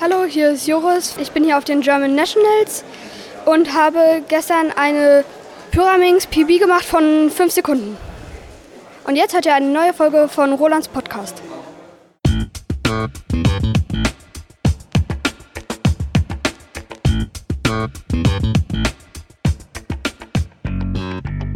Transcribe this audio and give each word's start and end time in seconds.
Hallo, 0.00 0.26
hier 0.26 0.52
ist 0.52 0.68
Joris. 0.68 1.16
Ich 1.20 1.32
bin 1.32 1.42
hier 1.42 1.58
auf 1.58 1.64
den 1.64 1.80
German 1.80 2.14
Nationals 2.14 2.84
und 3.46 3.74
habe 3.74 4.22
gestern 4.28 4.70
eine 4.76 5.24
Pyraminx 5.72 6.28
PB 6.28 6.60
gemacht 6.60 6.84
von 6.84 7.28
5 7.28 7.52
Sekunden. 7.52 7.96
Und 9.02 9.16
jetzt 9.16 9.34
hört 9.34 9.46
ihr 9.46 9.56
eine 9.56 9.66
neue 9.66 9.92
Folge 9.92 10.28
von 10.28 10.52
Rolands 10.52 10.86
Podcast. 10.86 11.42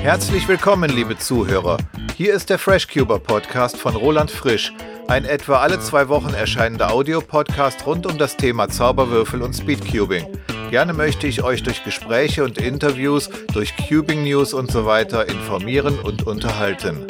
Herzlich 0.01 0.49
willkommen, 0.49 0.91
liebe 0.91 1.17
Zuhörer. 1.17 1.79
Hier 2.17 2.35
ist 2.35 2.51
der 2.51 2.59
FreshCuber 2.59 3.21
Podcast 3.21 3.77
von 3.77 3.95
Roland 3.95 4.33
Frisch, 4.33 4.73
ein 5.13 5.27
etwa 5.27 5.59
alle 5.59 5.79
zwei 5.79 6.09
Wochen 6.09 6.33
erscheinender 6.33 6.91
Audiopodcast 6.91 7.85
rund 7.85 8.07
um 8.07 8.17
das 8.17 8.39
Thema 8.39 8.71
Zauberwürfel 8.71 9.43
und 9.43 9.53
Speedcubing. 9.53 10.27
Gerne 10.71 10.95
möchte 10.95 11.27
ich 11.27 11.43
euch 11.43 11.63
durch 11.63 11.85
Gespräche 11.85 12.43
und 12.45 12.57
Interviews, 12.57 13.29
durch 13.53 13.75
Cubing 13.77 14.25
News 14.25 14.55
und 14.55 14.71
so 14.71 14.87
weiter 14.87 15.29
informieren 15.29 15.99
und 15.99 16.27
unterhalten. 16.27 17.07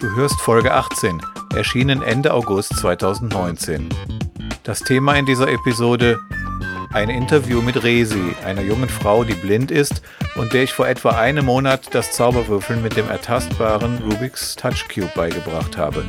Du 0.00 0.16
hörst 0.16 0.40
Folge 0.40 0.74
18, 0.74 1.22
erschienen 1.54 2.02
Ende 2.02 2.34
August 2.34 2.76
2019. 2.78 3.88
Das 4.64 4.80
Thema 4.80 5.14
in 5.14 5.26
dieser 5.26 5.48
Episode 5.48 6.18
ein 6.92 7.10
Interview 7.10 7.60
mit 7.60 7.82
Resi, 7.82 8.34
einer 8.44 8.62
jungen 8.62 8.88
Frau, 8.88 9.24
die 9.24 9.34
blind 9.34 9.70
ist 9.70 10.02
und 10.36 10.52
der 10.52 10.62
ich 10.62 10.72
vor 10.72 10.86
etwa 10.86 11.10
einem 11.10 11.46
Monat 11.46 11.92
das 11.92 12.12
Zauberwürfeln 12.12 12.82
mit 12.82 12.96
dem 12.96 13.08
ertastbaren 13.08 13.98
Rubik's 13.98 14.54
Touch 14.54 14.86
Cube 14.88 15.10
beigebracht 15.14 15.76
habe. 15.76 16.04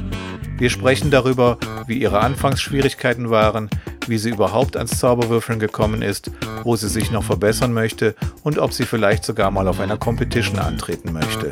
Wir 0.57 0.69
sprechen 0.69 1.09
darüber, 1.11 1.57
wie 1.87 1.97
ihre 1.97 2.19
Anfangsschwierigkeiten 2.19 3.29
waren, 3.29 3.69
wie 4.07 4.17
sie 4.17 4.29
überhaupt 4.29 4.77
ans 4.77 4.99
Zauberwürfeln 4.99 5.59
gekommen 5.59 6.01
ist, 6.01 6.29
wo 6.63 6.75
sie 6.75 6.89
sich 6.89 7.11
noch 7.11 7.23
verbessern 7.23 7.73
möchte 7.73 8.15
und 8.43 8.59
ob 8.59 8.71
sie 8.71 8.85
vielleicht 8.85 9.25
sogar 9.25 9.51
mal 9.51 9.67
auf 9.67 9.79
einer 9.79 9.97
Competition 9.97 10.59
antreten 10.59 11.13
möchte. 11.13 11.51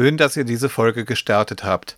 Schön, 0.00 0.16
dass 0.16 0.36
ihr 0.36 0.44
diese 0.44 0.68
Folge 0.68 1.04
gestartet 1.04 1.64
habt. 1.64 1.96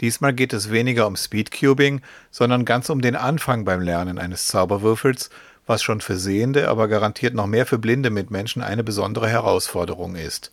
Diesmal 0.00 0.32
geht 0.32 0.52
es 0.52 0.70
weniger 0.70 1.08
um 1.08 1.16
Speedcubing, 1.16 2.00
sondern 2.30 2.64
ganz 2.64 2.90
um 2.90 3.00
den 3.00 3.16
Anfang 3.16 3.64
beim 3.64 3.80
Lernen 3.80 4.20
eines 4.20 4.46
Zauberwürfels, 4.46 5.30
was 5.66 5.82
schon 5.82 6.00
für 6.00 6.14
Sehende, 6.14 6.68
aber 6.68 6.86
garantiert 6.86 7.34
noch 7.34 7.48
mehr 7.48 7.66
für 7.66 7.78
blinde 7.78 8.10
Mitmenschen 8.10 8.62
eine 8.62 8.84
besondere 8.84 9.28
Herausforderung 9.28 10.14
ist. 10.14 10.52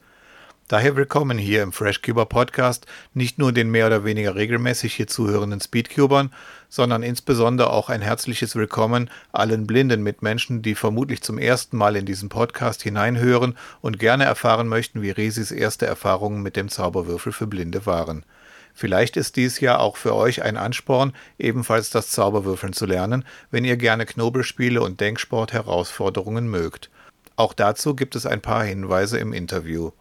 Daher 0.68 0.96
willkommen 0.96 1.38
hier 1.38 1.62
im 1.62 1.72
FreshCuber 1.72 2.26
Podcast 2.26 2.88
nicht 3.14 3.38
nur 3.38 3.52
den 3.52 3.70
mehr 3.70 3.86
oder 3.86 4.04
weniger 4.04 4.34
regelmäßig 4.34 4.96
hier 4.96 5.06
zuhörenden 5.06 5.62
Speedcubern, 5.62 6.34
sondern 6.70 7.04
insbesondere 7.04 7.72
auch 7.72 7.90
ein 7.90 8.02
herzliches 8.02 8.56
Willkommen 8.56 9.10
allen 9.32 9.68
blinden 9.68 10.04
Mitmenschen, 10.04 10.62
die 10.62 10.76
vermutlich 10.76 11.22
zum 11.22 11.38
ersten 11.38 11.78
Mal 11.78 11.96
in 11.96 12.06
diesen 12.06 12.30
Podcast 12.30 12.84
hineinhören 12.84 13.58
und 13.82 14.00
gerne 14.00 14.26
erfahren 14.26 14.68
möchten, 14.68 15.02
wie 15.02 15.12
Resis 15.12 15.52
erste 15.52 15.86
Erfahrungen 15.86 16.42
mit 16.42 16.56
dem 16.56 16.70
Zauberwürfel 16.70 17.32
für 17.32 17.48
Blinde 17.48 17.86
waren. 17.86 18.26
Vielleicht 18.74 19.18
ist 19.18 19.38
dies 19.38 19.60
ja 19.60 19.80
auch 19.80 19.98
für 19.98 20.14
euch 20.14 20.44
ein 20.44 20.56
Ansporn, 20.56 21.14
ebenfalls 21.40 21.90
das 21.90 22.12
Zauberwürfeln 22.12 22.74
zu 22.74 22.86
lernen, 22.86 23.26
wenn 23.50 23.66
ihr 23.66 23.76
gerne 23.76 24.06
Knobelspiele 24.06 24.82
und 24.82 25.02
Denksport-Herausforderungen 25.02 26.48
mögt. 26.48 26.92
Auch 27.36 27.54
dazu 27.54 27.96
gibt 27.96 28.16
es 28.16 28.28
ein 28.28 28.42
paar 28.42 28.64
Hinweise 28.64 29.18
im 29.18 29.34
Interview. 29.34 29.92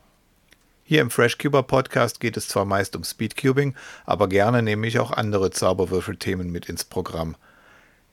Hier 0.89 1.01
im 1.01 1.11
FreshCuber 1.11 1.65
Podcast 1.65 2.21
geht 2.21 2.37
es 2.37 2.47
zwar 2.47 2.65
meist 2.65 2.95
um 2.95 3.03
Speedcubing, 3.03 3.75
aber 4.05 4.29
gerne 4.29 4.63
nehme 4.63 4.87
ich 4.87 5.01
auch 5.01 5.11
andere 5.11 5.51
Zauberwürfelthemen 5.51 6.49
mit 6.49 6.69
ins 6.69 6.85
Programm. 6.85 7.35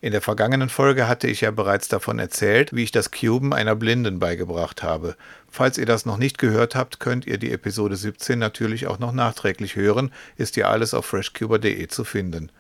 In 0.01 0.11
der 0.11 0.22
vergangenen 0.23 0.69
Folge 0.69 1.07
hatte 1.07 1.28
ich 1.28 1.41
ja 1.41 1.51
bereits 1.51 1.88
davon 1.88 2.17
erzählt, 2.17 2.73
wie 2.73 2.81
ich 2.81 2.91
das 2.91 3.12
Cuben 3.12 3.53
einer 3.53 3.75
Blinden 3.75 4.17
beigebracht 4.17 4.81
habe. 4.81 5.16
Falls 5.51 5.78
ihr 5.78 5.85
das 5.85 6.07
noch 6.07 6.17
nicht 6.17 6.39
gehört 6.39 6.73
habt, 6.73 7.00
könnt 7.00 7.28
ihr 7.28 7.38
die 7.38 7.51
Episode 7.51 7.95
17 7.95 8.39
natürlich 8.39 8.88
auch 8.88 8.97
noch 8.97 9.12
nachträglich 9.12 9.75
hören, 9.75 10.12
ist 10.35 10.56
ja 10.56 10.69
alles 10.69 10.95
auf 10.95 11.06
freshcuber.de 11.06 11.88
zu 11.89 12.03
finden. 12.03 12.51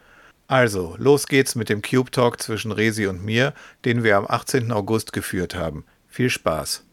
Also, 0.45 0.93
los 0.99 1.25
geht's 1.25 1.55
mit 1.55 1.69
dem 1.69 1.81
Cube 1.81 2.11
Talk 2.11 2.39
zwischen 2.39 2.71
Resi 2.71 3.07
und 3.07 3.25
mir, 3.25 3.55
den 3.83 4.03
wir 4.03 4.17
am 4.17 4.27
18. 4.27 4.71
August 4.71 5.11
geführt 5.11 5.55
haben. 5.55 5.85
Viel 6.07 6.29
Spaß! 6.29 6.83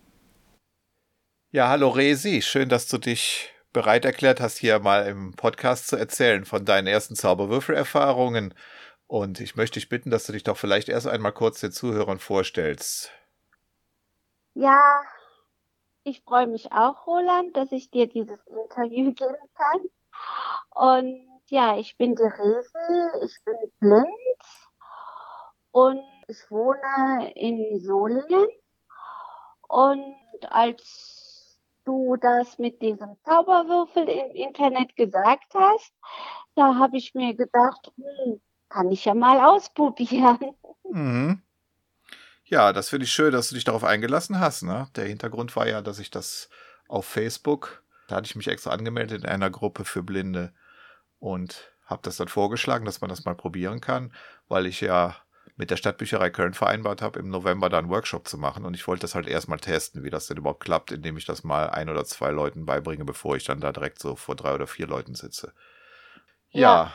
Ja, 1.52 1.68
hallo 1.68 1.88
Resi, 1.88 2.42
schön, 2.42 2.68
dass 2.68 2.86
du 2.86 2.96
dich 2.96 3.52
bereit 3.72 4.04
erklärt 4.04 4.40
hast, 4.40 4.56
hier 4.56 4.78
mal 4.78 5.08
im 5.08 5.32
Podcast 5.32 5.88
zu 5.88 5.96
erzählen 5.96 6.44
von 6.44 6.64
deinen 6.64 6.86
ersten 6.86 7.16
Zauberwürfelerfahrungen. 7.16 8.54
Und 9.08 9.40
ich 9.40 9.56
möchte 9.56 9.80
dich 9.80 9.88
bitten, 9.88 10.10
dass 10.10 10.26
du 10.26 10.32
dich 10.32 10.44
doch 10.44 10.56
vielleicht 10.56 10.88
erst 10.88 11.08
einmal 11.08 11.32
kurz 11.32 11.58
den 11.58 11.72
Zuhörern 11.72 12.20
vorstellst. 12.20 13.10
Ja, 14.54 14.80
ich 16.04 16.22
freue 16.22 16.46
mich 16.46 16.70
auch, 16.70 17.04
Roland, 17.08 17.56
dass 17.56 17.72
ich 17.72 17.90
dir 17.90 18.06
dieses 18.06 18.38
Interview 18.46 19.12
geben 19.12 19.36
kann. 19.56 19.80
Und 20.70 21.40
ja, 21.46 21.76
ich 21.76 21.96
bin 21.96 22.14
die 22.14 22.22
Resi, 22.22 23.24
ich 23.24 23.36
bin 23.44 23.56
blind 23.80 24.06
und 25.72 26.04
ich 26.28 26.48
wohne 26.48 27.32
in 27.34 27.80
Solingen. 27.80 28.46
Und 29.66 30.14
als 30.48 31.19
du 31.84 32.16
das 32.16 32.58
mit 32.58 32.82
diesem 32.82 33.16
Zauberwürfel 33.24 34.08
im 34.08 34.30
Internet 34.34 34.96
gesagt 34.96 35.54
hast, 35.54 35.92
da 36.54 36.76
habe 36.76 36.96
ich 36.96 37.14
mir 37.14 37.34
gedacht, 37.34 37.92
hm, 37.96 38.40
kann 38.68 38.90
ich 38.90 39.04
ja 39.04 39.14
mal 39.14 39.44
ausprobieren. 39.44 40.38
Mhm. 40.92 41.40
Ja, 42.46 42.72
das 42.72 42.88
finde 42.88 43.04
ich 43.04 43.12
schön, 43.12 43.30
dass 43.30 43.48
du 43.48 43.54
dich 43.54 43.62
darauf 43.62 43.84
eingelassen 43.84 44.40
hast. 44.40 44.64
Ne? 44.64 44.88
Der 44.96 45.04
Hintergrund 45.04 45.54
war 45.54 45.68
ja, 45.68 45.82
dass 45.82 46.00
ich 46.00 46.10
das 46.10 46.50
auf 46.88 47.06
Facebook, 47.06 47.84
da 48.08 48.16
hatte 48.16 48.26
ich 48.26 48.34
mich 48.34 48.48
extra 48.48 48.70
angemeldet 48.70 49.22
in 49.22 49.28
einer 49.28 49.50
Gruppe 49.50 49.84
für 49.84 50.02
Blinde 50.02 50.52
und 51.20 51.70
habe 51.84 52.02
das 52.02 52.16
dann 52.16 52.26
vorgeschlagen, 52.26 52.84
dass 52.84 53.00
man 53.00 53.08
das 53.08 53.24
mal 53.24 53.36
probieren 53.36 53.80
kann, 53.80 54.12
weil 54.48 54.66
ich 54.66 54.80
ja 54.80 55.14
mit 55.60 55.70
der 55.70 55.76
Stadtbücherei 55.76 56.30
Köln 56.30 56.54
vereinbart 56.54 57.02
habe, 57.02 57.18
im 57.18 57.28
November 57.28 57.68
da 57.68 57.78
einen 57.78 57.90
Workshop 57.90 58.26
zu 58.26 58.38
machen. 58.38 58.64
Und 58.64 58.72
ich 58.72 58.88
wollte 58.88 59.02
das 59.02 59.14
halt 59.14 59.28
erstmal 59.28 59.60
testen, 59.60 60.02
wie 60.02 60.08
das 60.08 60.26
denn 60.26 60.38
überhaupt 60.38 60.64
klappt, 60.64 60.90
indem 60.90 61.18
ich 61.18 61.26
das 61.26 61.44
mal 61.44 61.68
ein 61.68 61.90
oder 61.90 62.06
zwei 62.06 62.30
Leuten 62.30 62.64
beibringe, 62.64 63.04
bevor 63.04 63.36
ich 63.36 63.44
dann 63.44 63.60
da 63.60 63.70
direkt 63.70 63.98
so 63.98 64.16
vor 64.16 64.36
drei 64.36 64.54
oder 64.54 64.66
vier 64.66 64.86
Leuten 64.86 65.14
sitze. 65.14 65.52
Ja. 66.48 66.60
ja. 66.60 66.94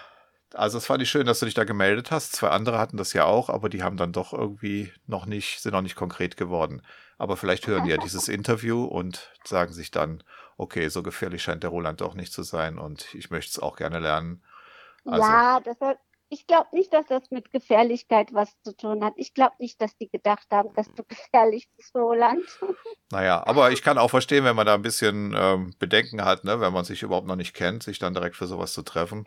Also 0.56 0.80
es 0.80 0.88
fand 0.88 1.04
ich 1.04 1.12
schön, 1.12 1.28
dass 1.28 1.40
du 1.40 1.46
dich 1.46 1.54
da 1.54 1.64
gemeldet 1.64 2.10
hast. 2.10 2.34
Zwei 2.34 2.50
andere 2.50 2.80
hatten 2.80 2.98
das 2.98 3.14
ja 3.14 3.26
auch, 3.26 3.50
aber 3.52 3.70
die 3.70 3.84
haben 3.84 3.98
dann 3.98 4.14
doch 4.14 4.34
irgendwie 4.34 4.92
noch 5.06 5.28
nicht, 5.28 5.62
sind 5.62 5.74
noch 5.74 5.82
nicht 5.84 5.96
konkret 5.96 6.36
geworden. 6.36 6.82
Aber 7.20 7.38
vielleicht 7.38 7.68
hören 7.68 7.84
die 7.84 7.92
ja 7.92 7.98
dieses 7.98 8.28
Interview 8.28 8.84
und 8.84 9.32
sagen 9.44 9.74
sich 9.74 9.92
dann, 9.92 10.24
okay, 10.58 10.88
so 10.88 11.04
gefährlich 11.04 11.44
scheint 11.44 11.62
der 11.62 11.70
Roland 11.70 12.02
doch 12.02 12.16
nicht 12.16 12.34
zu 12.34 12.42
sein 12.42 12.80
und 12.80 13.14
ich 13.14 13.30
möchte 13.30 13.52
es 13.52 13.60
auch 13.60 13.76
gerne 13.76 14.00
lernen. 14.00 14.42
Also, 15.06 15.22
ja, 15.22 15.60
das, 15.60 15.78
ich 16.30 16.48
glaube 16.48 16.68
nicht, 16.72 16.94
dass 16.94 17.06
das 17.08 17.30
mit 17.30 17.52
Gefährlichkeit 17.52 18.34
was 18.34 18.60
zu 18.64 18.76
tun 18.76 19.04
hat. 19.04 19.14
Ich 19.18 19.34
glaube 19.34 19.56
nicht, 19.60 19.80
dass 19.82 19.96
die 19.98 20.10
gedacht 20.10 20.48
haben, 20.52 20.74
dass 20.74 20.92
du 20.94 21.04
gefährlich 21.04 21.70
bist, 21.76 21.96
Roland. 21.96 22.44
Naja, 23.12 23.44
aber 23.46 23.72
ich 23.72 23.84
kann 23.84 24.00
auch 24.00 24.10
verstehen, 24.10 24.44
wenn 24.46 24.56
man 24.56 24.66
da 24.66 24.74
ein 24.74 24.82
bisschen 24.82 25.36
ähm, 25.38 25.76
Bedenken 25.78 26.26
hat, 26.26 26.44
ne, 26.44 26.60
wenn 26.60 26.74
man 26.74 26.86
sich 26.86 27.04
überhaupt 27.04 27.28
noch 27.28 27.36
nicht 27.36 27.54
kennt, 27.54 27.84
sich 27.84 28.00
dann 28.00 28.16
direkt 28.16 28.36
für 28.36 28.48
sowas 28.48 28.74
zu 28.74 28.82
treffen. 28.82 29.26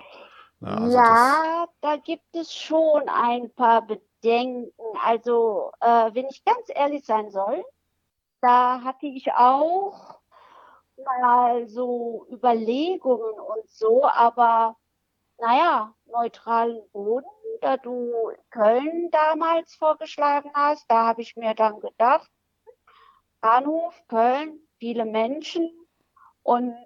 Na, 0.58 0.78
also 0.78 0.96
ja, 0.96 1.66
da 1.80 1.96
gibt 1.96 2.34
es 2.34 2.52
schon 2.52 3.08
ein 3.08 3.54
paar 3.54 3.86
Bedenken. 3.86 4.72
Also, 5.04 5.70
äh, 5.80 6.10
wenn 6.12 6.26
ich 6.26 6.44
ganz 6.44 6.66
ehrlich 6.74 7.04
sein 7.06 7.30
soll, 7.30 7.64
da 8.40 8.82
hatte 8.82 9.06
ich 9.06 9.32
auch 9.32 10.18
mal 11.04 11.68
so 11.68 12.26
Überlegungen 12.32 13.38
und 13.38 13.68
so, 13.68 14.04
aber 14.04 14.76
naja, 15.38 15.94
neutralen 16.06 16.80
Boden, 16.92 17.26
da 17.60 17.76
du 17.76 18.12
Köln 18.50 19.10
damals 19.10 19.74
vorgeschlagen 19.74 20.50
hast, 20.54 20.84
da 20.90 21.06
habe 21.06 21.22
ich 21.22 21.36
mir 21.36 21.54
dann 21.54 21.80
gedacht, 21.80 22.30
Bahnhof, 23.40 23.94
Köln, 24.08 24.60
viele 24.78 25.04
Menschen 25.04 25.70
und 26.42 26.76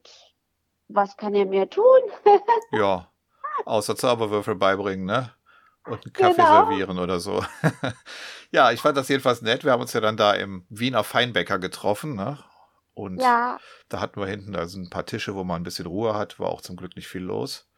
was 0.88 1.16
kann 1.16 1.34
er 1.34 1.46
mir 1.46 1.68
tun? 1.68 1.84
ja, 2.72 3.10
außer 3.64 3.96
Zauberwürfel 3.96 4.54
beibringen, 4.54 5.06
ne? 5.06 5.32
Und 5.84 6.04
einen 6.04 6.12
Kaffee 6.12 6.36
genau. 6.36 6.66
servieren 6.66 6.98
oder 6.98 7.18
so. 7.18 7.44
ja, 8.52 8.70
ich 8.70 8.80
fand 8.80 8.96
das 8.96 9.08
jedenfalls 9.08 9.42
nett. 9.42 9.64
Wir 9.64 9.72
haben 9.72 9.80
uns 9.80 9.92
ja 9.92 10.00
dann 10.00 10.16
da 10.16 10.32
im 10.32 10.64
Wiener 10.68 11.02
Feinbäcker 11.02 11.58
getroffen, 11.58 12.14
ne? 12.14 12.38
Und 12.94 13.20
ja. 13.20 13.58
da 13.88 14.00
hatten 14.00 14.20
wir 14.20 14.26
hinten 14.26 14.54
also 14.54 14.78
ein 14.78 14.90
paar 14.90 15.06
Tische, 15.06 15.34
wo 15.34 15.44
man 15.44 15.62
ein 15.62 15.64
bisschen 15.64 15.86
Ruhe 15.86 16.14
hat, 16.14 16.38
war 16.38 16.50
auch 16.50 16.60
zum 16.60 16.76
Glück 16.76 16.94
nicht 16.94 17.08
viel 17.08 17.22
los. 17.22 17.71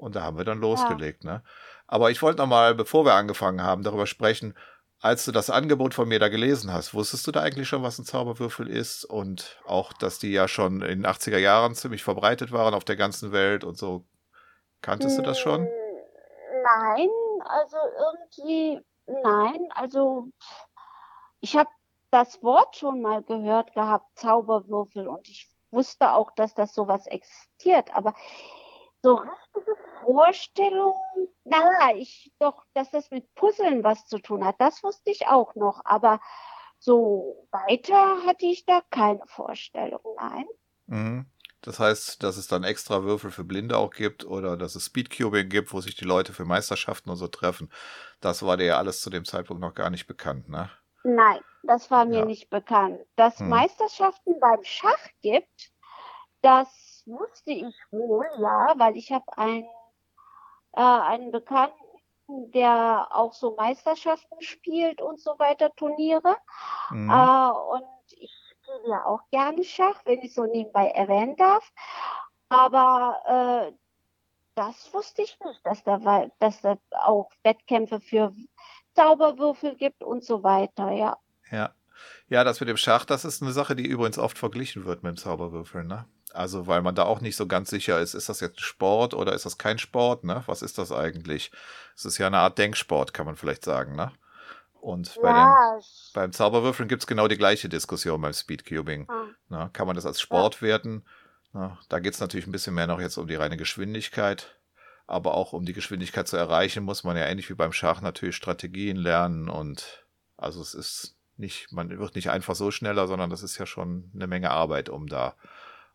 Und 0.00 0.16
da 0.16 0.22
haben 0.22 0.38
wir 0.38 0.44
dann 0.44 0.60
losgelegt. 0.60 1.24
Ja. 1.24 1.30
Ne? 1.30 1.42
Aber 1.86 2.10
ich 2.10 2.22
wollte 2.22 2.38
noch 2.38 2.46
mal, 2.46 2.74
bevor 2.74 3.04
wir 3.04 3.14
angefangen 3.14 3.62
haben, 3.62 3.82
darüber 3.82 4.06
sprechen, 4.06 4.56
als 4.98 5.26
du 5.26 5.32
das 5.32 5.50
Angebot 5.50 5.92
von 5.92 6.08
mir 6.08 6.18
da 6.18 6.28
gelesen 6.28 6.72
hast, 6.72 6.94
wusstest 6.94 7.26
du 7.26 7.32
da 7.32 7.40
eigentlich 7.40 7.68
schon, 7.68 7.82
was 7.82 7.98
ein 7.98 8.04
Zauberwürfel 8.04 8.66
ist? 8.68 9.04
Und 9.04 9.60
auch, 9.66 9.92
dass 9.92 10.18
die 10.18 10.32
ja 10.32 10.48
schon 10.48 10.80
in 10.80 11.02
den 11.02 11.06
80er 11.06 11.38
Jahren 11.38 11.74
ziemlich 11.74 12.02
verbreitet 12.02 12.50
waren 12.50 12.74
auf 12.74 12.84
der 12.84 12.96
ganzen 12.96 13.32
Welt 13.32 13.62
und 13.62 13.76
so. 13.76 14.04
Kanntest 14.80 15.18
du 15.18 15.22
das 15.22 15.38
schon? 15.38 15.66
Hm, 15.66 15.68
nein, 16.62 17.08
also 17.44 17.76
irgendwie, 17.98 18.80
nein, 19.06 19.68
also 19.74 20.28
ich 21.40 21.56
habe 21.56 21.68
das 22.10 22.42
Wort 22.42 22.76
schon 22.76 23.02
mal 23.02 23.22
gehört 23.22 23.74
gehabt, 23.74 24.06
Zauberwürfel, 24.18 25.06
und 25.06 25.28
ich 25.28 25.50
wusste 25.70 26.12
auch, 26.12 26.30
dass 26.32 26.54
das 26.54 26.74
sowas 26.74 27.06
existiert, 27.06 27.94
aber 27.94 28.14
so 29.02 29.14
richtige 29.14 29.76
Vorstellungen, 30.04 31.28
na, 31.44 31.94
ich 31.94 32.32
doch, 32.38 32.64
dass 32.74 32.90
das 32.90 33.10
mit 33.10 33.34
Puzzeln 33.34 33.84
was 33.84 34.06
zu 34.06 34.18
tun 34.18 34.44
hat, 34.44 34.56
das 34.58 34.82
wusste 34.82 35.10
ich 35.10 35.26
auch 35.26 35.54
noch, 35.54 35.80
aber 35.84 36.20
so 36.78 37.46
weiter 37.50 38.24
hatte 38.26 38.46
ich 38.46 38.64
da 38.64 38.82
keine 38.90 39.26
Vorstellung, 39.26 40.00
nein. 40.16 40.46
Mhm. 40.86 41.26
Das 41.62 41.78
heißt, 41.78 42.22
dass 42.22 42.38
es 42.38 42.48
dann 42.48 42.64
extra 42.64 43.02
Würfel 43.02 43.30
für 43.30 43.44
Blinde 43.44 43.76
auch 43.76 43.90
gibt 43.90 44.24
oder 44.24 44.56
dass 44.56 44.76
es 44.76 44.86
Speedcubing 44.86 45.50
gibt, 45.50 45.74
wo 45.74 45.80
sich 45.82 45.94
die 45.94 46.06
Leute 46.06 46.32
für 46.32 46.46
Meisterschaften 46.46 47.10
und 47.10 47.16
so 47.16 47.28
treffen. 47.28 47.70
Das 48.20 48.42
war 48.42 48.56
dir 48.56 48.64
ja 48.64 48.78
alles 48.78 49.02
zu 49.02 49.10
dem 49.10 49.26
Zeitpunkt 49.26 49.60
noch 49.60 49.74
gar 49.74 49.90
nicht 49.90 50.06
bekannt, 50.06 50.48
ne? 50.48 50.70
Nein, 51.02 51.40
das 51.62 51.90
war 51.90 52.06
mir 52.06 52.20
ja. 52.20 52.24
nicht 52.24 52.48
bekannt. 52.48 53.00
Dass 53.16 53.38
hm. 53.40 53.50
Meisterschaften 53.50 54.40
beim 54.40 54.62
Schach 54.62 55.08
gibt, 55.20 55.70
das 56.40 56.89
wusste 57.10 57.52
ich 57.52 57.74
wohl, 57.90 58.26
ja, 58.38 58.74
weil 58.76 58.96
ich 58.96 59.12
habe 59.12 59.24
einen, 59.36 59.64
äh, 60.72 60.80
einen 60.80 61.30
Bekannten, 61.30 61.74
der 62.28 63.08
auch 63.10 63.32
so 63.32 63.56
Meisterschaften 63.56 64.40
spielt 64.40 65.02
und 65.02 65.20
so 65.20 65.38
weiter, 65.38 65.74
Turniere. 65.74 66.36
Mhm. 66.90 67.10
Äh, 67.10 67.50
und 67.50 67.84
ich 68.12 68.32
spiele 68.50 68.90
ja 68.90 69.04
auch 69.04 69.20
gerne 69.30 69.64
Schach, 69.64 70.00
wenn 70.04 70.20
ich 70.20 70.34
so 70.34 70.44
nebenbei 70.44 70.88
erwähnen 70.88 71.36
darf. 71.36 71.72
Aber 72.48 73.70
äh, 73.70 73.72
das 74.54 74.92
wusste 74.92 75.22
ich 75.22 75.38
nicht, 75.44 75.64
dass 75.64 75.82
da, 75.84 76.28
dass 76.38 76.60
da 76.60 76.76
auch 76.90 77.30
Wettkämpfe 77.42 78.00
für 78.00 78.32
Zauberwürfel 78.94 79.76
gibt 79.76 80.02
und 80.02 80.24
so 80.24 80.42
weiter, 80.42 80.90
ja. 80.90 81.16
Ja. 81.50 81.74
Ja, 82.28 82.44
das 82.44 82.60
mit 82.60 82.68
dem 82.68 82.76
Schach, 82.76 83.04
das 83.04 83.24
ist 83.24 83.42
eine 83.42 83.52
Sache, 83.52 83.76
die 83.76 83.86
übrigens 83.86 84.18
oft 84.18 84.38
verglichen 84.38 84.84
wird 84.84 85.02
mit 85.02 85.10
dem 85.10 85.16
Zauberwürfeln, 85.16 85.86
ne? 85.86 86.06
Also, 86.32 86.66
weil 86.66 86.82
man 86.82 86.94
da 86.94 87.04
auch 87.04 87.20
nicht 87.20 87.36
so 87.36 87.46
ganz 87.46 87.70
sicher 87.70 88.00
ist, 88.00 88.14
ist 88.14 88.28
das 88.28 88.40
jetzt 88.40 88.60
Sport 88.60 89.14
oder 89.14 89.32
ist 89.32 89.46
das 89.46 89.58
kein 89.58 89.78
Sport, 89.78 90.24
ne? 90.24 90.42
Was 90.46 90.62
ist 90.62 90.78
das 90.78 90.92
eigentlich? 90.92 91.50
Es 91.96 92.04
ist 92.04 92.18
ja 92.18 92.26
eine 92.26 92.38
Art 92.38 92.58
Denksport, 92.58 93.12
kann 93.12 93.26
man 93.26 93.36
vielleicht 93.36 93.64
sagen, 93.64 93.96
ne? 93.96 94.12
Und 94.80 95.18
bei 95.20 95.28
ja. 95.28 95.74
den, 95.74 95.84
beim 96.14 96.32
Zauberwürfeln 96.32 96.88
gibt 96.88 97.02
es 97.02 97.06
genau 97.06 97.28
die 97.28 97.36
gleiche 97.36 97.68
Diskussion 97.68 98.20
beim 98.20 98.32
Speedcubing. 98.32 99.08
Hm. 99.08 99.34
Ne? 99.48 99.70
Kann 99.72 99.86
man 99.86 99.96
das 99.96 100.06
als 100.06 100.20
Sport 100.20 100.56
ja. 100.56 100.62
werten? 100.62 101.04
Ne? 101.52 101.76
Da 101.88 101.98
geht 101.98 102.14
es 102.14 102.20
natürlich 102.20 102.46
ein 102.46 102.52
bisschen 102.52 102.74
mehr 102.74 102.86
noch 102.86 103.00
jetzt 103.00 103.18
um 103.18 103.26
die 103.26 103.34
reine 103.34 103.56
Geschwindigkeit. 103.56 104.56
Aber 105.06 105.34
auch 105.34 105.52
um 105.52 105.66
die 105.66 105.72
Geschwindigkeit 105.72 106.28
zu 106.28 106.36
erreichen, 106.36 106.84
muss 106.84 107.04
man 107.04 107.16
ja 107.16 107.26
ähnlich 107.26 107.50
wie 107.50 107.54
beim 107.54 107.72
Schach 107.72 108.00
natürlich 108.00 108.36
Strategien 108.36 108.96
lernen. 108.96 109.48
Und 109.48 110.04
also 110.36 110.62
es 110.62 110.72
ist 110.72 111.16
nicht, 111.36 111.72
man 111.72 111.90
wird 111.90 112.14
nicht 112.14 112.30
einfach 112.30 112.54
so 112.54 112.70
schneller, 112.70 113.06
sondern 113.06 113.28
das 113.28 113.42
ist 113.42 113.58
ja 113.58 113.66
schon 113.66 114.10
eine 114.14 114.28
Menge 114.28 114.50
Arbeit, 114.50 114.88
um 114.88 115.08
da 115.08 115.34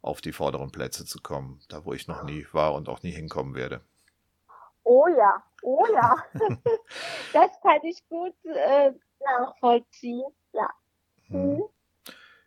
auf 0.05 0.21
die 0.21 0.33
vorderen 0.33 0.71
Plätze 0.71 1.03
zu 1.03 1.19
kommen, 1.19 1.59
da 1.67 1.83
wo 1.83 1.93
ich 1.93 2.07
noch 2.07 2.23
nie 2.23 2.45
war 2.51 2.75
und 2.75 2.89
auch 2.89 3.01
nie 3.01 3.11
hinkommen 3.11 3.55
werde. 3.55 3.81
Oh 4.83 5.07
ja, 5.07 5.43
oh 5.63 5.83
ja. 5.91 6.15
das 7.33 7.49
kann 7.63 7.79
ich 7.83 8.07
gut 8.07 8.35
äh, 8.43 8.91
nachvollziehen, 9.19 10.31
ja. 10.53 10.69
Hm. 11.27 11.63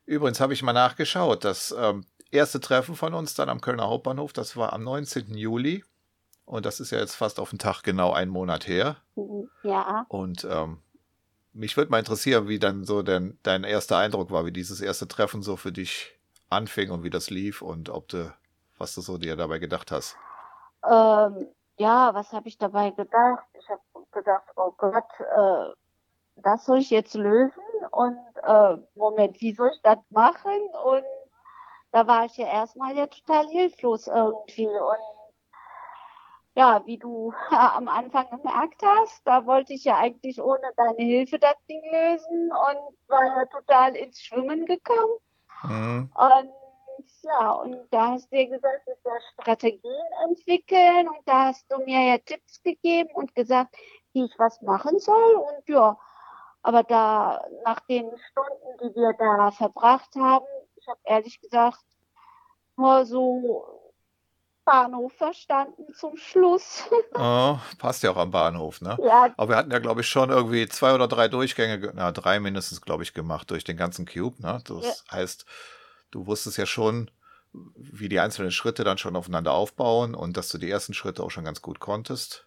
Übrigens 0.06 0.40
habe 0.40 0.52
ich 0.52 0.62
mal 0.62 0.72
nachgeschaut, 0.72 1.44
das 1.44 1.75
ähm, 1.76 2.05
erste 2.31 2.60
Treffen 2.60 2.94
von 2.94 3.12
uns 3.12 3.34
dann 3.34 3.49
am 3.49 3.61
Kölner 3.61 3.88
Hauptbahnhof, 3.88 4.32
das 4.32 4.56
war 4.56 4.72
am 4.72 4.84
19. 4.84 5.34
Juli. 5.34 5.84
Und 6.44 6.64
das 6.64 6.81
ist 6.81 6.93
ja 6.93 6.99
jetzt 6.99 7.16
fast 7.16 7.40
auf 7.40 7.50
den 7.50 7.58
Tag 7.58 7.82
genau 7.82 8.12
einen 8.12 8.31
Monat 8.31 8.69
her. 8.69 8.96
Mhm, 9.16 9.50
ja. 9.64 10.06
Und 10.08 10.46
ähm, 10.49 10.78
mich 11.52 11.76
würde 11.76 11.90
mal 11.90 11.99
interessieren, 11.99 12.49
wie 12.49 12.58
dann 12.58 12.84
so 12.84 13.02
dein, 13.02 13.38
dein 13.43 13.64
erster 13.64 13.99
Eindruck 13.99 14.31
war, 14.31 14.46
wie 14.46 14.52
dieses 14.52 14.81
erste 14.81 15.08
Treffen 15.08 15.43
so 15.43 15.56
für 15.56 15.72
dich 15.72 16.17
anfing 16.50 16.90
und 16.90 17.02
wie 17.04 17.10
das 17.10 17.30
lief 17.30 17.62
und 17.62 17.88
ob 17.90 18.08
du, 18.08 18.34
was 18.78 18.94
du 18.94 19.00
so 19.00 19.18
dir 19.18 19.36
dabei 19.36 19.58
gedacht 19.58 19.90
hast. 19.90 20.16
Ähm, 20.84 21.48
ja, 21.76 22.14
was 22.14 22.32
habe 22.32 22.48
ich 22.48 22.58
dabei 22.58 22.90
gedacht? 22.90 23.44
Ich 23.54 23.68
habe 23.68 23.80
gedacht, 24.12 24.44
oh 24.56 24.72
Gott, 24.76 25.04
äh, 25.20 25.72
das 26.36 26.64
soll 26.64 26.78
ich 26.78 26.90
jetzt 26.90 27.14
lösen 27.14 27.62
und 27.90 28.18
äh, 28.42 28.76
Moment, 28.94 29.40
wie 29.40 29.52
soll 29.52 29.70
ich 29.74 29.82
das 29.82 29.98
machen? 30.10 30.60
Und 30.84 31.04
da 31.92 32.06
war 32.06 32.24
ich 32.24 32.36
ja 32.36 32.46
erstmal 32.46 32.96
ja 32.96 33.06
total 33.06 33.46
hilflos 33.48 34.06
irgendwie 34.06 34.66
und 34.66 35.18
ja, 36.54 36.84
wie 36.86 36.98
du 36.98 37.32
am 37.50 37.88
Anfang 37.88 38.28
gemerkt 38.30 38.82
hast, 38.82 39.24
da 39.24 39.46
wollte 39.46 39.72
ich 39.74 39.84
ja 39.84 39.96
eigentlich 39.96 40.42
ohne 40.42 40.72
deine 40.76 41.02
Hilfe 41.02 41.38
das 41.38 41.54
Ding 41.68 41.82
lösen 41.92 42.50
und 42.50 43.08
war 43.08 43.24
ja 43.24 43.46
total 43.46 43.94
ins 43.94 44.20
Schwimmen 44.20 44.66
gekommen. 44.66 45.18
Mhm. 45.62 46.10
Und 46.14 46.52
ja, 47.22 47.52
und 47.52 47.87
da 47.90 48.12
hast 48.12 48.31
du 48.32 48.37
dir 48.37 48.49
gesagt, 48.49 48.87
dass 48.87 49.05
wir 49.05 49.20
Strategien 49.34 50.06
entwickeln 50.28 51.08
und 51.08 51.20
da 51.26 51.46
hast 51.46 51.70
du 51.70 51.78
mir 51.84 52.02
ja 52.02 52.19
Tipps 52.19 52.62
gegeben 52.62 53.10
und 53.14 53.34
gesagt, 53.34 53.76
wie 54.12 54.25
ich 54.25 54.38
was 54.38 54.60
machen 54.62 54.99
soll 54.99 55.34
und 55.34 55.69
ja, 55.69 55.99
aber 56.62 56.82
da 56.82 57.44
nach 57.64 57.81
den 57.81 58.10
Stunden, 58.31 58.78
die 58.82 58.96
wir 58.96 59.12
da 59.14 59.50
verbracht 59.50 60.14
haben, 60.16 60.46
ich 60.76 60.88
habe 60.88 61.00
ehrlich 61.05 61.40
gesagt 61.40 61.84
nur 62.76 63.04
so 63.06 63.77
Bahnhof 64.68 65.12
verstanden 65.14 65.86
zum 65.94 66.16
Schluss. 66.16 66.84
Oh, 67.14 67.58
passt 67.78 68.02
ja 68.02 68.10
auch 68.12 68.16
am 68.16 68.30
Bahnhof, 68.30 68.80
ne? 68.80 68.96
Ja. 69.02 69.32
Aber 69.36 69.48
wir 69.48 69.56
hatten 69.56 69.70
ja, 69.70 69.78
glaube 69.78 70.02
ich, 70.02 70.08
schon 70.08 70.30
irgendwie 70.30 70.68
zwei 70.68 70.94
oder 70.94 71.08
drei 71.08 71.26
Durchgänge, 71.26 71.92
na, 71.94 72.12
drei 72.12 72.38
mindestens, 72.38 72.80
glaube 72.80 73.02
ich, 73.02 73.12
gemacht 73.12 73.50
durch 73.50 73.64
den 73.64 73.76
ganzen 73.76 74.06
Cube, 74.06 74.40
ne? 74.40 74.62
Das 74.64 74.84
ja. 74.84 75.16
heißt, 75.16 75.46
du 76.10 76.26
wusstest 76.26 76.58
ja 76.58 76.66
schon, 76.66 77.10
wie 77.52 78.08
die 78.08 78.20
einzelnen 78.20 78.52
Schritte 78.52 78.84
dann 78.84 78.98
schon 78.98 79.16
aufeinander 79.16 79.52
aufbauen 79.52 80.14
und 80.14 80.36
dass 80.36 80.48
du 80.50 80.58
die 80.58 80.70
ersten 80.70 80.94
Schritte 80.94 81.22
auch 81.22 81.30
schon 81.30 81.44
ganz 81.44 81.62
gut 81.62 81.80
konntest. 81.80 82.46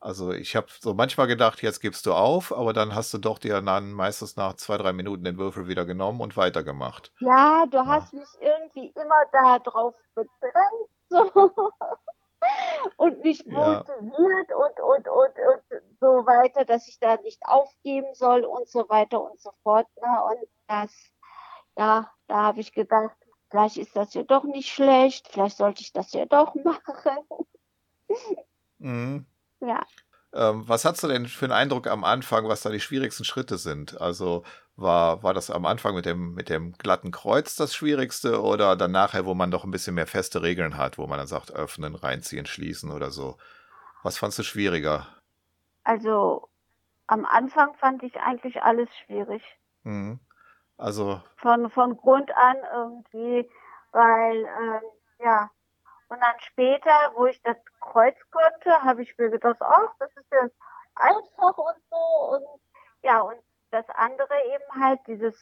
Also 0.00 0.32
ich 0.32 0.56
habe 0.56 0.66
so 0.80 0.94
manchmal 0.94 1.28
gedacht, 1.28 1.62
jetzt 1.62 1.80
gibst 1.80 2.06
du 2.06 2.12
auf, 2.12 2.52
aber 2.52 2.72
dann 2.72 2.94
hast 2.94 3.14
du 3.14 3.18
doch 3.18 3.38
dir 3.38 3.60
dann 3.62 3.92
meistens 3.92 4.36
nach 4.36 4.54
zwei, 4.54 4.76
drei 4.76 4.92
Minuten 4.92 5.22
den 5.22 5.38
Würfel 5.38 5.68
wieder 5.68 5.84
genommen 5.86 6.20
und 6.20 6.36
weitergemacht. 6.36 7.12
Ja, 7.20 7.64
du 7.70 7.86
hast 7.86 8.12
mich 8.12 8.28
irgendwie 8.40 8.92
immer 8.96 9.22
da 9.32 9.60
drauf 9.60 9.94
bedrängt 10.14 10.90
so. 11.12 11.52
und 12.96 13.22
mich 13.22 13.44
motiviert 13.46 14.50
ja. 14.50 14.56
und, 14.56 14.80
und, 14.80 15.08
und, 15.08 15.36
und 15.38 15.82
so 16.00 16.26
weiter, 16.26 16.64
dass 16.64 16.88
ich 16.88 16.98
da 16.98 17.16
nicht 17.18 17.40
aufgeben 17.44 18.14
soll 18.14 18.44
und 18.44 18.68
so 18.68 18.88
weiter 18.88 19.22
und 19.22 19.40
so 19.40 19.52
fort. 19.62 19.86
Ne? 20.00 20.24
Und 20.24 20.48
das, 20.66 20.92
ja, 21.76 22.10
da 22.26 22.34
habe 22.34 22.60
ich 22.60 22.72
gedacht, 22.72 23.16
vielleicht 23.50 23.76
ist 23.76 23.94
das 23.94 24.14
ja 24.14 24.22
doch 24.22 24.44
nicht 24.44 24.72
schlecht, 24.72 25.28
vielleicht 25.28 25.56
sollte 25.56 25.82
ich 25.82 25.92
das 25.92 26.12
ja 26.12 26.26
doch 26.26 26.54
machen. 26.64 27.18
mhm. 28.78 29.26
Ja. 29.60 29.84
Ähm, 30.34 30.66
was 30.66 30.84
hast 30.84 31.02
du 31.02 31.08
denn 31.08 31.26
für 31.26 31.44
einen 31.44 31.52
Eindruck 31.52 31.86
am 31.86 32.04
Anfang, 32.04 32.48
was 32.48 32.62
da 32.62 32.70
die 32.70 32.80
schwierigsten 32.80 33.24
Schritte 33.24 33.58
sind? 33.58 34.00
Also 34.00 34.44
war, 34.82 35.22
war 35.22 35.34
das 35.34 35.50
am 35.50 35.66
Anfang 35.66 35.94
mit 35.94 36.06
dem, 36.06 36.34
mit 36.34 36.48
dem 36.48 36.72
glatten 36.72 37.10
Kreuz 37.10 37.56
das 37.56 37.74
Schwierigste 37.74 38.42
oder 38.42 38.76
dann 38.76 38.92
nachher, 38.92 39.26
wo 39.26 39.34
man 39.34 39.50
doch 39.50 39.64
ein 39.64 39.70
bisschen 39.70 39.94
mehr 39.94 40.06
feste 40.06 40.42
Regeln 40.42 40.76
hat, 40.76 40.98
wo 40.98 41.06
man 41.06 41.18
dann 41.18 41.26
sagt, 41.26 41.52
öffnen, 41.52 41.94
reinziehen, 41.94 42.46
schließen 42.46 42.90
oder 42.90 43.10
so? 43.10 43.36
Was 44.02 44.18
fandst 44.18 44.38
du 44.38 44.42
schwieriger? 44.42 45.06
Also 45.84 46.48
am 47.06 47.24
Anfang 47.24 47.74
fand 47.76 48.02
ich 48.02 48.16
eigentlich 48.20 48.62
alles 48.62 48.88
schwierig. 49.04 49.42
Mhm. 49.82 50.20
Also. 50.76 51.22
Von, 51.36 51.70
von 51.70 51.96
Grund 51.96 52.30
an 52.36 52.56
irgendwie, 52.72 53.50
weil, 53.92 54.36
ähm, 54.36 54.82
ja, 55.18 55.50
und 56.08 56.20
dann 56.20 56.40
später, 56.40 57.12
wo 57.14 57.26
ich 57.26 57.40
das 57.42 57.56
Kreuz 57.80 58.16
konnte, 58.30 58.82
habe 58.82 59.02
ich 59.02 59.16
mir 59.16 59.30
gedacht, 59.30 59.56
ach, 59.60 59.94
das 59.98 60.10
ist 60.16 60.30
ja 60.30 60.48
einfach 60.94 61.56
und 61.56 61.76
so. 61.90 62.36
Und 62.36 62.60
ja, 63.02 63.20
und 63.20 63.38
das 63.72 63.88
andere 63.90 64.34
eben 64.54 64.82
halt 64.84 65.00
dieses, 65.06 65.36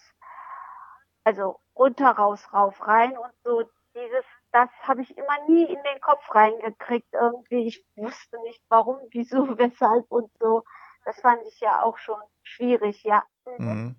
also 1.25 1.61
runter, 1.77 2.11
raus, 2.11 2.53
rauf, 2.53 2.87
rein 2.87 3.17
und 3.19 3.33
so, 3.45 3.63
dieses, 3.95 4.25
das 4.53 4.69
habe 4.83 5.03
ich 5.03 5.17
immer 5.17 5.47
nie 5.49 5.65
in 5.65 5.83
den 5.83 6.01
Kopf 6.01 6.23
reingekriegt 6.35 7.13
irgendwie. 7.13 7.67
Ich 7.67 7.85
wusste 7.97 8.41
nicht 8.43 8.63
warum, 8.69 8.99
wieso, 9.11 9.59
weshalb 9.59 10.11
und 10.11 10.31
so. 10.41 10.65
Das 11.05 11.21
fand 11.21 11.43
ich 11.47 11.61
ja 11.61 11.83
auch 11.83 11.99
schon 11.99 12.21
schwierig, 12.43 13.03
ja. 13.03 13.25
Mhm. 13.59 13.97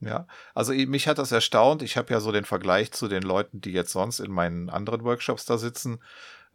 Ja, 0.00 0.26
also 0.54 0.72
mich 0.72 1.06
hat 1.06 1.18
das 1.18 1.30
erstaunt. 1.30 1.82
Ich 1.82 1.98
habe 1.98 2.12
ja 2.12 2.20
so 2.20 2.32
den 2.32 2.46
Vergleich 2.46 2.90
zu 2.90 3.06
den 3.06 3.22
Leuten, 3.22 3.60
die 3.60 3.72
jetzt 3.72 3.92
sonst 3.92 4.18
in 4.18 4.30
meinen 4.30 4.70
anderen 4.70 5.04
Workshops 5.04 5.44
da 5.44 5.58
sitzen. 5.58 6.02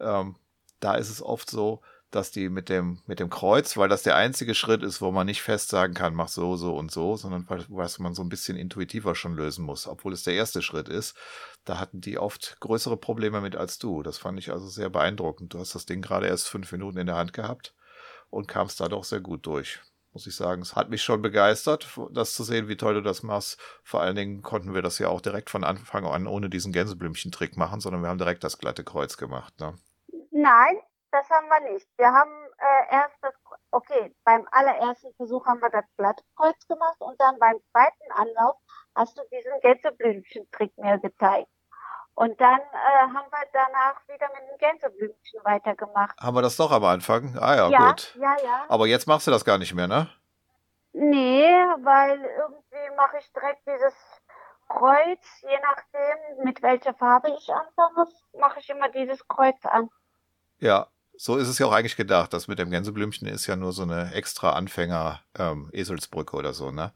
Ähm, 0.00 0.36
da 0.80 0.96
ist 0.96 1.10
es 1.10 1.22
oft 1.22 1.48
so, 1.48 1.80
dass 2.10 2.30
die 2.30 2.48
mit 2.48 2.68
dem, 2.68 3.00
mit 3.06 3.20
dem 3.20 3.30
Kreuz, 3.30 3.76
weil 3.76 3.88
das 3.88 4.02
der 4.02 4.16
einzige 4.16 4.54
Schritt 4.54 4.82
ist, 4.82 5.00
wo 5.00 5.10
man 5.10 5.26
nicht 5.26 5.42
fest 5.42 5.68
sagen 5.68 5.94
kann, 5.94 6.14
mach 6.14 6.28
so, 6.28 6.56
so 6.56 6.76
und 6.76 6.90
so, 6.90 7.16
sondern 7.16 7.46
was 7.68 7.98
man 7.98 8.14
so 8.14 8.22
ein 8.22 8.28
bisschen 8.28 8.56
intuitiver 8.56 9.14
schon 9.14 9.34
lösen 9.34 9.64
muss, 9.64 9.86
obwohl 9.86 10.12
es 10.12 10.22
der 10.22 10.34
erste 10.34 10.62
Schritt 10.62 10.88
ist. 10.88 11.16
Da 11.64 11.78
hatten 11.78 12.00
die 12.00 12.18
oft 12.18 12.58
größere 12.60 12.96
Probleme 12.96 13.40
mit 13.40 13.56
als 13.56 13.78
du. 13.78 14.02
Das 14.02 14.18
fand 14.18 14.38
ich 14.38 14.52
also 14.52 14.68
sehr 14.68 14.88
beeindruckend. 14.88 15.52
Du 15.52 15.58
hast 15.58 15.74
das 15.74 15.86
Ding 15.86 16.00
gerade 16.00 16.28
erst 16.28 16.48
fünf 16.48 16.70
Minuten 16.72 16.98
in 16.98 17.06
der 17.06 17.16
Hand 17.16 17.32
gehabt 17.32 17.74
und 18.30 18.48
kamst 18.48 18.80
da 18.80 18.88
doch 18.88 19.04
sehr 19.04 19.20
gut 19.20 19.46
durch 19.46 19.80
muss 20.16 20.26
ich 20.26 20.34
sagen. 20.34 20.62
Es 20.62 20.74
hat 20.74 20.88
mich 20.88 21.02
schon 21.02 21.20
begeistert, 21.20 21.86
das 22.10 22.32
zu 22.32 22.42
sehen, 22.42 22.68
wie 22.68 22.78
toll 22.78 22.94
du 22.94 23.02
das 23.02 23.22
machst. 23.22 23.60
Vor 23.82 24.00
allen 24.00 24.16
Dingen 24.16 24.40
konnten 24.40 24.72
wir 24.72 24.80
das 24.80 24.98
ja 24.98 25.08
auch 25.08 25.20
direkt 25.20 25.50
von 25.50 25.62
Anfang 25.62 26.06
an 26.06 26.26
ohne 26.26 26.48
diesen 26.48 26.72
Gänseblümchen-Trick 26.72 27.58
machen, 27.58 27.80
sondern 27.80 28.00
wir 28.00 28.08
haben 28.08 28.16
direkt 28.16 28.42
das 28.42 28.56
glatte 28.56 28.82
Kreuz 28.82 29.18
gemacht. 29.18 29.60
Ne? 29.60 29.74
Nein, 30.30 30.76
das 31.16 31.30
haben 31.30 31.48
wir 31.48 31.72
nicht. 31.72 31.88
Wir 31.96 32.12
haben 32.12 32.30
äh, 32.58 32.94
erst 32.94 33.16
das, 33.22 33.34
okay, 33.70 34.14
beim 34.24 34.46
allerersten 34.50 35.14
Versuch 35.14 35.46
haben 35.46 35.60
wir 35.60 35.70
das 35.70 35.84
glatte 35.96 36.22
Kreuz 36.36 36.66
gemacht 36.68 36.96
und 37.00 37.18
dann 37.20 37.38
beim 37.38 37.58
zweiten 37.70 38.12
Anlauf 38.12 38.56
hast 38.94 39.16
du 39.16 39.22
diesen 39.32 39.58
Gänseblümchen-Trick 39.60 40.76
mir 40.76 40.98
gezeigt. 40.98 41.48
Und 42.14 42.40
dann 42.40 42.60
äh, 42.60 43.14
haben 43.14 43.30
wir 43.30 43.46
danach 43.52 44.00
wieder 44.08 44.28
mit 44.28 44.50
dem 44.50 44.58
Gänseblümchen 44.58 45.40
weitergemacht. 45.44 46.18
Haben 46.18 46.36
wir 46.36 46.42
das 46.42 46.56
doch 46.56 46.72
am 46.72 46.84
Anfang? 46.84 47.36
Ah 47.38 47.54
ja, 47.54 47.68
ja 47.68 47.88
gut. 47.88 48.14
Ja, 48.16 48.36
ja. 48.42 48.64
Aber 48.68 48.86
jetzt 48.86 49.06
machst 49.06 49.26
du 49.26 49.30
das 49.30 49.44
gar 49.44 49.58
nicht 49.58 49.74
mehr, 49.74 49.86
ne? 49.86 50.08
Nee, 50.92 51.46
weil 51.82 52.18
irgendwie 52.18 52.96
mache 52.96 53.18
ich 53.18 53.30
direkt 53.32 53.66
dieses 53.66 53.94
Kreuz, 54.68 55.42
je 55.42 55.58
nachdem, 55.62 56.44
mit 56.44 56.62
welcher 56.62 56.94
Farbe 56.94 57.30
ich 57.36 57.52
anfange, 57.52 58.08
mache 58.38 58.60
ich 58.60 58.70
immer 58.70 58.88
dieses 58.88 59.26
Kreuz 59.28 59.64
an. 59.66 59.90
Ja, 60.58 60.88
so 61.18 61.36
ist 61.36 61.48
es 61.48 61.58
ja 61.58 61.66
auch 61.66 61.72
eigentlich 61.72 61.96
gedacht. 61.96 62.32
Das 62.32 62.48
mit 62.48 62.58
dem 62.58 62.70
Gänseblümchen 62.70 63.26
ist 63.28 63.46
ja 63.46 63.56
nur 63.56 63.72
so 63.72 63.82
eine 63.82 64.12
extra 64.14 64.50
Anfänger-Eselsbrücke 64.50 66.36
ähm, 66.36 66.38
oder 66.38 66.52
so, 66.52 66.70
ne? 66.70 66.92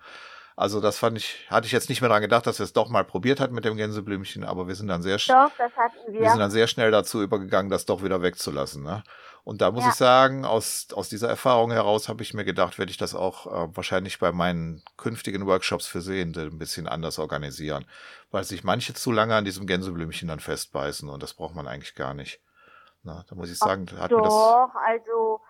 Also 0.60 0.82
das 0.82 0.98
fand 0.98 1.16
ich, 1.16 1.46
hatte 1.48 1.66
ich 1.66 1.72
jetzt 1.72 1.88
nicht 1.88 2.02
mehr 2.02 2.08
daran 2.08 2.20
gedacht, 2.20 2.46
dass 2.46 2.58
wir 2.58 2.64
es 2.64 2.74
doch 2.74 2.90
mal 2.90 3.02
probiert 3.02 3.40
hatten 3.40 3.54
mit 3.54 3.64
dem 3.64 3.78
Gänseblümchen, 3.78 4.44
aber 4.44 4.68
wir 4.68 4.74
sind 4.74 4.88
dann 4.88 5.00
sehr 5.00 5.16
doch, 5.16 5.50
hatten 5.58 6.12
wir. 6.12 6.20
wir 6.20 6.28
sind 6.28 6.38
dann 6.38 6.50
sehr 6.50 6.66
schnell 6.66 6.90
dazu 6.90 7.22
übergegangen, 7.22 7.70
das 7.70 7.86
doch 7.86 8.02
wieder 8.02 8.20
wegzulassen. 8.20 8.82
Ne? 8.82 9.02
Und 9.42 9.62
da 9.62 9.70
muss 9.70 9.84
ja. 9.84 9.88
ich 9.88 9.94
sagen, 9.94 10.44
aus, 10.44 10.88
aus 10.92 11.08
dieser 11.08 11.30
Erfahrung 11.30 11.70
heraus 11.70 12.10
habe 12.10 12.22
ich 12.22 12.34
mir 12.34 12.44
gedacht, 12.44 12.78
werde 12.78 12.90
ich 12.90 12.98
das 12.98 13.14
auch 13.14 13.46
äh, 13.46 13.74
wahrscheinlich 13.74 14.18
bei 14.18 14.32
meinen 14.32 14.82
künftigen 14.98 15.46
Workshops 15.46 15.86
für 15.86 16.02
Sehende 16.02 16.42
ein 16.42 16.58
bisschen 16.58 16.86
anders 16.86 17.18
organisieren, 17.18 17.86
weil 18.30 18.44
sich 18.44 18.62
manche 18.62 18.92
zu 18.92 19.12
lange 19.12 19.36
an 19.36 19.46
diesem 19.46 19.66
Gänseblümchen 19.66 20.28
dann 20.28 20.40
festbeißen 20.40 21.08
und 21.08 21.22
das 21.22 21.32
braucht 21.32 21.54
man 21.54 21.68
eigentlich 21.68 21.94
gar 21.94 22.12
nicht. 22.12 22.40
Na, 23.02 23.24
da 23.28 23.34
muss 23.34 23.50
ich 23.50 23.58
sagen, 23.58 23.86
Ach, 23.94 24.02
hat 24.02 24.12
doch, 24.12 24.18
mir 24.18 24.24
das. 24.24 24.34
Doch, 24.34 24.74
also 24.74 25.40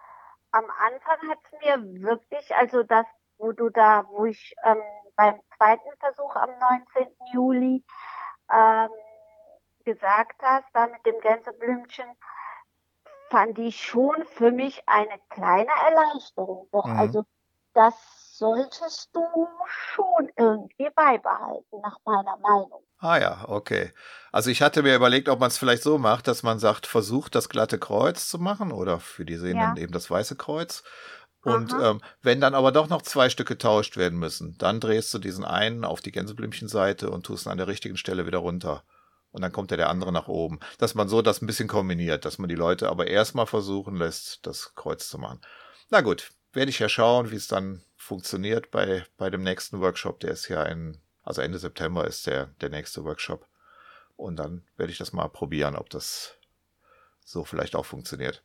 am 0.52 0.64
Anfang 0.78 1.30
hat 1.30 1.38
es 1.44 1.60
mir 1.60 2.02
wirklich, 2.02 2.54
also 2.54 2.82
das, 2.82 3.06
wo 3.38 3.52
du 3.52 3.70
da, 3.70 4.04
wo 4.08 4.26
ich 4.26 4.54
ähm, 4.64 4.82
beim 5.16 5.40
zweiten 5.56 5.90
Versuch 5.98 6.34
am 6.36 6.50
19. 6.94 7.08
Juli 7.32 7.84
ähm, 8.52 8.90
gesagt 9.84 10.40
hast, 10.42 10.66
da 10.72 10.86
mit 10.86 11.04
dem 11.06 11.20
Gänseblümchen, 11.20 12.06
fand 13.30 13.58
ich 13.58 13.80
schon 13.80 14.24
für 14.26 14.50
mich 14.50 14.82
eine 14.88 15.18
kleine 15.28 15.70
Erleichterung. 15.84 16.68
Doch, 16.72 16.86
mhm. 16.86 16.98
also 16.98 17.24
das 17.74 17.94
solltest 18.36 19.14
du 19.14 19.48
schon 19.66 20.30
irgendwie 20.36 20.90
beibehalten, 20.90 21.80
nach 21.80 21.98
meiner 22.04 22.36
Meinung. 22.38 22.82
Ah 23.00 23.18
ja, 23.18 23.44
okay. 23.48 23.92
Also 24.30 24.50
ich 24.50 24.62
hatte 24.62 24.82
mir 24.82 24.94
überlegt, 24.94 25.28
ob 25.28 25.40
man 25.40 25.48
es 25.48 25.58
vielleicht 25.58 25.82
so 25.82 25.98
macht, 25.98 26.28
dass 26.28 26.42
man 26.42 26.58
sagt, 26.58 26.86
versucht 26.86 27.34
das 27.34 27.48
glatte 27.48 27.78
Kreuz 27.78 28.28
zu 28.28 28.38
machen 28.38 28.70
oder 28.70 29.00
für 29.00 29.24
die 29.24 29.36
Sehenden 29.36 29.76
ja. 29.76 29.82
eben 29.82 29.92
das 29.92 30.10
weiße 30.10 30.36
Kreuz 30.36 30.84
und 31.42 31.72
ähm, 31.72 32.00
wenn 32.22 32.40
dann 32.40 32.54
aber 32.54 32.70
doch 32.70 32.88
noch 32.88 33.02
zwei 33.02 33.30
Stücke 33.30 33.54
getauscht 33.54 33.96
werden 33.96 34.18
müssen, 34.18 34.56
dann 34.58 34.78
drehst 34.78 35.12
du 35.14 35.18
diesen 35.18 35.44
einen 35.44 35.84
auf 35.84 36.00
die 36.00 36.12
Gänseblümchenseite 36.12 37.10
und 37.10 37.24
tust 37.24 37.46
ihn 37.46 37.50
an 37.50 37.58
der 37.58 37.66
richtigen 37.66 37.96
Stelle 37.96 38.26
wieder 38.26 38.38
runter. 38.38 38.84
Und 39.30 39.42
dann 39.42 39.52
kommt 39.52 39.70
ja 39.70 39.76
der 39.76 39.88
andere 39.88 40.12
nach 40.12 40.28
oben. 40.28 40.60
Dass 40.78 40.94
man 40.94 41.08
so 41.08 41.22
das 41.22 41.40
ein 41.40 41.46
bisschen 41.46 41.68
kombiniert, 41.68 42.24
dass 42.24 42.38
man 42.38 42.48
die 42.48 42.56
Leute 42.56 42.90
aber 42.90 43.06
erstmal 43.06 43.46
versuchen 43.46 43.96
lässt, 43.96 44.46
das 44.46 44.74
Kreuz 44.74 45.08
zu 45.08 45.18
machen. 45.18 45.40
Na 45.88 46.02
gut, 46.02 46.30
werde 46.52 46.70
ich 46.70 46.78
ja 46.78 46.88
schauen, 46.88 47.30
wie 47.30 47.36
es 47.36 47.46
dann 47.46 47.82
funktioniert 47.96 48.70
bei, 48.70 49.04
bei 49.16 49.30
dem 49.30 49.42
nächsten 49.42 49.80
Workshop. 49.80 50.20
Der 50.20 50.32
ist 50.32 50.48
ja 50.48 50.64
in, 50.64 51.00
also 51.22 51.42
Ende 51.42 51.58
September 51.58 52.06
ist 52.06 52.26
der, 52.26 52.46
der 52.60 52.70
nächste 52.70 53.04
Workshop. 53.04 53.46
Und 54.16 54.36
dann 54.36 54.62
werde 54.76 54.92
ich 54.92 54.98
das 54.98 55.12
mal 55.12 55.28
probieren, 55.28 55.76
ob 55.76 55.90
das 55.90 56.36
so 57.24 57.44
vielleicht 57.44 57.74
auch 57.74 57.86
funktioniert. 57.86 58.42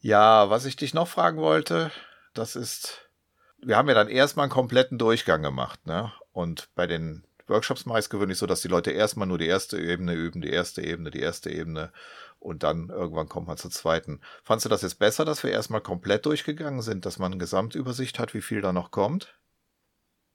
Ja, 0.00 0.48
was 0.48 0.64
ich 0.64 0.76
dich 0.76 0.94
noch 0.94 1.08
fragen 1.08 1.38
wollte, 1.38 1.90
das 2.34 2.56
ist, 2.56 3.10
wir 3.58 3.76
haben 3.76 3.88
ja 3.88 3.94
dann 3.94 4.08
erstmal 4.08 4.44
einen 4.44 4.52
kompletten 4.52 4.98
Durchgang 4.98 5.42
gemacht, 5.42 5.86
ne? 5.86 6.12
Und 6.32 6.68
bei 6.74 6.86
den 6.86 7.24
Workshops 7.48 7.84
es 7.84 8.08
gewöhnlich 8.08 8.38
so, 8.38 8.46
dass 8.46 8.62
die 8.62 8.68
Leute 8.68 8.92
erstmal 8.92 9.26
nur 9.26 9.38
die 9.38 9.46
erste 9.46 9.78
Ebene 9.78 10.14
üben, 10.14 10.40
die 10.40 10.50
erste 10.50 10.82
Ebene, 10.82 11.10
die 11.10 11.20
erste 11.20 11.50
Ebene 11.50 11.92
und 12.38 12.62
dann 12.62 12.88
irgendwann 12.88 13.28
kommt 13.28 13.48
man 13.48 13.58
zur 13.58 13.70
zweiten. 13.70 14.20
Fandst 14.42 14.64
du 14.64 14.70
das 14.70 14.82
jetzt 14.82 14.98
besser, 14.98 15.24
dass 15.24 15.42
wir 15.42 15.50
erstmal 15.50 15.82
komplett 15.82 16.24
durchgegangen 16.24 16.80
sind, 16.80 17.04
dass 17.04 17.18
man 17.18 17.32
eine 17.32 17.38
Gesamtübersicht 17.38 18.18
hat, 18.18 18.32
wie 18.32 18.40
viel 18.40 18.62
da 18.62 18.72
noch 18.72 18.90
kommt? 18.90 19.34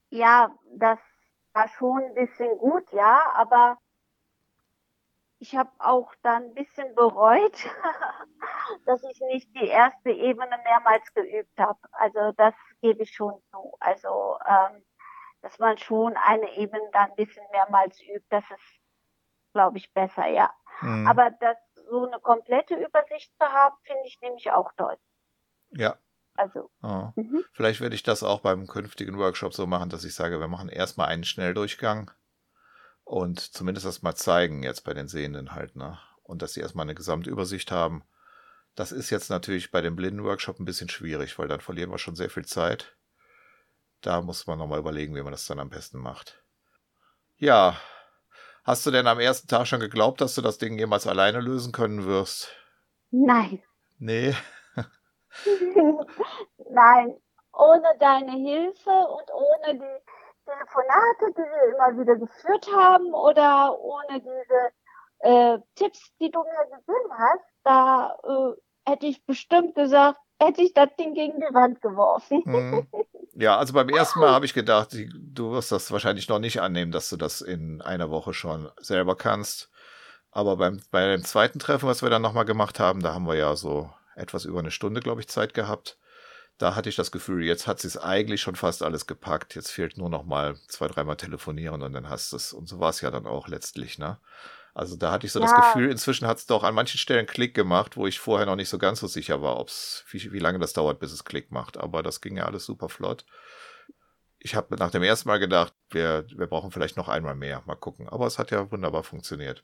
Ja, 0.10 0.54
das 0.78 1.00
war 1.56 1.70
schon 1.70 2.04
ein 2.04 2.14
bisschen 2.14 2.58
gut, 2.58 2.92
ja, 2.92 3.32
aber 3.34 3.78
ich 5.40 5.56
habe 5.56 5.72
auch 5.80 6.14
dann 6.22 6.44
ein 6.44 6.54
bisschen 6.54 6.94
bereut, 6.96 7.56
dass 8.86 9.04
ich 9.04 9.20
nicht 9.22 9.56
die 9.56 9.68
erste 9.68 10.12
Ebene 10.12 10.58
mehrmals 10.64 11.14
geübt 11.14 11.58
habe. 11.58 11.80
Also 11.92 12.32
das 12.34 12.54
gebe 12.82 13.04
ich 13.04 13.12
schon 13.12 13.42
zu. 13.52 13.76
Also 13.80 14.38
ähm, 14.48 14.84
dass 15.42 15.60
man 15.60 15.78
schon 15.78 16.18
eine 16.18 16.52
Ebene 16.58 16.90
dann 16.92 17.12
ein 17.12 17.16
bisschen 17.16 17.46
mehrmals 17.52 18.02
übt, 18.02 18.26
das 18.30 18.44
ist, 18.50 18.80
glaube 19.54 19.78
ich, 19.78 19.94
besser, 19.94 20.28
ja. 20.28 20.52
Mhm. 20.82 21.08
Aber 21.08 21.32
das 21.32 21.58
so 21.88 22.06
eine 22.08 22.20
komplette 22.20 22.76
Übersicht 22.76 23.32
zu 23.40 23.46
haben, 23.46 23.76
finde 23.84 24.04
ich 24.06 24.20
nämlich 24.22 24.52
auch 24.52 24.72
toll. 24.74 24.98
Ja. 25.70 25.96
Also. 26.36 26.70
Oh. 26.84 27.12
Mhm. 27.16 27.44
Vielleicht 27.54 27.82
werde 27.82 27.96
ich 27.96 28.04
das 28.04 28.24
auch 28.24 28.42
beim 28.42 28.68
künftigen 28.68 29.18
Workshop 29.18 29.54
so 29.54 29.66
machen, 29.68 29.90
dass 29.90 30.04
ich 30.04 30.14
sage, 30.14 30.40
wir 30.40 30.48
machen 30.48 30.70
erstmal 30.70 31.08
einen 31.08 31.24
Schnelldurchgang 31.24 32.12
und 33.04 33.40
zumindest 33.40 33.86
das 33.86 34.02
mal 34.02 34.16
zeigen 34.16 34.64
jetzt 34.64 34.84
bei 34.84 34.94
den 34.94 35.08
Sehenden 35.08 35.54
halt, 35.54 35.76
ne? 35.76 35.98
Und 36.24 36.42
dass 36.42 36.54
sie 36.54 36.62
erstmal 36.62 36.86
eine 36.86 36.96
Gesamtübersicht 36.96 37.72
haben. 37.72 38.04
Das 38.76 38.92
ist 38.92 39.10
jetzt 39.10 39.30
natürlich 39.30 39.72
bei 39.72 39.82
dem 39.82 39.96
Blindenworkshop 39.96 40.60
ein 40.60 40.66
bisschen 40.66 40.90
schwierig, 40.90 41.40
weil 41.40 41.48
dann 41.48 41.62
verlieren 41.62 41.92
wir 41.92 42.00
schon 42.00 42.16
sehr 42.16 42.30
viel 42.30 42.46
Zeit. 42.46 42.98
Da 44.02 44.22
muss 44.22 44.48
man 44.48 44.58
nochmal 44.58 44.80
überlegen, 44.80 45.16
wie 45.16 45.22
man 45.22 45.32
das 45.32 45.46
dann 45.46 45.60
am 45.60 45.70
besten 45.70 46.00
macht. 46.00 46.44
Ja. 47.38 47.80
Hast 48.64 48.86
du 48.86 48.92
denn 48.92 49.08
am 49.08 49.20
ersten 49.20 49.48
Tag 49.48 49.68
schon 49.68 49.80
geglaubt, 49.80 50.20
dass 50.20 50.36
du 50.36 50.42
das 50.42 50.58
Ding 50.58 50.78
jemals 50.78 51.08
alleine 51.08 51.40
lösen 51.40 51.72
können 51.72 52.06
wirst? 52.06 52.50
Nein. 53.12 53.62
Nee. 53.98 54.36
Nein. 56.70 57.18
Ohne 57.54 57.96
deine 58.00 58.34
Hilfe 58.34 58.90
und 58.90 59.32
ohne 59.34 59.80
die 59.80 60.04
Telefonate, 60.46 61.32
die 61.32 61.42
wir 61.42 61.74
immer 61.74 62.02
wieder 62.02 62.16
geführt 62.18 62.68
haben 62.74 63.14
oder 63.14 63.80
ohne 63.80 64.20
diese 64.20 64.72
äh, 65.20 65.60
Tipps, 65.76 66.12
die 66.20 66.32
du 66.32 66.40
mir 66.40 66.66
gegeben 66.66 67.18
hast, 67.18 67.46
da 67.64 68.18
äh, 68.24 68.92
hätte 68.92 69.08
ich 69.08 69.26
bestimmt 69.26 69.74
gesagt, 69.76 70.20
hätte 70.40 70.62
ich 70.62 70.74
das 70.74 70.90
Ding 70.98 71.14
gegen 71.14 71.40
die 71.40 71.54
Wand 71.54 71.82
geworfen. 71.82 72.44
Mhm. 72.46 72.88
Ja, 73.34 73.58
also 73.58 73.74
beim 73.74 73.90
ersten 73.90 74.20
Mal 74.20 74.30
habe 74.30 74.46
ich 74.46 74.54
gedacht, 74.54 74.94
du 74.94 75.52
wirst 75.52 75.72
das 75.72 75.92
wahrscheinlich 75.92 76.30
noch 76.30 76.40
nicht 76.40 76.62
annehmen, 76.62 76.92
dass 76.92 77.10
du 77.10 77.18
das 77.18 77.42
in 77.42 77.82
einer 77.82 78.10
Woche 78.10 78.34
schon 78.34 78.70
selber 78.80 79.16
kannst. 79.16 79.70
Aber 80.32 80.58
beim, 80.58 80.82
bei 80.92 81.12
dem 81.12 81.24
zweiten 81.24 81.60
Treffen, 81.60 81.88
was 81.88 82.02
wir 82.02 82.10
dann 82.10 82.22
nochmal 82.22 82.46
gemacht 82.46 82.80
haben, 82.80 83.02
da 83.02 83.14
haben 83.14 83.28
wir 83.28 83.36
ja 83.36 83.56
so 83.56 83.90
etwas 84.16 84.46
über 84.46 84.60
eine 84.60 84.72
Stunde, 84.72 85.02
glaube 85.02 85.22
ich, 85.22 85.28
Zeit 85.28 85.54
gehabt 85.54 85.98
da 86.58 86.76
hatte 86.76 86.90
ich 86.90 86.96
das 86.96 87.12
Gefühl, 87.12 87.44
jetzt 87.44 87.68
hat 87.68 87.80
sie 87.80 87.88
es 87.88 87.98
eigentlich 87.98 88.42
schon 88.42 88.56
fast 88.56 88.82
alles 88.82 89.08
gepackt. 89.08 89.56
Jetzt 89.56 89.72
fehlt 89.72 89.98
nur 89.98 90.10
noch 90.10 90.24
mal 90.24 90.56
zwei, 90.68 90.88
dreimal 90.88 91.18
telefonieren 91.18 91.82
und 91.82 91.94
dann 91.94 92.10
hast 92.10 92.32
du 92.32 92.38
es. 92.38 92.54
Und 92.54 92.68
so 92.68 92.80
war 92.80 92.90
es 92.90 93.02
ja 93.02 93.12
dann 93.12 93.28
auch 93.28 93.48
letztlich, 93.48 93.98
ne? 93.98 94.20
Also 94.74 94.98
da 94.98 95.12
hatte 95.12 95.26
ich 95.26 95.32
so 95.32 95.40
ja. 95.40 95.46
das 95.46 95.56
Gefühl, 95.56 95.90
inzwischen 95.90 96.28
hat 96.28 96.38
es 96.38 96.48
doch 96.48 96.64
an 96.64 96.76
manchen 96.76 96.98
Stellen 96.98 97.26
Klick 97.26 97.54
gemacht, 97.54 97.96
wo 97.96 98.08
ich 98.08 98.20
vorher 98.20 98.46
noch 98.46 98.58
nicht 98.58 98.68
so 98.68 98.78
ganz 98.78 99.00
so 99.00 99.08
sicher 99.08 99.42
war, 99.42 99.58
ob's, 99.58 100.04
wie, 100.10 100.32
wie 100.34 100.40
lange 100.40 100.60
das 100.60 100.74
dauert, 100.74 101.00
bis 101.00 101.14
es 101.14 101.24
Klick 101.24 101.52
macht. 101.52 101.78
Aber 101.78 102.04
das 102.04 102.20
ging 102.20 102.38
ja 102.38 102.46
alles 102.46 102.66
super 102.66 102.90
flott. 102.90 103.26
Ich 104.38 104.56
habe 104.56 104.76
nach 104.76 104.92
dem 104.92 105.04
ersten 105.04 105.30
Mal 105.30 105.40
gedacht, 105.40 105.74
wir, 105.90 106.26
wir 106.36 106.48
brauchen 106.48 106.72
vielleicht 106.72 106.98
noch 106.98 107.10
einmal 107.10 107.36
mehr. 107.36 107.64
Mal 107.66 107.76
gucken. 107.76 108.08
Aber 108.10 108.28
es 108.28 108.38
hat 108.38 108.52
ja 108.52 108.70
wunderbar 108.72 109.04
funktioniert. 109.04 109.64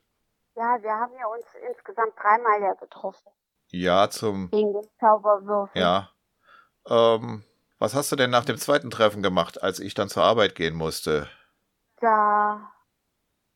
Ja, 0.56 0.82
wir 0.82 0.92
haben 0.92 1.12
ja 1.18 1.26
uns 1.26 1.46
insgesamt 1.68 2.12
dreimal 2.18 2.60
ja 2.60 2.74
getroffen. 2.74 3.30
Ja, 3.72 4.10
zum. 4.10 4.52
Wegen 4.52 4.72
dem 4.74 4.86
Zauberwürfel. 5.00 5.80
Ja, 5.80 6.10
ähm, 6.88 7.42
was 7.78 7.94
hast 7.94 8.12
du 8.12 8.16
denn 8.16 8.30
nach 8.30 8.44
dem 8.44 8.58
zweiten 8.58 8.90
Treffen 8.90 9.22
gemacht, 9.22 9.62
als 9.62 9.80
ich 9.80 9.94
dann 9.94 10.08
zur 10.08 10.22
Arbeit 10.22 10.54
gehen 10.54 10.74
musste? 10.74 11.28
Da 12.00 12.72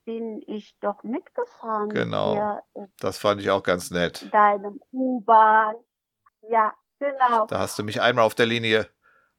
bin 0.05 0.43
ich 0.47 0.79
doch 0.81 1.03
mitgefahren. 1.03 1.91
Genau. 1.91 2.61
das 3.01 3.19
fand 3.19 3.41
ich 3.41 3.51
auch 3.51 3.63
ganz 3.63 3.91
nett. 3.91 4.33
Deinem 4.33 4.81
U-Bahn 4.93 5.75
Ja, 6.49 6.73
genau. 6.99 7.47
Da 7.47 7.59
hast 7.59 7.79
du 7.79 7.83
mich 7.83 8.01
einmal 8.01 8.25
auf 8.25 8.35
der 8.35 8.47
Linie 8.47 8.89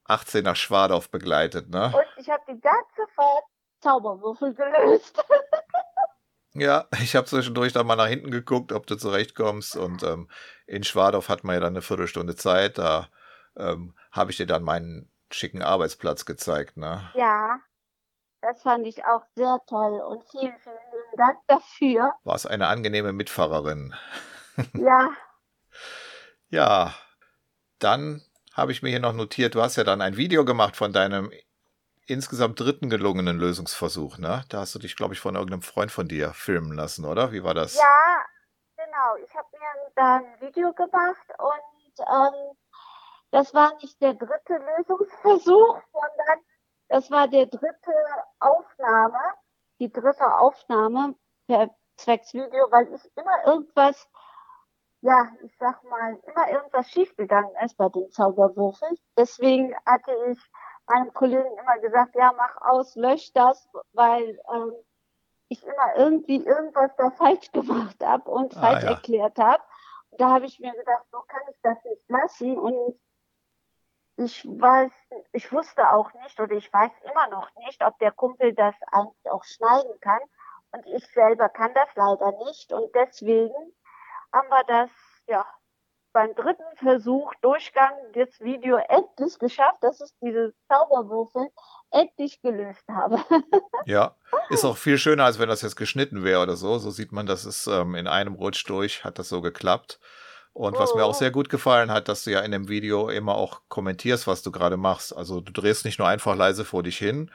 18 0.06 0.44
nach 0.44 0.56
Schwadorf 0.56 1.10
begleitet, 1.10 1.70
ne? 1.70 1.94
Und 1.96 2.06
ich 2.22 2.30
habe 2.30 2.44
die 2.48 2.60
ganze 2.60 3.08
Fahrt 3.16 3.44
Zauberwürfel 3.80 4.54
gelöst. 4.54 5.24
Ja, 6.60 6.88
ich 7.02 7.16
habe 7.16 7.28
zwischendurch 7.28 7.74
dann 7.74 7.88
mal 7.88 7.96
nach 7.96 8.08
hinten 8.08 8.32
geguckt, 8.32 8.72
ob 8.72 8.88
du 8.88 8.96
zurechtkommst. 8.96 9.78
Und 9.78 10.04
ähm, 10.04 10.30
in 10.66 10.84
Schwadorf 10.84 11.30
hat 11.30 11.44
man 11.44 11.56
ja 11.56 11.62
dann 11.62 11.74
eine 11.74 11.82
Viertelstunde 11.82 12.36
Zeit. 12.36 12.78
Da 12.78 13.10
ähm, 13.56 13.96
habe 14.12 14.32
ich 14.32 14.38
dir 14.38 14.48
dann 14.48 14.64
meinen 14.64 15.12
schicken 15.32 15.62
Arbeitsplatz 15.62 16.26
gezeigt, 16.26 16.78
ne? 16.78 17.12
Ja, 17.14 17.60
das 18.42 18.62
fand 18.62 18.88
ich 18.88 19.04
auch 19.06 19.24
sehr 19.36 19.60
toll. 19.68 20.00
Und 20.02 20.24
vielen, 20.30 20.56
vielen 20.60 21.18
Dank 21.18 21.40
dafür. 21.48 22.14
War 22.24 22.36
es 22.36 22.46
eine 22.46 22.68
angenehme 22.68 23.14
Mitfahrerin. 23.14 23.96
Ja. 24.74 25.12
ja, 26.50 26.96
dann 27.78 28.24
habe 28.54 28.72
ich 28.72 28.82
mir 28.82 28.90
hier 28.90 29.00
noch 29.00 29.14
notiert, 29.14 29.54
du 29.54 29.62
hast 29.62 29.76
ja 29.76 29.84
dann 29.84 30.02
ein 30.02 30.18
Video 30.18 30.46
gemacht 30.46 30.76
von 30.76 30.94
deinem 30.94 31.32
insgesamt 32.08 32.60
dritten 32.60 32.90
gelungenen 32.90 33.38
Lösungsversuch, 33.38 34.18
ne? 34.18 34.44
Da 34.50 34.60
hast 34.62 34.74
du 34.76 34.80
dich, 34.80 34.96
glaube 34.96 35.14
ich, 35.14 35.20
von 35.20 35.36
irgendeinem 35.36 35.62
Freund 35.62 35.92
von 35.92 36.08
dir 36.08 36.34
filmen 36.34 36.74
lassen, 36.74 37.06
oder? 37.06 37.32
Wie 37.32 37.44
war 37.44 37.54
das? 37.54 37.76
Ja, 37.76 38.26
genau. 38.78 39.16
Ich 39.24 39.34
habe 39.36 39.48
mir 39.52 39.92
da 39.96 40.16
ein 40.18 40.42
Video 40.42 40.74
gemacht 40.74 41.28
und 41.38 42.00
ähm, 42.00 42.58
das 43.32 43.54
war 43.54 43.76
nicht 43.82 44.02
der 44.02 44.14
dritte 44.14 44.58
Lösungsversuch, 44.78 45.82
sondern 45.92 46.40
das 46.88 47.12
war 47.12 47.28
der 47.28 47.46
dritte 47.48 47.94
Aufnahme, 48.40 49.20
die 49.80 49.92
dritte 49.92 50.26
Aufnahme 50.38 51.16
per 51.48 51.70
zwecks 51.98 52.34
Video, 52.34 52.72
weil 52.72 52.94
ich 52.94 53.12
immer 53.18 53.46
irgendwas, 53.46 54.08
ja, 55.02 55.28
ich 55.44 55.56
sag 55.58 55.84
mal, 55.84 56.18
immer 56.26 56.50
irgendwas 56.50 56.90
schiefgegangen 56.90 57.52
ist 57.64 57.76
bei 57.76 57.90
den 57.90 58.10
Zauberwürfeln. 58.12 58.96
Deswegen 59.18 59.76
hatte 59.86 60.12
ich 60.32 60.40
meinem 60.88 61.14
Kollegen 61.14 61.58
immer 61.58 61.78
gesagt, 61.80 62.16
ja, 62.16 62.34
mach 62.36 62.62
aus, 62.62 62.96
lösch 62.96 63.32
das, 63.34 63.70
weil 63.94 64.40
ähm, 64.54 64.74
ich 65.50 65.64
immer 65.64 65.96
irgendwie 65.96 66.44
irgendwas 66.44 66.92
da 66.98 67.12
falsch 67.12 67.52
gemacht 67.52 67.98
habe 68.04 68.30
und 68.30 68.56
ah, 68.58 68.60
falsch 68.60 68.84
ja. 68.84 68.90
erklärt 68.92 69.38
habe. 69.38 69.64
Da 70.12 70.30
habe 70.30 70.46
ich 70.46 70.60
mir 70.60 70.74
gedacht, 70.74 71.06
so 71.12 71.20
kann 71.28 71.42
ich 71.50 71.58
das 71.62 71.84
nicht 71.84 72.10
lassen 72.10 72.58
und 72.58 73.00
ich 74.18 74.44
weiß, 74.46 74.92
ich 75.32 75.52
wusste 75.54 75.92
auch 75.92 76.12
nicht 76.14 76.40
oder 76.40 76.56
ich 76.56 76.74
weiß 76.74 76.92
immer 77.04 77.28
noch 77.28 77.54
nicht, 77.66 77.84
ob 77.84 78.00
der 78.00 78.12
Kumpel 78.12 78.54
das 78.54 78.76
eigentlich 78.92 79.32
auch 79.32 79.44
schneiden 79.44 80.00
kann. 80.02 80.22
Und 80.72 80.86
ich 80.88 81.06
selber 81.14 81.50
kann 81.50 81.74
das 81.76 81.88
leider 81.96 82.32
nicht. 82.46 82.74
Und 82.74 82.94
deswegen 82.96 83.54
haben 84.34 84.50
wir 84.50 84.64
das, 84.64 84.90
ja, 85.28 85.46
beim 86.18 86.34
dritten 86.34 86.64
Versuch, 86.78 87.32
Durchgang 87.44 87.92
des 88.16 88.40
Video 88.40 88.78
endlich 88.78 89.38
geschafft, 89.38 89.84
dass 89.84 90.02
ich 90.02 90.10
diese 90.20 90.52
Zauberwürfel 90.68 91.50
endlich 91.92 92.42
gelöst 92.42 92.84
habe. 92.90 93.20
ja, 93.86 94.16
ist 94.50 94.66
auch 94.66 94.78
viel 94.78 94.98
schöner, 94.98 95.26
als 95.26 95.38
wenn 95.38 95.48
das 95.48 95.62
jetzt 95.62 95.76
geschnitten 95.76 96.24
wäre 96.24 96.42
oder 96.42 96.56
so. 96.56 96.80
So 96.80 96.90
sieht 96.90 97.12
man, 97.12 97.28
dass 97.28 97.46
es 97.46 97.68
ähm, 97.68 97.94
in 97.94 98.08
einem 98.08 98.34
Rutsch 98.34 98.68
durch 98.68 99.04
hat 99.04 99.20
das 99.20 99.30
so 99.30 99.42
geklappt. 99.42 100.00
Und 100.54 100.80
was 100.80 100.96
mir 100.96 101.06
auch 101.06 101.12
oh. 101.12 101.20
sehr 101.20 101.30
gut 101.30 101.50
gefallen 101.50 101.92
hat, 101.92 102.08
dass 102.08 102.24
du 102.24 102.32
ja 102.32 102.40
in 102.40 102.52
dem 102.52 102.68
Video 102.68 103.10
immer 103.10 103.36
auch 103.36 103.62
kommentierst, 103.70 104.26
was 104.26 104.42
du 104.42 104.52
gerade 104.52 104.76
machst. 104.76 105.16
Also 105.16 105.40
du 105.40 105.52
drehst 105.52 105.86
nicht 105.86 106.00
nur 106.00 106.08
einfach 106.08 106.36
leise 106.36 106.66
vor 106.66 106.82
dich 106.82 106.98
hin, 106.98 107.30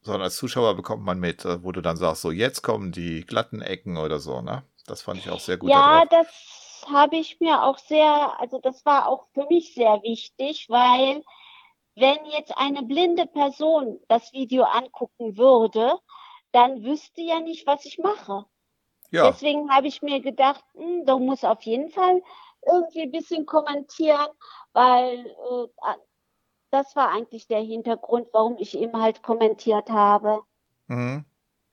sondern 0.00 0.22
als 0.22 0.34
Zuschauer 0.34 0.74
bekommt 0.74 1.04
man 1.04 1.20
mit, 1.20 1.44
äh, 1.44 1.62
wo 1.62 1.70
du 1.70 1.80
dann 1.80 1.96
sagst, 1.96 2.22
so 2.22 2.32
jetzt 2.32 2.62
kommen 2.62 2.90
die 2.90 3.24
glatten 3.24 3.62
Ecken 3.62 3.96
oder 3.96 4.18
so, 4.18 4.42
ne? 4.42 4.64
Das 4.88 5.02
fand 5.02 5.20
ich 5.20 5.30
auch 5.30 5.38
sehr 5.38 5.56
gut. 5.56 5.70
Ja, 5.70 6.02
das 6.10 6.61
habe 6.88 7.16
ich 7.16 7.40
mir 7.40 7.62
auch 7.62 7.78
sehr, 7.78 8.38
also 8.40 8.58
das 8.58 8.84
war 8.84 9.08
auch 9.08 9.26
für 9.34 9.46
mich 9.46 9.74
sehr 9.74 10.02
wichtig, 10.02 10.66
weil 10.68 11.22
wenn 11.94 12.24
jetzt 12.26 12.56
eine 12.56 12.82
blinde 12.82 13.26
Person 13.26 14.00
das 14.08 14.32
Video 14.32 14.64
angucken 14.64 15.36
würde, 15.36 15.98
dann 16.52 16.82
wüsste 16.82 17.22
ja 17.22 17.40
nicht, 17.40 17.66
was 17.66 17.84
ich 17.84 17.98
mache. 17.98 18.44
Ja. 19.10 19.30
Deswegen 19.30 19.70
habe 19.70 19.88
ich 19.88 20.02
mir 20.02 20.20
gedacht, 20.20 20.64
hm, 20.74 21.04
du 21.04 21.18
musst 21.18 21.44
auf 21.44 21.62
jeden 21.62 21.90
Fall 21.90 22.22
irgendwie 22.66 23.02
ein 23.02 23.10
bisschen 23.10 23.44
kommentieren, 23.44 24.28
weil 24.72 25.26
äh, 25.26 25.94
das 26.70 26.96
war 26.96 27.10
eigentlich 27.10 27.46
der 27.46 27.60
Hintergrund, 27.60 28.28
warum 28.32 28.56
ich 28.58 28.76
eben 28.76 28.96
halt 29.00 29.22
kommentiert 29.22 29.90
habe. 29.90 30.42
Mhm. 30.86 31.24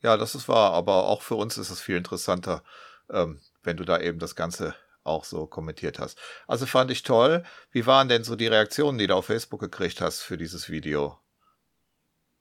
Ja, 0.02 0.18
das 0.18 0.36
ist 0.36 0.48
wahr, 0.48 0.74
aber 0.74 1.08
auch 1.08 1.22
für 1.22 1.36
uns 1.36 1.58
ist 1.58 1.70
es 1.70 1.82
viel 1.82 1.98
interessanter, 1.98 2.64
ähm, 3.10 3.42
wenn 3.64 3.78
du 3.78 3.86
da 3.86 4.00
eben 4.00 4.20
das 4.20 4.36
Ganze 4.36 4.76
auch 5.10 5.26
so 5.26 5.48
kommentiert 5.48 6.00
hast. 6.00 6.18
Also 6.48 6.66
fand 6.66 6.92
ich 6.92 7.04
toll. 7.04 7.44
Wie 7.72 7.86
waren 7.86 8.08
denn 8.10 8.24
so 8.24 8.36
die 8.36 8.48
Reaktionen, 8.48 8.98
die 8.98 9.08
du 9.08 9.16
auf 9.16 9.26
Facebook 9.26 9.60
gekriegt 9.60 10.02
hast 10.02 10.22
für 10.22 10.38
dieses 10.38 10.70
Video? 10.70 11.18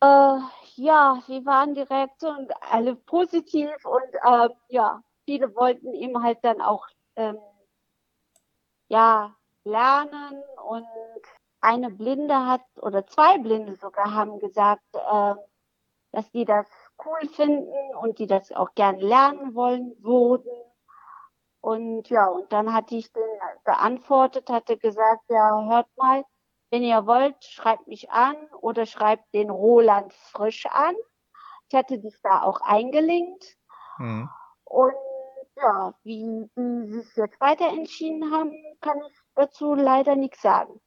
Äh, 0.00 0.38
ja, 0.76 1.22
wie 1.26 1.44
waren 1.44 1.74
die 1.74 1.82
Reaktionen? 1.82 2.48
Alle 2.70 2.94
positiv 2.94 3.70
und 3.84 4.14
äh, 4.22 4.48
ja, 4.68 5.02
viele 5.24 5.54
wollten 5.56 5.92
ihm 5.94 6.22
halt 6.22 6.38
dann 6.42 6.60
auch 6.60 6.86
ähm, 7.16 7.38
ja 8.88 9.34
lernen 9.64 10.42
und 10.68 10.86
eine 11.60 11.90
Blinde 11.90 12.46
hat 12.46 12.62
oder 12.80 13.06
zwei 13.06 13.38
Blinde 13.38 13.74
sogar 13.76 14.14
haben 14.14 14.38
gesagt, 14.38 14.84
äh, 14.94 15.34
dass 16.12 16.30
die 16.30 16.44
das 16.44 16.66
cool 17.04 17.28
finden 17.28 17.94
und 18.00 18.18
die 18.18 18.26
das 18.26 18.52
auch 18.52 18.74
gern 18.74 18.98
lernen 18.98 19.54
wollen 19.54 19.94
würden. 20.00 20.50
Und 21.60 22.08
ja, 22.08 22.26
und 22.26 22.52
dann 22.52 22.72
hatte 22.72 22.94
ich 22.94 23.12
den 23.12 23.22
geantwortet, 23.64 24.48
hatte 24.48 24.76
gesagt, 24.76 25.24
ja, 25.28 25.66
hört 25.68 25.88
mal, 25.96 26.24
wenn 26.70 26.82
ihr 26.82 27.06
wollt, 27.06 27.42
schreibt 27.44 27.86
mich 27.88 28.10
an 28.10 28.36
oder 28.60 28.86
schreibt 28.86 29.32
den 29.34 29.50
Roland 29.50 30.12
frisch 30.12 30.66
an. 30.66 30.94
Ich 31.68 31.76
hatte 31.76 31.98
dich 31.98 32.14
da 32.22 32.42
auch 32.42 32.60
eingelinkt. 32.60 33.56
Mhm. 33.98 34.28
Und 34.64 34.94
ja, 35.56 35.94
wie 36.04 36.48
die 36.56 36.92
sich 36.92 37.16
jetzt 37.16 37.40
weiter 37.40 37.68
entschieden 37.68 38.32
haben, 38.32 38.52
kann 38.80 38.98
ich 38.98 39.18
dazu 39.34 39.74
leider 39.74 40.14
nichts 40.14 40.42
sagen. 40.42 40.80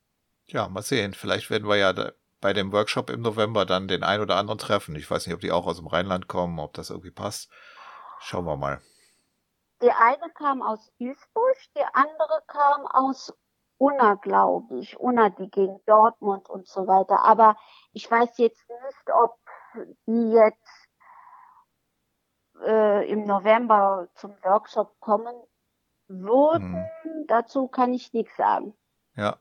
Ja, 0.45 0.67
mal 0.69 0.81
sehen. 0.81 1.13
Vielleicht 1.13 1.49
werden 1.49 1.67
wir 1.67 1.77
ja 1.77 1.93
bei 2.39 2.53
dem 2.53 2.71
Workshop 2.71 3.09
im 3.09 3.21
November 3.21 3.65
dann 3.65 3.87
den 3.87 4.03
einen 4.03 4.23
oder 4.23 4.37
anderen 4.37 4.59
treffen. 4.59 4.95
Ich 4.95 5.09
weiß 5.09 5.27
nicht, 5.27 5.35
ob 5.35 5.41
die 5.41 5.51
auch 5.51 5.67
aus 5.67 5.77
dem 5.77 5.87
Rheinland 5.87 6.27
kommen, 6.27 6.59
ob 6.59 6.73
das 6.73 6.89
irgendwie 6.89 7.11
passt. 7.11 7.51
Schauen 8.19 8.45
wir 8.45 8.57
mal. 8.57 8.81
Die 9.81 9.91
eine 9.91 10.29
kam 10.35 10.61
aus 10.61 10.91
Duisburg, 10.99 11.57
die 11.75 11.85
andere 11.93 12.43
kam 12.47 12.85
aus 12.87 13.33
Unna, 13.77 14.13
glaube 14.15 14.77
ich. 14.77 14.99
Unna, 14.99 15.29
die 15.29 15.49
gegen 15.49 15.79
Dortmund 15.87 16.47
und 16.49 16.67
so 16.67 16.85
weiter. 16.85 17.23
Aber 17.25 17.55
ich 17.93 18.09
weiß 18.09 18.37
jetzt 18.37 18.63
nicht, 18.69 19.11
ob 19.11 19.39
die 20.05 20.31
jetzt 20.31 20.89
äh, 22.63 23.09
im 23.09 23.25
November 23.25 24.07
zum 24.15 24.35
Workshop 24.43 24.99
kommen 24.99 25.35
würden. 26.07 26.85
Hm. 27.01 27.25
Dazu 27.27 27.67
kann 27.67 27.93
ich 27.93 28.13
nichts 28.13 28.35
sagen. 28.37 28.77
Ja. 29.15 29.37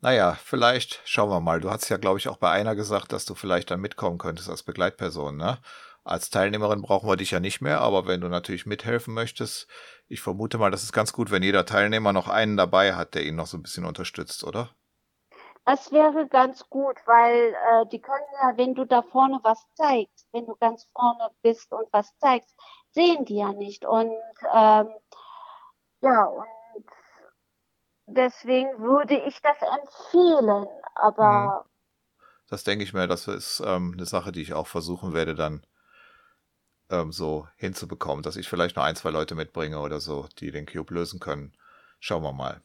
Naja, 0.00 0.32
vielleicht 0.34 1.00
schauen 1.04 1.30
wir 1.30 1.40
mal. 1.40 1.60
Du 1.60 1.70
hast 1.70 1.88
ja, 1.88 1.96
glaube 1.96 2.18
ich, 2.18 2.28
auch 2.28 2.36
bei 2.36 2.50
einer 2.50 2.74
gesagt, 2.74 3.12
dass 3.12 3.24
du 3.24 3.34
vielleicht 3.34 3.70
dann 3.70 3.80
mitkommen 3.80 4.18
könntest 4.18 4.50
als 4.50 4.62
Begleitperson, 4.62 5.36
ne? 5.36 5.58
Als 6.04 6.28
Teilnehmerin 6.28 6.82
brauchen 6.82 7.08
wir 7.08 7.16
dich 7.16 7.30
ja 7.30 7.40
nicht 7.40 7.62
mehr, 7.62 7.80
aber 7.80 8.06
wenn 8.06 8.20
du 8.20 8.28
natürlich 8.28 8.66
mithelfen 8.66 9.14
möchtest, 9.14 9.66
ich 10.06 10.20
vermute 10.20 10.58
mal, 10.58 10.70
das 10.70 10.82
ist 10.82 10.92
ganz 10.92 11.14
gut, 11.14 11.30
wenn 11.30 11.42
jeder 11.42 11.64
Teilnehmer 11.64 12.12
noch 12.12 12.28
einen 12.28 12.58
dabei 12.58 12.94
hat, 12.94 13.14
der 13.14 13.24
ihn 13.24 13.36
noch 13.36 13.46
so 13.46 13.56
ein 13.56 13.62
bisschen 13.62 13.86
unterstützt, 13.86 14.44
oder? 14.44 14.70
Das 15.64 15.92
wäre 15.92 16.28
ganz 16.28 16.68
gut, 16.68 16.96
weil 17.06 17.54
äh, 17.54 17.86
die 17.90 18.02
können 18.02 18.26
ja, 18.42 18.52
wenn 18.58 18.74
du 18.74 18.84
da 18.84 19.00
vorne 19.00 19.40
was 19.42 19.64
zeigst, 19.76 20.28
wenn 20.32 20.44
du 20.44 20.54
ganz 20.56 20.86
vorne 20.92 21.30
bist 21.40 21.72
und 21.72 21.88
was 21.90 22.14
zeigst, 22.18 22.54
sehen 22.90 23.24
die 23.24 23.36
ja 23.36 23.54
nicht. 23.54 23.86
Und 23.86 24.12
ähm, 24.54 24.88
ja, 26.02 26.24
und 26.24 26.46
deswegen 28.04 28.78
würde 28.78 29.16
ich 29.16 29.40
das 29.40 29.56
empfehlen. 29.62 30.66
Aber 30.96 31.64
mhm. 31.64 32.26
das 32.50 32.64
denke 32.64 32.84
ich 32.84 32.92
mir, 32.92 33.06
das 33.06 33.26
ist 33.26 33.62
ähm, 33.64 33.94
eine 33.94 34.04
Sache, 34.04 34.32
die 34.32 34.42
ich 34.42 34.52
auch 34.52 34.66
versuchen 34.66 35.14
werde, 35.14 35.34
dann 35.34 35.66
ähm, 36.94 37.12
so 37.12 37.48
hinzubekommen, 37.56 38.22
dass 38.22 38.36
ich 38.36 38.48
vielleicht 38.48 38.76
noch 38.76 38.84
ein, 38.84 38.96
zwei 38.96 39.10
Leute 39.10 39.34
mitbringe 39.34 39.80
oder 39.80 40.00
so, 40.00 40.28
die 40.38 40.50
den 40.50 40.66
Cube 40.66 40.94
lösen 40.94 41.20
können. 41.20 41.52
Schauen 42.00 42.22
wir 42.22 42.32
mal. 42.32 42.62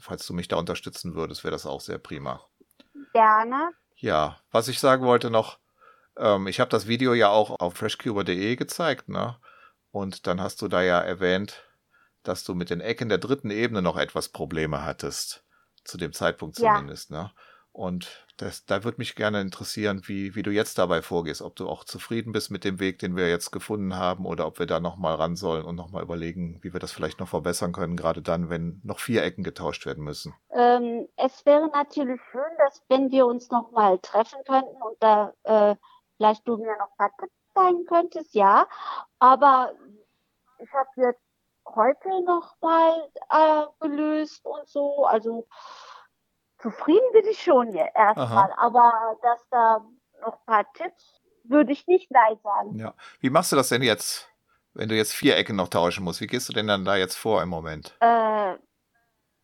Falls 0.00 0.26
du 0.26 0.32
mich 0.32 0.48
da 0.48 0.56
unterstützen 0.56 1.14
würdest, 1.14 1.44
wäre 1.44 1.52
das 1.52 1.66
auch 1.66 1.80
sehr 1.80 1.98
prima. 1.98 2.40
Gerne. 3.12 3.72
Ja, 3.96 4.38
was 4.52 4.68
ich 4.68 4.78
sagen 4.78 5.04
wollte 5.04 5.30
noch, 5.30 5.58
ähm, 6.16 6.46
ich 6.46 6.60
habe 6.60 6.70
das 6.70 6.86
Video 6.86 7.14
ja 7.14 7.28
auch 7.28 7.58
auf 7.58 7.74
freshcuber.de 7.74 8.56
gezeigt, 8.56 9.08
ne? 9.08 9.36
Und 9.90 10.26
dann 10.26 10.40
hast 10.40 10.62
du 10.62 10.68
da 10.68 10.82
ja 10.82 11.00
erwähnt, 11.00 11.64
dass 12.22 12.44
du 12.44 12.54
mit 12.54 12.70
den 12.70 12.80
Ecken 12.80 13.08
der 13.08 13.18
dritten 13.18 13.50
Ebene 13.50 13.82
noch 13.82 13.96
etwas 13.96 14.28
Probleme 14.28 14.84
hattest. 14.84 15.44
Zu 15.84 15.96
dem 15.96 16.12
Zeitpunkt 16.12 16.56
zumindest, 16.56 17.10
ja. 17.10 17.22
ne? 17.24 17.30
Und 17.72 18.26
das, 18.38 18.64
da 18.66 18.82
würde 18.82 18.98
mich 18.98 19.14
gerne 19.14 19.40
interessieren, 19.40 20.02
wie, 20.06 20.34
wie 20.34 20.42
du 20.42 20.50
jetzt 20.50 20.78
dabei 20.78 21.02
vorgehst, 21.02 21.42
ob 21.42 21.54
du 21.56 21.68
auch 21.68 21.84
zufrieden 21.84 22.32
bist 22.32 22.50
mit 22.50 22.64
dem 22.64 22.80
Weg, 22.80 22.98
den 22.98 23.16
wir 23.16 23.28
jetzt 23.28 23.50
gefunden 23.52 23.94
haben, 23.96 24.26
oder 24.26 24.46
ob 24.46 24.58
wir 24.58 24.66
da 24.66 24.80
nochmal 24.80 25.14
ran 25.14 25.36
sollen 25.36 25.64
und 25.64 25.76
nochmal 25.76 26.02
überlegen, 26.02 26.58
wie 26.62 26.72
wir 26.72 26.80
das 26.80 26.92
vielleicht 26.92 27.20
noch 27.20 27.28
verbessern 27.28 27.72
können, 27.72 27.96
gerade 27.96 28.22
dann, 28.22 28.50
wenn 28.50 28.80
noch 28.84 28.98
vier 28.98 29.22
Ecken 29.22 29.44
getauscht 29.44 29.86
werden 29.86 30.02
müssen. 30.02 30.34
Ähm, 30.50 31.08
es 31.16 31.46
wäre 31.46 31.68
natürlich 31.68 32.20
schön, 32.32 32.42
dass 32.58 32.82
wenn 32.88 33.10
wir 33.10 33.26
uns 33.26 33.50
nochmal 33.50 33.98
treffen 33.98 34.38
könnten 34.46 34.82
und 34.82 34.96
da 35.00 35.32
äh, 35.44 35.76
vielleicht 36.16 36.46
du 36.48 36.56
mir 36.56 36.76
noch 36.78 37.10
Tipps 37.20 37.32
zeigen 37.54 37.84
könntest, 37.86 38.34
ja. 38.34 38.66
Aber 39.18 39.72
ich 40.58 40.72
habe 40.72 40.88
jetzt 40.96 41.22
heute 41.66 42.08
nochmal 42.24 43.08
äh, 43.30 43.66
gelöst 43.80 44.44
und 44.44 44.68
so, 44.68 45.04
also 45.06 45.46
zufrieden 46.58 47.12
bin 47.12 47.26
ich 47.26 47.42
schon 47.42 47.72
erstmal, 47.74 48.52
aber 48.56 49.16
dass 49.22 49.48
da 49.50 49.84
noch 50.20 50.34
ein 50.34 50.46
paar 50.46 50.72
Tipps 50.74 51.20
würde 51.44 51.72
ich 51.72 51.86
nicht 51.86 52.10
nein 52.10 52.38
sagen. 52.42 52.78
Ja. 52.78 52.94
Wie 53.20 53.30
machst 53.30 53.52
du 53.52 53.56
das 53.56 53.68
denn 53.70 53.82
jetzt, 53.82 54.28
wenn 54.74 54.88
du 54.88 54.96
jetzt 54.96 55.14
vier 55.14 55.36
Ecken 55.36 55.56
noch 55.56 55.68
tauschen 55.68 56.04
musst? 56.04 56.20
Wie 56.20 56.26
gehst 56.26 56.48
du 56.48 56.52
denn 56.52 56.66
dann 56.66 56.84
da 56.84 56.96
jetzt 56.96 57.16
vor 57.16 57.42
im 57.42 57.48
Moment? 57.48 57.96
Äh, 58.00 58.56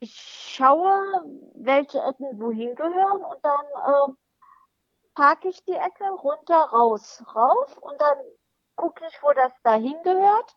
ich 0.00 0.14
schaue, 0.55 0.92
welche 1.55 1.98
Ecken 1.98 2.40
wohin 2.40 2.74
gehören 2.74 3.24
und 3.24 3.38
dann 3.42 3.64
äh, 3.87 4.12
parke 5.14 5.48
ich 5.48 5.64
die 5.64 5.72
Ecke 5.72 6.05
runter, 6.11 6.57
raus, 6.72 7.24
rauf 7.35 7.79
und 7.79 8.00
dann 8.00 8.18
gucke 8.77 9.05
ich, 9.09 9.22
wo 9.22 9.33
das 9.33 9.53
dahin 9.62 9.96
gehört 10.03 10.57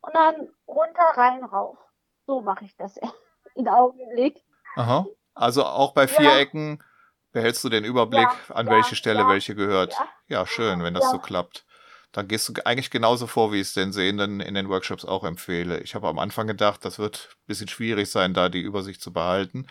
und 0.00 0.14
dann 0.14 0.48
runter, 0.68 1.04
rein, 1.14 1.44
rauf. 1.44 1.78
So 2.26 2.40
mache 2.40 2.64
ich 2.64 2.76
das 2.76 2.98
in 3.54 3.68
Augenblick. 3.68 4.44
Aha. 4.76 5.06
Also 5.34 5.64
auch 5.64 5.92
bei 5.92 6.06
Vierecken 6.06 6.78
ja. 6.78 6.84
behältst 7.32 7.64
du 7.64 7.68
den 7.68 7.84
Überblick, 7.84 8.28
ja, 8.48 8.54
an 8.54 8.68
welche 8.68 8.96
Stelle 8.96 9.20
ja, 9.20 9.28
welche 9.28 9.54
gehört. 9.54 9.94
Ja, 10.28 10.46
schön, 10.46 10.82
wenn 10.82 10.94
das 10.94 11.10
so 11.10 11.18
klappt. 11.18 11.64
Dann 12.12 12.28
gehst 12.28 12.48
du 12.48 12.52
eigentlich 12.64 12.92
genauso 12.92 13.26
vor, 13.26 13.52
wie 13.52 13.60
ich 13.60 13.68
es 13.68 13.74
den 13.74 13.92
Sehenden 13.92 14.38
in 14.38 14.54
den 14.54 14.68
Workshops 14.68 15.04
auch 15.04 15.24
empfehle. 15.24 15.80
Ich 15.80 15.96
habe 15.96 16.06
am 16.06 16.20
Anfang 16.20 16.46
gedacht, 16.46 16.84
das 16.84 17.00
wird 17.00 17.30
ein 17.32 17.46
bisschen 17.46 17.66
schwierig 17.66 18.08
sein, 18.08 18.34
da 18.34 18.48
die 18.48 18.60
Übersicht 18.60 19.02
zu 19.02 19.12
behalten. 19.12 19.66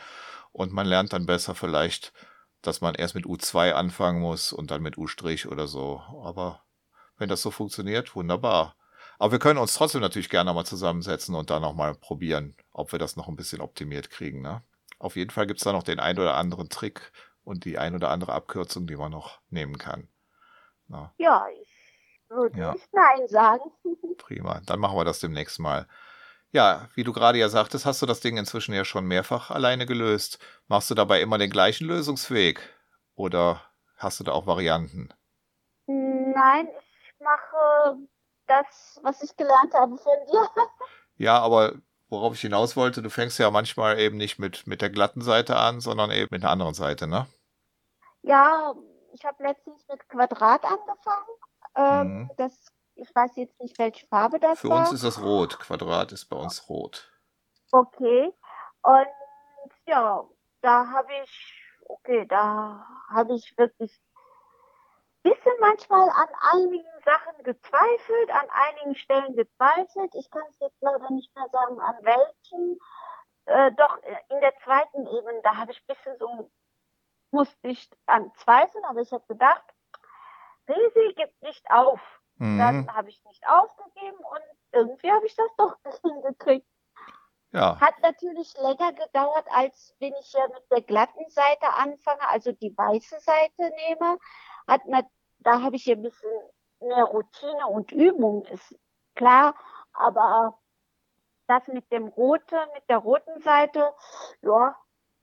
Und 0.51 0.73
man 0.73 0.85
lernt 0.85 1.13
dann 1.13 1.25
besser 1.25 1.55
vielleicht, 1.55 2.11
dass 2.61 2.81
man 2.81 2.95
erst 2.95 3.15
mit 3.15 3.25
U2 3.25 3.71
anfangen 3.71 4.19
muss 4.19 4.51
und 4.51 4.71
dann 4.71 4.81
mit 4.81 4.97
U' 4.97 5.07
oder 5.49 5.67
so. 5.67 6.01
Aber 6.23 6.63
wenn 7.17 7.29
das 7.29 7.41
so 7.41 7.49
funktioniert, 7.49 8.13
wunderbar. 8.13 8.75
Aber 9.19 9.31
wir 9.31 9.39
können 9.39 9.59
uns 9.59 9.75
trotzdem 9.75 10.01
natürlich 10.01 10.29
gerne 10.29 10.53
mal 10.53 10.65
zusammensetzen 10.65 11.35
und 11.35 11.49
da 11.49 11.61
nochmal 11.61 11.95
probieren, 11.95 12.57
ob 12.73 12.91
wir 12.91 12.99
das 12.99 13.15
noch 13.15 13.29
ein 13.29 13.37
bisschen 13.37 13.61
optimiert 13.61 14.09
kriegen. 14.09 14.41
Ne? 14.41 14.63
Auf 15.03 15.17
jeden 15.17 15.31
Fall 15.31 15.47
gibt 15.47 15.59
es 15.59 15.65
da 15.65 15.73
noch 15.73 15.83
den 15.83 15.99
ein 15.99 16.17
oder 16.17 16.37
anderen 16.37 16.69
Trick 16.69 17.11
und 17.43 17.65
die 17.65 17.77
ein 17.77 17.93
oder 17.93 18.09
andere 18.09 18.31
Abkürzung, 18.31 18.87
die 18.87 18.95
man 18.95 19.11
noch 19.11 19.41
nehmen 19.49 19.77
kann. 19.77 20.07
Na. 20.87 21.13
Ja, 21.17 21.45
ich 21.61 21.67
würde 22.29 22.57
ja. 22.57 22.71
nicht 22.71 22.87
Nein 22.93 23.27
sagen. 23.27 23.69
Prima, 24.17 24.61
dann 24.65 24.79
machen 24.79 24.95
wir 24.95 25.03
das 25.03 25.19
demnächst 25.19 25.59
mal. 25.59 25.89
Ja, 26.51 26.87
wie 26.95 27.03
du 27.03 27.11
gerade 27.11 27.37
ja 27.37 27.49
sagtest, 27.49 27.85
hast 27.85 28.01
du 28.01 28.05
das 28.05 28.21
Ding 28.21 28.37
inzwischen 28.37 28.73
ja 28.73 28.85
schon 28.85 29.05
mehrfach 29.05 29.51
alleine 29.51 29.85
gelöst. 29.85 30.39
Machst 30.69 30.89
du 30.89 30.95
dabei 30.95 31.19
immer 31.19 31.37
den 31.37 31.49
gleichen 31.49 31.85
Lösungsweg? 31.85 32.61
Oder 33.15 33.61
hast 33.97 34.21
du 34.21 34.23
da 34.23 34.31
auch 34.31 34.47
Varianten? 34.47 35.09
Nein, 35.85 36.69
ich 36.69 37.19
mache 37.19 37.97
das, 38.47 39.01
was 39.03 39.21
ich 39.21 39.35
gelernt 39.35 39.73
habe 39.73 39.97
von 39.97 40.13
dir. 40.31 40.49
Ja, 41.17 41.39
aber 41.39 41.73
worauf 42.13 42.35
ich 42.35 42.41
hinaus 42.41 42.77
wollte, 42.77 43.01
du 43.01 43.09
fängst 43.09 43.39
ja 43.39 43.51
manchmal 43.51 43.99
eben 43.99 44.17
nicht 44.17 44.39
mit, 44.39 44.67
mit 44.67 44.81
der 44.81 44.89
glatten 44.89 45.21
Seite 45.21 45.57
an, 45.57 45.81
sondern 45.81 46.11
eben 46.11 46.29
mit 46.31 46.43
einer 46.43 46.51
anderen 46.51 46.73
Seite, 46.73 47.07
ne? 47.07 47.27
Ja, 48.21 48.73
ich 49.11 49.25
habe 49.25 49.43
letztens 49.43 49.85
mit 49.89 50.07
Quadrat 50.07 50.63
angefangen. 50.63 51.27
Ähm, 51.75 52.17
mhm. 52.19 52.31
Das, 52.37 52.53
ich 52.95 53.13
weiß 53.13 53.35
jetzt 53.35 53.59
nicht, 53.59 53.77
welche 53.79 54.05
Farbe 54.07 54.39
das 54.39 54.59
Für 54.59 54.69
war. 54.69 54.79
uns 54.79 54.93
ist 54.93 55.03
das 55.03 55.21
rot. 55.21 55.59
Quadrat 55.59 56.11
ist 56.11 56.25
bei 56.25 56.37
uns 56.37 56.69
rot. 56.69 57.11
Okay. 57.71 58.31
Und 58.83 59.07
ja, 59.87 60.23
da 60.61 60.87
habe 60.87 61.09
ich, 61.23 61.53
okay, 61.87 62.25
da 62.27 62.85
habe 63.09 63.33
ich 63.33 63.57
wirklich 63.57 63.99
bisschen 65.23 65.53
manchmal 65.59 66.09
an 66.09 66.29
einigen 66.53 67.01
Sachen 67.03 67.43
gezweifelt, 67.43 68.29
an 68.29 68.47
einigen 68.49 68.95
Stellen 68.95 69.35
gezweifelt. 69.35 70.13
Ich 70.15 70.29
kann 70.29 70.43
es 70.49 70.59
jetzt 70.59 70.81
leider 70.81 71.09
nicht 71.11 71.33
mehr 71.35 71.49
sagen, 71.49 71.79
an 71.79 71.95
welchen. 72.01 72.79
Äh, 73.45 73.71
doch 73.73 73.97
in 74.29 74.39
der 74.39 74.55
zweiten 74.63 75.05
Ebene, 75.05 75.41
da 75.43 75.57
habe 75.57 75.71
ich 75.71 75.81
ein 75.81 75.95
bisschen 75.95 76.17
so, 76.17 76.49
musste 77.31 77.67
ich 77.67 77.89
an 78.05 78.31
zweifeln, 78.35 78.85
aber 78.85 79.01
ich 79.01 79.11
habe 79.11 79.25
gedacht, 79.27 79.63
Risi 80.67 81.13
gibt 81.15 81.41
nicht 81.41 81.69
auf. 81.69 81.99
Mhm. 82.35 82.57
Dann 82.57 82.93
habe 82.95 83.09
ich 83.09 83.23
nicht 83.25 83.45
aufgegeben 83.47 84.17
und 84.17 84.43
irgendwie 84.71 85.11
habe 85.11 85.25
ich 85.25 85.35
das 85.35 85.49
doch 85.57 85.75
hingekriegt. 86.03 86.67
Ja. 87.51 87.79
Hat 87.79 87.99
natürlich 88.01 88.55
länger 88.57 88.93
gedauert, 88.93 89.45
als 89.51 89.95
wenn 89.99 90.13
ich 90.15 90.33
ja 90.33 90.47
mit 90.47 90.63
der 90.71 90.81
glatten 90.81 91.29
Seite 91.29 91.71
anfange, 91.73 92.27
also 92.29 92.51
die 92.51 92.75
weiße 92.75 93.19
Seite 93.19 93.71
nehme 93.87 94.17
hat 94.67 94.81
da 95.39 95.61
habe 95.61 95.75
ich 95.75 95.89
ein 95.91 96.01
bisschen 96.01 96.29
mehr 96.79 97.03
Routine 97.03 97.67
und 97.67 97.91
Übung, 97.91 98.45
ist 98.45 98.75
klar, 99.15 99.55
aber 99.93 100.57
das 101.47 101.67
mit 101.67 101.91
dem 101.91 102.07
roten, 102.07 102.57
mit 102.73 102.83
der 102.89 102.97
roten 102.97 103.41
Seite, 103.41 103.91
ja, 104.41 104.75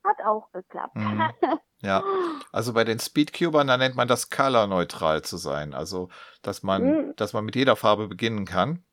hat 0.04 0.22
auch 0.24 0.50
geklappt. 0.52 0.96
Mhm. 0.96 1.30
Ja, 1.82 2.04
also 2.52 2.74
bei 2.74 2.84
den 2.84 2.98
Speedcubern, 2.98 3.66
da 3.66 3.78
nennt 3.78 3.94
man 3.94 4.06
das 4.06 4.28
color-neutral 4.28 5.22
zu 5.22 5.38
sein. 5.38 5.72
Also, 5.72 6.10
dass 6.42 6.62
man, 6.62 6.82
mhm. 6.82 7.16
dass 7.16 7.32
man 7.32 7.42
mit 7.46 7.56
jeder 7.56 7.74
Farbe 7.74 8.06
beginnen 8.06 8.44
kann. 8.44 8.84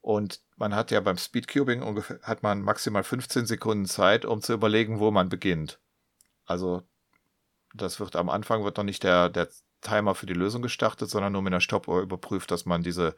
Und 0.00 0.40
man 0.56 0.74
hat 0.74 0.90
ja 0.90 1.00
beim 1.00 1.18
Speedcubing 1.18 1.82
ungefähr, 1.82 2.20
hat 2.22 2.42
man 2.42 2.62
maximal 2.62 3.04
15 3.04 3.44
Sekunden 3.44 3.84
Zeit, 3.84 4.24
um 4.24 4.40
zu 4.40 4.54
überlegen, 4.54 4.98
wo 4.98 5.10
man 5.10 5.28
beginnt. 5.28 5.78
Also, 6.46 6.82
das 7.74 8.00
wird 8.00 8.16
am 8.16 8.30
Anfang 8.30 8.64
wird 8.64 8.78
noch 8.78 8.84
nicht 8.84 9.02
der, 9.02 9.28
der 9.28 9.48
Timer 9.82 10.14
für 10.14 10.26
die 10.26 10.32
Lösung 10.32 10.62
gestartet, 10.62 11.10
sondern 11.10 11.32
nur 11.32 11.42
mit 11.42 11.52
einer 11.52 11.60
Stoppuhr 11.60 12.00
überprüft, 12.00 12.50
dass 12.50 12.64
man 12.64 12.82
diese, 12.82 13.14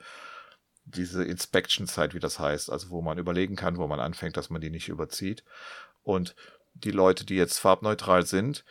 diese 0.84 1.24
Inspection-Zeit, 1.24 2.14
wie 2.14 2.20
das 2.20 2.38
heißt, 2.38 2.70
also 2.70 2.90
wo 2.90 3.02
man 3.02 3.18
überlegen 3.18 3.56
kann, 3.56 3.76
wo 3.76 3.86
man 3.86 4.00
anfängt, 4.00 4.36
dass 4.36 4.50
man 4.50 4.60
die 4.60 4.70
nicht 4.70 4.88
überzieht. 4.88 5.44
Und 6.02 6.34
die 6.74 6.90
Leute, 6.90 7.24
die 7.24 7.36
jetzt 7.36 7.58
farbneutral 7.58 8.26
sind, 8.26 8.64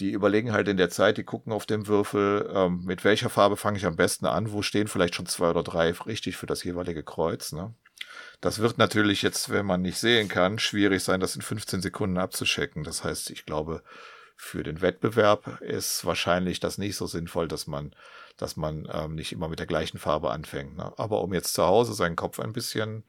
die 0.00 0.10
überlegen 0.10 0.52
halt 0.52 0.66
in 0.68 0.78
der 0.78 0.90
Zeit, 0.90 1.18
die 1.18 1.24
gucken 1.24 1.52
auf 1.52 1.66
dem 1.66 1.86
Würfel, 1.86 2.50
ähm, 2.54 2.84
mit 2.84 3.04
welcher 3.04 3.28
Farbe 3.28 3.56
fange 3.56 3.76
ich 3.76 3.84
am 3.84 3.96
besten 3.96 4.26
an, 4.26 4.50
wo 4.50 4.62
stehen 4.62 4.88
vielleicht 4.88 5.14
schon 5.14 5.26
zwei 5.26 5.50
oder 5.50 5.62
drei 5.62 5.90
richtig 5.90 6.36
für 6.36 6.46
das 6.46 6.64
jeweilige 6.64 7.02
Kreuz. 7.02 7.52
Ne? 7.52 7.74
Das 8.40 8.60
wird 8.60 8.78
natürlich 8.78 9.20
jetzt, 9.20 9.50
wenn 9.50 9.66
man 9.66 9.82
nicht 9.82 9.98
sehen 9.98 10.28
kann, 10.28 10.58
schwierig 10.58 11.04
sein, 11.04 11.20
das 11.20 11.36
in 11.36 11.42
15 11.42 11.82
Sekunden 11.82 12.16
abzuschecken. 12.16 12.82
Das 12.82 13.04
heißt, 13.04 13.30
ich 13.30 13.44
glaube, 13.44 13.82
für 14.40 14.62
den 14.62 14.80
Wettbewerb 14.80 15.60
ist 15.60 16.06
wahrscheinlich 16.06 16.60
das 16.60 16.78
nicht 16.78 16.96
so 16.96 17.06
sinnvoll, 17.06 17.46
dass 17.46 17.66
man, 17.66 17.94
dass 18.38 18.56
man 18.56 18.88
ähm, 18.90 19.14
nicht 19.14 19.32
immer 19.32 19.48
mit 19.48 19.58
der 19.58 19.66
gleichen 19.66 19.98
Farbe 19.98 20.30
anfängt. 20.30 20.78
Ne? 20.78 20.92
Aber 20.96 21.20
um 21.20 21.34
jetzt 21.34 21.52
zu 21.52 21.62
Hause 21.64 21.92
seinen 21.92 22.16
Kopf 22.16 22.40
ein 22.40 22.54
bisschen 22.54 23.04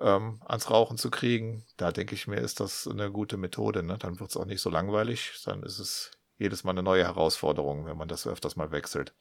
ähm, 0.00 0.42
ans 0.44 0.70
Rauchen 0.70 0.98
zu 0.98 1.12
kriegen, 1.12 1.64
da 1.76 1.92
denke 1.92 2.16
ich 2.16 2.26
mir, 2.26 2.40
ist 2.40 2.58
das 2.58 2.88
eine 2.88 3.12
gute 3.12 3.36
Methode. 3.36 3.84
Ne? 3.84 3.98
Dann 3.98 4.18
wird 4.18 4.30
es 4.30 4.36
auch 4.36 4.46
nicht 4.46 4.60
so 4.60 4.68
langweilig, 4.68 5.40
dann 5.44 5.62
ist 5.62 5.78
es 5.78 6.10
jedes 6.38 6.64
Mal 6.64 6.72
eine 6.72 6.82
neue 6.82 7.04
Herausforderung, 7.04 7.86
wenn 7.86 7.96
man 7.96 8.08
das 8.08 8.26
öfters 8.26 8.56
mal 8.56 8.72
wechselt. 8.72 9.14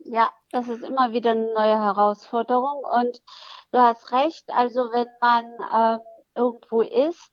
Ja, 0.00 0.30
das 0.50 0.66
ist 0.66 0.82
immer 0.82 1.12
wieder 1.12 1.30
eine 1.30 1.54
neue 1.54 1.78
Herausforderung 1.78 2.82
und 2.84 3.22
du 3.70 3.78
hast 3.78 4.10
recht, 4.10 4.44
also 4.48 4.90
wenn 4.92 5.06
man 5.20 5.44
ähm, 5.72 6.00
irgendwo 6.34 6.82
ist, 6.82 7.30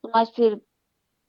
zum 0.00 0.12
Beispiel 0.12 0.64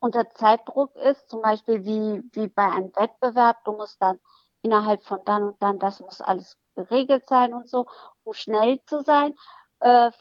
unter 0.04 0.30
Zeitdruck 0.32 0.94
ist, 0.98 1.30
zum 1.30 1.42
Beispiel 1.42 1.86
wie, 1.86 2.24
wie 2.34 2.48
bei 2.48 2.70
einem 2.70 2.94
Wettbewerb, 2.94 3.64
du 3.64 3.72
musst 3.72 4.02
dann 4.02 4.20
innerhalb 4.62 5.02
von 5.04 5.24
dann 5.24 5.44
und 5.44 5.64
dann, 5.64 5.80
das 5.80 6.02
muss 6.02 6.20
alles 6.20 6.58
geregelt 6.76 7.26
sein 7.28 7.54
und 7.54 7.70
so, 7.70 7.86
um 8.24 8.34
schnell 8.34 8.82
zu 8.86 9.02
sein. 9.02 9.34
Äh, 9.80 10.12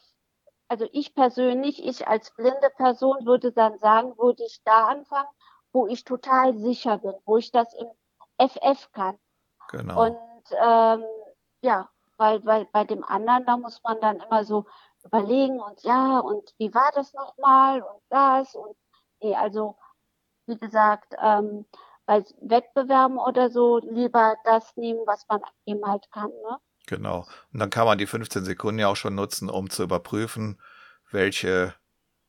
also 0.68 0.87
ich 0.92 1.14
persönlich, 1.14 1.85
ich 1.85 2.07
als 2.07 2.33
blinde 2.35 2.71
Person 2.77 3.27
würde 3.27 3.51
dann 3.53 3.77
sagen, 3.79 4.16
würde 4.18 4.45
ich 4.45 4.62
da 4.64 4.87
anfangen, 4.87 5.29
wo 5.73 5.88
ich 5.88 6.05
total 6.05 6.57
sicher 6.57 6.99
bin, 6.99 7.14
wo 7.25 7.37
ich 7.37 7.51
das 7.51 7.75
im 7.75 7.88
FF 8.38 8.92
kann. 8.92 9.18
Genau. 9.68 10.07
Und 10.07 10.16
ähm, 10.61 11.05
ja, 11.62 11.90
weil, 12.18 12.45
weil 12.45 12.66
bei 12.66 12.85
dem 12.85 13.03
anderen, 13.03 13.45
da 13.47 13.57
muss 13.57 13.83
man 13.83 14.01
dann 14.01 14.21
immer 14.21 14.45
so 14.45 14.64
überlegen 15.03 15.61
und 15.61 15.83
ja, 15.83 16.21
und 16.21 16.55
wie 16.59 16.73
war 16.73 16.92
das 16.95 17.12
nochmal 17.14 17.83
und 17.83 18.01
das 18.11 18.55
und 18.55 18.77
Nee, 19.23 19.35
also 19.35 19.77
wie 20.47 20.59
gesagt, 20.59 21.15
ähm, 21.23 21.67
bei 22.07 22.25
Wettbewerben 22.41 23.19
oder 23.19 23.51
so 23.51 23.79
lieber 23.79 24.37
das 24.45 24.77
nehmen, 24.77 25.01
was 25.07 25.27
man 25.29 25.43
eben 25.67 25.85
halt 25.87 26.11
kann. 26.13 26.31
Ne? 26.31 26.59
Genau. 26.87 27.27
Und 27.53 27.61
dann 27.61 27.71
kann 27.71 27.87
man 27.87 27.99
die 27.99 28.07
15 28.07 28.45
Sekunden 28.45 28.81
ja 28.81 28.89
auch 28.89 28.97
schon 28.97 29.15
nutzen, 29.15 29.49
um 29.51 29.71
zu 29.71 29.83
überprüfen, 29.85 30.61
welche 31.11 31.75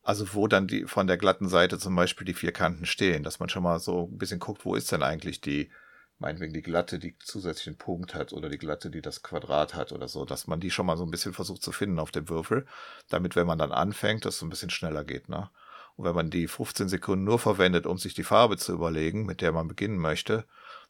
Also 0.03 0.33
wo 0.35 0.47
dann 0.47 0.67
die 0.67 0.85
von 0.87 1.07
der 1.07 1.17
glatten 1.17 1.49
Seite 1.49 1.79
zum 1.79 1.95
Beispiel 1.95 2.25
die 2.25 2.33
vier 2.35 2.53
Kanten 2.53 2.85
stehen, 2.85 3.23
dass 3.23 3.39
man 3.39 3.49
schon 3.49 3.63
mal 3.63 3.79
so 3.79 4.09
ein 4.11 4.17
bisschen 4.19 4.39
guckt, 4.39 4.65
wo 4.65 4.75
ist 4.75 4.91
denn 4.91 5.03
eigentlich 5.03 5.41
die, 5.41 5.71
meinetwegen 6.19 6.53
die 6.53 6.61
glatte, 6.63 6.99
die 6.99 7.17
zusätzlichen 7.19 7.77
Punkt 7.77 8.15
hat 8.15 8.33
oder 8.33 8.49
die 8.49 8.59
glatte, 8.59 8.91
die 8.91 9.01
das 9.01 9.23
Quadrat 9.23 9.75
hat 9.75 9.91
oder 9.93 10.07
so, 10.09 10.25
dass 10.25 10.47
man 10.47 10.59
die 10.61 10.71
schon 10.71 10.85
mal 10.87 10.97
so 10.97 11.05
ein 11.05 11.11
bisschen 11.11 11.33
versucht 11.33 11.63
zu 11.63 11.71
finden 11.73 11.99
auf 11.99 12.11
dem 12.11 12.29
Würfel, 12.29 12.67
damit, 13.09 13.35
wenn 13.35 13.47
man 13.47 13.59
dann 13.59 13.71
anfängt, 13.73 14.25
das 14.25 14.39
so 14.39 14.45
ein 14.45 14.49
bisschen 14.49 14.69
schneller 14.71 15.03
geht, 15.05 15.29
ne? 15.29 15.49
Und 15.95 16.05
wenn 16.05 16.15
man 16.15 16.29
die 16.29 16.47
15 16.47 16.89
Sekunden 16.89 17.23
nur 17.23 17.39
verwendet, 17.39 17.85
um 17.85 17.97
sich 17.97 18.13
die 18.13 18.23
Farbe 18.23 18.57
zu 18.57 18.73
überlegen, 18.73 19.25
mit 19.25 19.41
der 19.41 19.51
man 19.51 19.67
beginnen 19.67 19.97
möchte, 19.97 20.45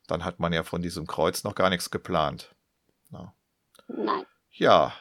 dann 0.07 0.23
hat 0.23 0.39
man 0.39 0.53
ja 0.53 0.63
von 0.63 0.81
diesem 0.81 1.07
Kreuz 1.07 1.43
noch 1.43 1.55
gar 1.55 1.69
nichts 1.69 1.91
geplant. 1.91 2.55
Ne? 3.09 3.31
Nein. 3.87 4.25
Ja, 4.51 4.93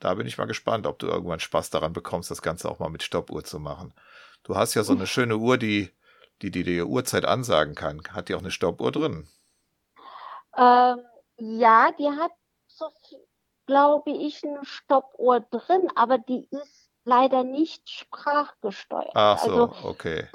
da 0.00 0.14
bin 0.14 0.26
ich 0.26 0.38
mal 0.38 0.46
gespannt, 0.46 0.86
ob 0.86 0.98
du 0.98 1.06
irgendwann 1.06 1.40
Spaß 1.40 1.70
daran 1.70 1.92
bekommst, 1.92 2.30
das 2.30 2.42
Ganze 2.42 2.68
auch 2.68 2.78
mal 2.78 2.90
mit 2.90 3.02
Stoppuhr 3.02 3.44
zu 3.44 3.60
machen. 3.60 3.94
Du 4.42 4.56
hast 4.56 4.74
ja 4.74 4.82
so 4.82 4.92
eine 4.92 5.06
schöne 5.06 5.36
Uhr, 5.36 5.58
die 5.58 5.92
die, 6.42 6.50
die 6.50 6.64
die 6.64 6.82
Uhrzeit 6.82 7.24
ansagen 7.24 7.74
kann. 7.74 8.02
Hat 8.10 8.28
die 8.28 8.34
auch 8.34 8.40
eine 8.40 8.50
Stoppuhr 8.50 8.90
drin? 8.90 9.28
Ähm, 10.56 10.98
ja, 11.36 11.92
die 11.98 12.08
hat 12.08 12.32
so 12.66 12.90
glaube 13.66 14.10
ich, 14.10 14.44
eine 14.44 14.64
Stoppuhr 14.64 15.40
drin, 15.40 15.88
aber 15.94 16.18
die 16.18 16.48
ist 16.50 16.81
leider 17.04 17.44
nicht 17.44 17.88
sprachgesteuert. 17.88 19.12
Ach 19.14 19.38
so, 19.38 19.50
also, 19.50 19.88
okay. 19.88 20.28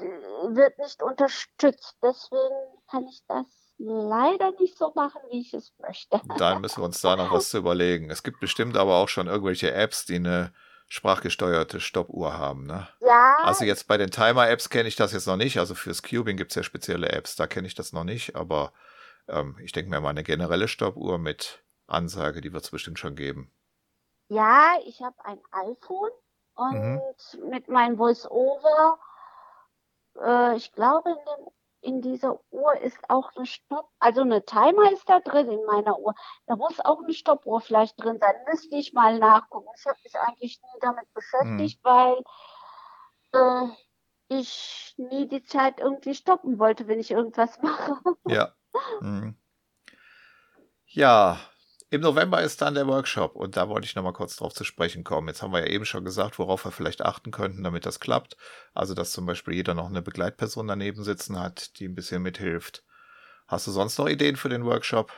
Wird 0.48 0.78
nicht 0.78 1.02
unterstützt. 1.02 1.96
Deswegen 2.02 2.80
kann 2.90 3.06
ich 3.06 3.22
das 3.26 3.46
leider 3.78 4.52
nicht 4.58 4.76
so 4.76 4.92
machen, 4.94 5.20
wie 5.30 5.40
ich 5.40 5.54
es 5.54 5.72
möchte. 5.78 6.20
Dann 6.36 6.60
müssen 6.60 6.80
wir 6.80 6.86
uns 6.86 7.00
da 7.00 7.16
noch 7.16 7.32
was 7.32 7.50
zu 7.50 7.58
überlegen. 7.58 8.10
Es 8.10 8.22
gibt 8.22 8.40
bestimmt 8.40 8.76
aber 8.76 8.96
auch 8.96 9.08
schon 9.08 9.28
irgendwelche 9.28 9.72
Apps, 9.72 10.04
die 10.04 10.16
eine 10.16 10.52
sprachgesteuerte 10.88 11.80
Stoppuhr 11.80 12.36
haben. 12.36 12.66
Ne? 12.66 12.88
Ja. 13.00 13.36
Also 13.42 13.64
jetzt 13.64 13.88
bei 13.88 13.98
den 13.98 14.10
Timer-Apps 14.10 14.70
kenne 14.70 14.88
ich 14.88 14.96
das 14.96 15.12
jetzt 15.12 15.26
noch 15.26 15.36
nicht. 15.36 15.58
Also 15.58 15.74
fürs 15.74 16.02
Cubing 16.02 16.36
gibt 16.36 16.50
es 16.50 16.56
ja 16.56 16.62
spezielle 16.62 17.10
Apps, 17.10 17.36
da 17.36 17.46
kenne 17.46 17.66
ich 17.66 17.74
das 17.74 17.92
noch 17.92 18.04
nicht. 18.04 18.36
Aber 18.36 18.72
ähm, 19.28 19.56
ich 19.62 19.72
denke 19.72 19.90
mir 19.90 20.00
mal, 20.00 20.10
eine 20.10 20.24
generelle 20.24 20.66
Stoppuhr 20.66 21.18
mit 21.18 21.62
Ansage, 21.86 22.40
die 22.40 22.52
wird 22.52 22.64
es 22.64 22.70
bestimmt 22.70 22.98
schon 22.98 23.16
geben. 23.16 23.52
Ja, 24.28 24.76
ich 24.86 25.00
habe 25.00 25.16
ein 25.24 25.40
iPhone 25.52 26.10
und 26.58 27.04
mhm. 27.34 27.48
mit 27.48 27.68
meinem 27.68 27.96
Voice-Over, 27.96 28.98
äh, 30.20 30.56
ich 30.56 30.72
glaube, 30.72 31.10
in 31.10 31.16
dem 31.16 31.48
in 31.80 32.02
dieser 32.02 32.40
Uhr 32.50 32.76
ist 32.80 32.98
auch 33.08 33.30
eine 33.36 33.46
Stopp, 33.46 33.88
also 33.98 34.22
eine 34.22 34.44
Timer 34.44 34.90
ist 34.92 35.08
da 35.08 35.20
drin 35.20 35.48
in 35.48 35.64
meiner 35.64 35.98
Uhr. 35.98 36.14
Da 36.46 36.56
muss 36.56 36.80
auch 36.80 37.02
eine 37.02 37.12
Stoppuhr 37.12 37.60
vielleicht 37.60 38.02
drin 38.02 38.18
sein. 38.18 38.34
Müsste 38.50 38.76
ich 38.76 38.92
mal 38.92 39.18
nachgucken. 39.18 39.68
Ich 39.78 39.86
habe 39.86 39.98
mich 40.02 40.18
eigentlich 40.18 40.60
nie 40.60 40.80
damit 40.80 41.12
beschäftigt, 41.14 41.84
mhm. 41.84 41.88
weil 41.88 42.24
äh, 43.32 43.68
ich 44.28 44.94
nie 44.96 45.28
die 45.28 45.44
Zeit 45.44 45.78
irgendwie 45.78 46.14
stoppen 46.14 46.58
wollte, 46.58 46.88
wenn 46.88 46.98
ich 46.98 47.10
irgendwas 47.10 47.58
mache. 47.62 47.96
Ja. 48.26 48.52
Mhm. 49.00 49.36
Ja, 50.86 51.38
im 51.90 52.02
November 52.02 52.42
ist 52.42 52.60
dann 52.60 52.74
der 52.74 52.86
Workshop 52.86 53.34
und 53.34 53.56
da 53.56 53.68
wollte 53.68 53.86
ich 53.86 53.94
nochmal 53.94 54.12
kurz 54.12 54.36
drauf 54.36 54.52
zu 54.52 54.64
sprechen 54.64 55.04
kommen. 55.04 55.28
Jetzt 55.28 55.42
haben 55.42 55.52
wir 55.52 55.60
ja 55.60 55.66
eben 55.66 55.86
schon 55.86 56.04
gesagt, 56.04 56.38
worauf 56.38 56.64
wir 56.64 56.70
vielleicht 56.70 57.02
achten 57.02 57.30
könnten, 57.30 57.62
damit 57.62 57.86
das 57.86 57.98
klappt. 57.98 58.36
Also, 58.74 58.94
dass 58.94 59.10
zum 59.10 59.24
Beispiel 59.24 59.54
jeder 59.54 59.74
noch 59.74 59.88
eine 59.88 60.02
Begleitperson 60.02 60.68
daneben 60.68 61.02
sitzen 61.02 61.40
hat, 61.40 61.78
die 61.78 61.88
ein 61.88 61.94
bisschen 61.94 62.22
mithilft. 62.22 62.84
Hast 63.46 63.66
du 63.66 63.70
sonst 63.70 63.98
noch 63.98 64.08
Ideen 64.08 64.36
für 64.36 64.50
den 64.50 64.66
Workshop? 64.66 65.10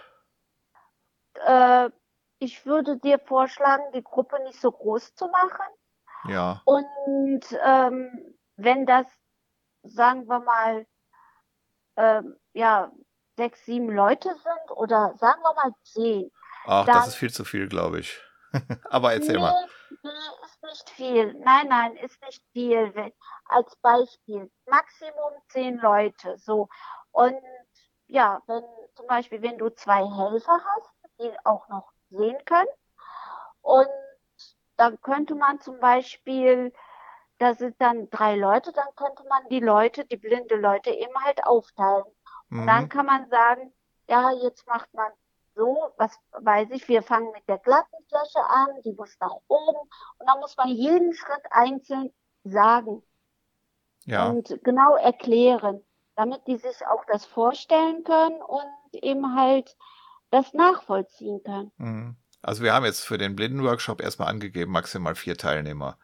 Äh, 1.45 1.91
ich 2.39 2.65
würde 2.65 2.99
dir 2.99 3.19
vorschlagen, 3.19 3.83
die 3.93 4.05
Gruppe 4.05 4.41
nicht 4.45 4.61
so 4.61 4.71
groß 4.71 5.15
zu 5.15 5.27
machen. 5.27 5.67
Ja. 6.29 6.63
Und 6.65 7.45
ähm, 7.65 8.37
wenn 8.57 8.87
das, 8.87 9.07
sagen 9.83 10.27
wir 10.29 10.39
mal, 10.39 10.87
ähm, 11.97 12.37
ja, 12.53 12.93
sechs, 13.37 13.65
sieben 13.65 13.91
Leute 13.91 14.29
sind 14.29 14.77
oder 14.77 15.15
sagen 15.19 15.41
wir 15.43 15.55
mal 15.55 15.73
zehn, 15.83 16.31
Ach, 16.65 16.87
das 16.87 17.09
ist 17.09 17.15
viel 17.17 17.33
zu 17.33 17.45
viel, 17.45 17.69
glaube 17.69 18.01
ich. 18.01 18.21
Aber 18.91 19.13
erzähl 19.13 19.37
nee, 19.37 19.41
mal. 19.41 19.69
Nee, 20.03 20.11
ist 20.45 20.63
nicht 20.63 20.91
viel. 20.91 21.35
Nein, 21.35 21.69
nein, 21.69 21.97
ist 21.97 22.21
nicht 22.23 22.43
viel. 22.53 23.13
Als 23.47 23.77
Beispiel, 23.77 24.51
Maximum 24.67 25.33
zehn 25.49 25.79
Leute. 25.79 26.37
So. 26.39 26.69
Und 27.13 27.37
ja, 28.07 28.41
wenn 28.47 28.63
zum 28.95 29.07
Beispiel, 29.07 29.43
wenn 29.43 29.59
du 29.59 29.71
zwei 29.71 30.05
Helfer 30.05 30.61
hast, 30.65 30.91
die 31.19 31.33
auch 31.45 31.69
noch 31.69 31.93
sehen 32.11 32.39
können. 32.45 32.69
Und 33.63 33.89
dann 34.77 35.01
könnte 35.01 35.35
man 35.35 35.61
zum 35.61 35.79
Beispiel, 35.81 36.73
da 37.39 37.55
sind 37.55 37.81
dann 37.81 38.09
drei 38.11 38.37
Leute, 38.37 38.73
dann 38.73 38.89
könnte 38.97 39.25
man 39.29 39.49
die 39.49 39.61
Leute, 39.61 40.05
die 40.07 40.17
blinde 40.17 40.57
Leute 40.57 40.91
eben 40.91 41.15
halt 41.23 41.45
aufteilen. 41.45 42.05
Mhm. 42.49 42.61
Und 42.61 42.67
dann 42.67 42.85
mhm. 42.85 42.89
kann 42.89 43.07
man 43.07 43.29
sagen, 43.29 43.73
ja, 44.09 44.33
jetzt 44.43 44.67
macht 44.67 44.93
man 44.95 45.13
so, 45.61 45.93
was 45.99 46.19
weiß 46.33 46.69
ich, 46.71 46.89
wir 46.89 47.03
fangen 47.03 47.31
mit 47.33 47.47
der 47.47 47.59
glatten 47.59 47.97
Fläche 48.09 48.49
an, 48.49 48.69
die 48.83 48.93
muss 48.93 49.15
nach 49.21 49.37
oben 49.47 49.79
und 50.19 50.27
dann 50.27 50.41
muss 50.41 50.57
man 50.57 50.69
jeden 50.69 51.13
Schritt 51.13 51.45
einzeln 51.51 52.11
sagen 52.45 53.03
ja. 54.07 54.29
und 54.29 54.59
genau 54.65 54.97
erklären, 54.97 55.83
damit 56.17 56.47
die 56.47 56.57
sich 56.57 56.87
auch 56.87 57.05
das 57.07 57.27
vorstellen 57.27 58.05
können 58.05 58.41
und 58.41 59.05
eben 59.05 59.37
halt 59.37 59.77
das 60.31 60.55
nachvollziehen 60.55 61.43
können. 61.45 61.73
Mhm. 61.77 62.17
Also 62.41 62.63
wir 62.63 62.73
haben 62.73 62.87
jetzt 62.87 63.05
für 63.05 63.19
den 63.19 63.37
Blindenworkshop 63.37 64.01
erstmal 64.01 64.29
angegeben, 64.29 64.73
maximal 64.73 65.15
vier 65.15 65.37
Teilnehmer 65.37 65.99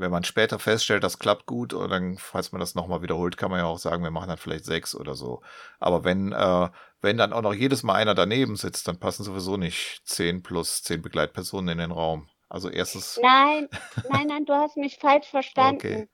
wenn 0.00 0.10
man 0.10 0.24
später 0.24 0.58
feststellt, 0.58 1.04
das 1.04 1.18
klappt 1.18 1.46
gut, 1.46 1.72
und 1.72 1.90
dann, 1.90 2.16
falls 2.18 2.52
man 2.52 2.60
das 2.60 2.74
nochmal 2.74 3.02
wiederholt, 3.02 3.36
kann 3.36 3.50
man 3.50 3.60
ja 3.60 3.66
auch 3.66 3.78
sagen, 3.78 4.02
wir 4.02 4.10
machen 4.10 4.28
dann 4.28 4.38
vielleicht 4.38 4.64
sechs 4.64 4.94
oder 4.94 5.14
so. 5.14 5.42
Aber 5.78 6.04
wenn, 6.04 6.32
äh, 6.32 6.68
wenn 7.00 7.16
dann 7.16 7.32
auch 7.32 7.42
noch 7.42 7.54
jedes 7.54 7.82
Mal 7.82 7.94
einer 7.94 8.14
daneben 8.14 8.56
sitzt, 8.56 8.88
dann 8.88 8.98
passen 8.98 9.24
sowieso 9.24 9.56
nicht 9.56 10.02
zehn 10.04 10.42
plus 10.42 10.82
zehn 10.82 11.02
Begleitpersonen 11.02 11.70
in 11.70 11.78
den 11.78 11.92
Raum. 11.92 12.28
Also 12.48 12.68
erstes. 12.68 13.18
Nein, 13.22 13.68
nein, 14.10 14.26
nein, 14.26 14.44
du 14.44 14.52
hast 14.54 14.76
mich 14.76 14.98
falsch 14.98 15.28
verstanden. 15.28 15.78
Okay. 15.78 16.08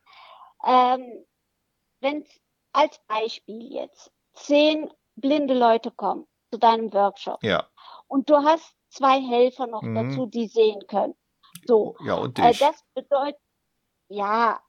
Ähm, 0.66 1.25
wenn 2.01 2.25
als 2.72 3.01
Beispiel 3.09 3.72
jetzt 3.72 4.12
zehn 4.35 4.90
blinde 5.14 5.55
Leute 5.55 5.90
kommen 5.90 6.27
zu 6.53 6.59
deinem 6.59 6.92
Workshop. 6.92 7.42
Ja. 7.42 7.66
Und 8.07 8.29
du 8.29 8.37
hast 8.37 8.77
zwei 8.90 9.20
Helfer 9.20 9.66
noch 9.66 9.83
mhm. 9.83 9.94
dazu, 9.94 10.27
die 10.27 10.46
sehen 10.46 10.87
können. 10.87 11.14
So. 11.66 11.96
Ja, 12.05 12.14
und 12.14 12.38
dich. 12.38 12.44
Äh, 12.44 12.53
das 12.59 12.85
bedeutet, 12.94 13.40
ja, 14.09 14.61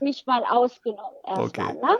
nicht 0.00 0.26
mal 0.26 0.44
ausgenommen 0.44 1.16
erstmal. 1.24 1.48
Okay. 1.48 1.72
Ne? 1.74 1.98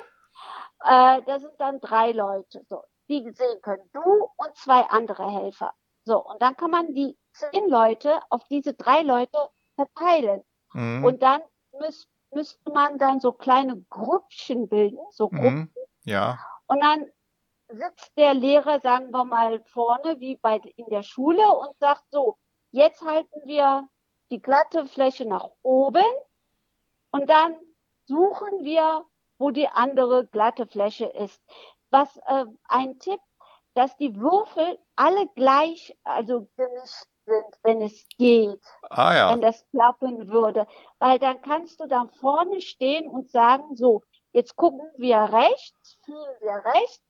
Äh, 0.84 1.22
da 1.22 1.38
sind 1.40 1.54
dann 1.58 1.80
drei 1.80 2.12
Leute, 2.12 2.64
so, 2.68 2.82
die 3.08 3.30
sehen 3.30 3.60
können. 3.62 3.88
Du 3.92 4.28
und 4.36 4.56
zwei 4.56 4.82
andere 4.82 5.30
Helfer. 5.30 5.74
So, 6.04 6.24
und 6.24 6.40
dann 6.40 6.56
kann 6.56 6.70
man 6.70 6.94
die 6.94 7.18
zehn 7.32 7.68
Leute 7.68 8.20
auf 8.30 8.46
diese 8.48 8.74
drei 8.74 9.02
Leute 9.02 9.38
verteilen. 9.74 10.42
Mhm. 10.72 11.04
Und 11.04 11.22
dann 11.22 11.42
müß, 11.78 12.08
müsste 12.32 12.70
man 12.70 12.98
dann 12.98 13.20
so 13.20 13.32
kleine 13.32 13.84
Grüppchen 13.90 14.68
bilden, 14.68 15.00
so 15.10 15.28
mhm. 15.30 15.36
Gruppen. 15.36 15.58
Mhm. 15.58 15.72
Ja. 16.04 16.38
Und 16.66 16.80
dann 16.80 17.06
sitzt 17.68 18.16
der 18.16 18.34
Lehrer, 18.34 18.80
sagen 18.80 19.10
wir 19.10 19.24
mal, 19.24 19.62
vorne, 19.64 20.18
wie 20.20 20.36
bei 20.36 20.56
in 20.76 20.86
der 20.88 21.02
Schule 21.02 21.46
und 21.46 21.76
sagt 21.78 22.04
so, 22.10 22.38
jetzt 22.70 23.02
halten 23.02 23.40
wir 23.44 23.88
die 24.30 24.40
glatte 24.40 24.86
Fläche 24.86 25.26
nach 25.26 25.48
oben 25.62 26.04
und 27.10 27.28
dann 27.28 27.56
suchen 28.06 28.64
wir, 28.64 29.04
wo 29.38 29.50
die 29.50 29.68
andere 29.68 30.26
glatte 30.26 30.66
Fläche 30.66 31.06
ist. 31.06 31.40
Was 31.90 32.16
äh, 32.26 32.44
ein 32.68 32.98
Tipp, 32.98 33.20
dass 33.74 33.96
die 33.96 34.16
Würfel 34.16 34.78
alle 34.96 35.28
gleich, 35.36 35.96
also 36.04 36.48
gemischt 36.56 37.06
sind, 37.26 37.44
wenn 37.62 37.82
es 37.82 38.06
geht. 38.18 38.60
Ah, 38.90 39.14
ja. 39.14 39.32
Wenn 39.32 39.40
das 39.40 39.64
klappen 39.70 40.28
würde. 40.28 40.66
Weil 40.98 41.18
dann 41.18 41.40
kannst 41.42 41.80
du 41.80 41.86
da 41.86 42.08
vorne 42.20 42.60
stehen 42.60 43.08
und 43.08 43.30
sagen, 43.30 43.76
so, 43.76 44.02
jetzt 44.32 44.56
gucken 44.56 44.90
wir 44.96 45.18
rechts, 45.18 45.98
fühlen 46.04 46.36
wir 46.40 46.62
rechts. 46.64 47.02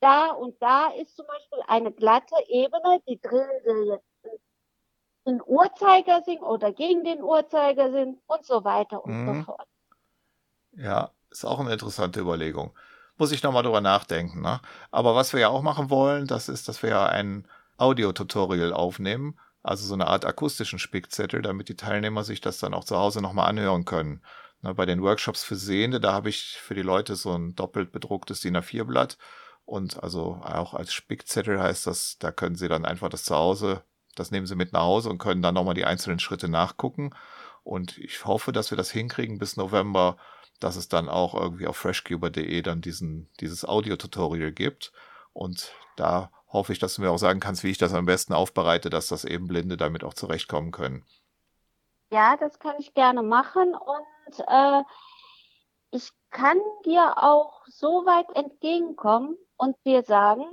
Da 0.00 0.30
und 0.32 0.60
da 0.60 0.88
ist 0.88 1.16
zum 1.16 1.26
Beispiel 1.26 1.60
eine 1.68 1.92
glatte 1.92 2.36
Ebene, 2.48 3.00
die 3.08 3.20
drehen 3.20 3.48
wir 3.64 3.94
jetzt 3.94 4.15
in 5.26 5.42
Uhrzeigersinn 5.44 6.38
oder 6.38 6.72
gegen 6.72 7.04
den 7.04 7.22
Uhrzeigersinn 7.22 8.18
und 8.26 8.44
so 8.44 8.64
weiter 8.64 9.04
und 9.04 9.12
mhm. 9.12 9.26
so 9.26 9.42
fort. 9.44 9.68
Ja, 10.72 11.10
ist 11.30 11.44
auch 11.44 11.58
eine 11.58 11.72
interessante 11.72 12.20
Überlegung. 12.20 12.72
Muss 13.18 13.32
ich 13.32 13.42
nochmal 13.42 13.62
drüber 13.62 13.80
nachdenken. 13.80 14.42
Ne? 14.42 14.60
Aber 14.90 15.14
was 15.14 15.32
wir 15.32 15.40
ja 15.40 15.48
auch 15.48 15.62
machen 15.62 15.90
wollen, 15.90 16.26
das 16.26 16.48
ist, 16.48 16.68
dass 16.68 16.82
wir 16.82 16.90
ja 16.90 17.06
ein 17.06 17.48
Audio-Tutorial 17.78 18.72
aufnehmen, 18.72 19.38
also 19.62 19.86
so 19.86 19.94
eine 19.94 20.06
Art 20.06 20.24
akustischen 20.24 20.78
Spickzettel, 20.78 21.42
damit 21.42 21.68
die 21.68 21.76
Teilnehmer 21.76 22.24
sich 22.24 22.40
das 22.40 22.58
dann 22.58 22.74
auch 22.74 22.84
zu 22.84 22.96
Hause 22.96 23.20
nochmal 23.20 23.48
anhören 23.48 23.84
können. 23.84 24.22
Ne, 24.62 24.74
bei 24.74 24.86
den 24.86 25.02
Workshops 25.02 25.42
für 25.42 25.56
Sehende, 25.56 26.00
da 26.00 26.12
habe 26.12 26.28
ich 26.28 26.58
für 26.60 26.74
die 26.74 26.82
Leute 26.82 27.16
so 27.16 27.32
ein 27.34 27.54
doppelt 27.54 27.90
bedrucktes 27.90 28.40
DIN 28.40 28.56
A4-Blatt. 28.56 29.18
Und 29.64 30.02
also 30.02 30.40
auch 30.44 30.74
als 30.74 30.92
Spickzettel 30.92 31.60
heißt 31.60 31.88
das, 31.88 32.18
da 32.18 32.30
können 32.30 32.54
sie 32.54 32.68
dann 32.68 32.84
einfach 32.84 33.08
das 33.08 33.24
zu 33.24 33.34
Hause 33.34 33.82
das 34.16 34.30
nehmen 34.30 34.46
sie 34.46 34.56
mit 34.56 34.72
nach 34.72 34.82
Hause 34.82 35.10
und 35.10 35.18
können 35.18 35.42
dann 35.42 35.54
nochmal 35.54 35.74
die 35.74 35.84
einzelnen 35.84 36.18
Schritte 36.18 36.48
nachgucken. 36.48 37.14
Und 37.62 37.98
ich 37.98 38.24
hoffe, 38.24 38.52
dass 38.52 38.70
wir 38.70 38.76
das 38.76 38.90
hinkriegen 38.90 39.38
bis 39.38 39.56
November, 39.56 40.16
dass 40.60 40.76
es 40.76 40.88
dann 40.88 41.08
auch 41.08 41.34
irgendwie 41.34 41.66
auf 41.66 41.76
freshcuber.de 41.76 42.62
dann 42.62 42.80
diesen, 42.80 43.28
dieses 43.40 43.64
Audio-Tutorial 43.64 44.52
gibt. 44.52 44.92
Und 45.32 45.72
da 45.96 46.30
hoffe 46.48 46.72
ich, 46.72 46.78
dass 46.78 46.94
du 46.94 47.02
mir 47.02 47.10
auch 47.10 47.18
sagen 47.18 47.40
kannst, 47.40 47.64
wie 47.64 47.70
ich 47.70 47.78
das 47.78 47.92
am 47.92 48.06
besten 48.06 48.32
aufbereite, 48.32 48.90
dass 48.90 49.08
das 49.08 49.24
eben 49.24 49.48
Blinde 49.48 49.76
damit 49.76 50.04
auch 50.04 50.14
zurechtkommen 50.14 50.72
können. 50.72 51.04
Ja, 52.10 52.36
das 52.36 52.58
kann 52.58 52.76
ich 52.78 52.94
gerne 52.94 53.22
machen 53.22 53.74
und 53.74 54.44
äh, 54.46 54.82
ich 55.90 56.10
kann 56.30 56.58
dir 56.84 57.22
auch 57.22 57.64
so 57.66 58.06
weit 58.06 58.34
entgegenkommen 58.36 59.36
und 59.56 59.76
dir 59.84 60.02
sagen, 60.04 60.44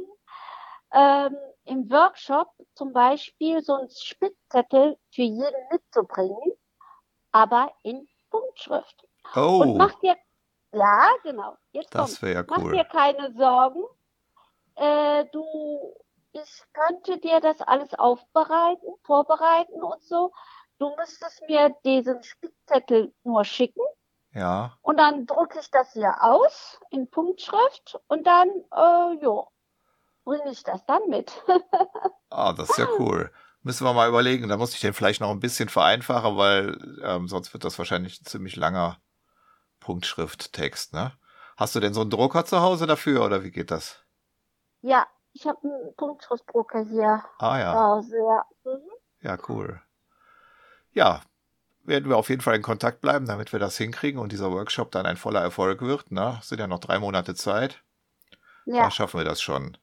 ähm, 0.92 1.36
im 1.66 1.90
Workshop 1.90 2.50
zum 2.76 2.94
Beispiel 2.94 3.62
so 3.62 3.74
ein 3.76 3.90
Spickzettel 3.90 4.98
für 5.12 5.22
jeden 5.22 5.68
mitzubringen, 5.72 6.54
aber 7.32 7.72
in 7.84 8.08
Punktschrift. 8.30 9.08
Oh. 9.36 9.62
Und 9.62 9.78
mach 9.78 9.94
dir, 10.00 10.16
ja, 10.72 11.10
genau, 11.24 11.58
jetzt 11.72 11.94
das 11.94 12.22
wäre 12.22 12.34
ja 12.34 12.42
cool. 12.42 12.64
Mach 12.64 12.72
dir 12.72 12.86
keine 12.86 13.34
Sorgen. 13.34 13.84
Äh, 14.76 15.26
du, 15.32 15.96
ich 16.32 16.64
könnte 16.74 17.20
dir 17.20 17.40
das 17.40 17.62
alles 17.62 17.94
aufbereiten, 17.94 18.94
vorbereiten 19.04 19.82
und 19.84 20.04
so. 20.04 20.32
Du 20.80 20.96
müsstest 20.96 21.42
mir 21.48 21.76
diesen 21.86 22.24
Spickzettel 22.24 23.14
nur 23.24 23.46
schicken. 23.46 23.84
Ja. 24.34 24.78
Und 24.82 24.98
dann 24.98 25.28
drucke 25.28 25.60
ich 25.60 25.70
das 25.70 25.94
hier 25.94 26.16
aus 26.22 26.80
in 26.90 27.10
Punktschrift 27.10 28.00
und 28.08 28.26
dann, 28.26 28.50
äh, 28.76 29.24
jo, 29.24 29.48
bringe 30.24 30.52
ich 30.52 30.64
das 30.64 30.86
dann 30.86 31.10
mit. 31.10 31.32
ah, 32.30 32.54
das 32.54 32.72
ist 32.72 32.78
ja 32.78 32.88
cool. 33.00 33.32
Müssen 33.62 33.86
wir 33.86 33.94
mal 33.94 34.10
überlegen. 34.10 34.50
Da 34.50 34.58
muss 34.58 34.74
ich 34.74 34.82
den 34.82 34.94
vielleicht 34.94 35.22
noch 35.22 35.32
ein 35.32 35.40
bisschen 35.40 35.70
vereinfachen, 35.70 36.38
weil 36.38 36.78
ähm, 37.04 37.28
sonst 37.28 37.54
wird 37.54 37.64
das 37.64 37.78
wahrscheinlich 37.78 38.22
ein 38.22 38.26
ziemlich 38.26 38.56
langer 38.56 38.98
Punktschrifttext, 39.80 40.94
ne? 40.94 41.14
Hast 41.56 41.76
du 41.76 41.80
denn 41.80 41.94
so 41.94 42.02
einen 42.02 42.10
Drucker 42.10 42.46
zu 42.46 42.62
Hause 42.62 42.88
dafür 42.88 43.24
oder 43.24 43.44
wie 43.44 43.52
geht 43.52 43.70
das? 43.70 44.04
Ja, 44.82 45.06
ich 45.34 45.46
habe 45.46 45.60
einen 45.64 45.96
Punktschriftdrucker 45.96 46.86
hier 46.86 47.24
ah, 47.40 47.60
ja. 47.60 47.74
zu 47.74 47.80
Hause, 47.80 48.18
ja. 48.18 48.46
Mhm. 48.66 48.90
Ja, 49.22 49.38
cool. 49.48 49.82
Ja, 50.94 51.22
werden 51.84 52.10
wir 52.10 52.18
auf 52.18 52.30
jeden 52.30 52.42
Fall 52.42 52.56
in 52.56 52.62
Kontakt 52.62 53.02
bleiben, 53.02 53.26
damit 53.26 53.52
wir 53.52 53.60
das 53.60 53.78
hinkriegen 53.78 54.20
und 54.20 54.32
dieser 54.32 54.52
Workshop 54.52 54.92
dann 54.92 55.06
ein 55.06 55.18
voller 55.18 55.42
Erfolg 55.42 55.82
wird. 55.82 56.12
Ne? 56.12 56.40
Sind 56.42 56.60
ja 56.60 56.68
noch 56.68 56.80
drei 56.80 57.00
Monate 57.00 57.36
Zeit. 57.36 57.84
Ja. 58.66 58.84
Da 58.84 58.92
schaffen 58.92 59.20
wir 59.20 59.26
das 59.26 59.42
schon. 59.42 59.78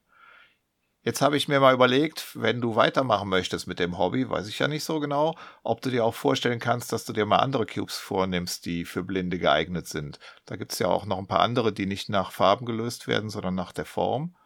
Jetzt 1.02 1.22
habe 1.22 1.38
ich 1.38 1.48
mir 1.48 1.60
mal 1.60 1.72
überlegt, 1.72 2.28
wenn 2.34 2.60
du 2.60 2.76
weitermachen 2.76 3.30
möchtest 3.30 3.66
mit 3.66 3.78
dem 3.78 3.96
Hobby, 3.96 4.28
weiß 4.28 4.48
ich 4.48 4.58
ja 4.58 4.68
nicht 4.68 4.84
so 4.84 5.00
genau, 5.00 5.34
ob 5.62 5.80
du 5.80 5.88
dir 5.88 6.04
auch 6.04 6.14
vorstellen 6.14 6.58
kannst, 6.58 6.92
dass 6.92 7.06
du 7.06 7.14
dir 7.14 7.24
mal 7.24 7.38
andere 7.38 7.64
Cubes 7.64 7.96
vornimmst, 7.96 8.66
die 8.66 8.84
für 8.84 9.02
Blinde 9.02 9.38
geeignet 9.38 9.86
sind. 9.88 10.18
Da 10.44 10.56
gibt 10.56 10.72
es 10.72 10.78
ja 10.78 10.88
auch 10.88 11.06
noch 11.06 11.16
ein 11.16 11.26
paar 11.26 11.40
andere, 11.40 11.72
die 11.72 11.86
nicht 11.86 12.10
nach 12.10 12.32
Farben 12.32 12.66
gelöst 12.66 13.08
werden, 13.08 13.30
sondern 13.30 13.54
nach 13.54 13.72
der 13.72 13.86
Form. 13.86 14.36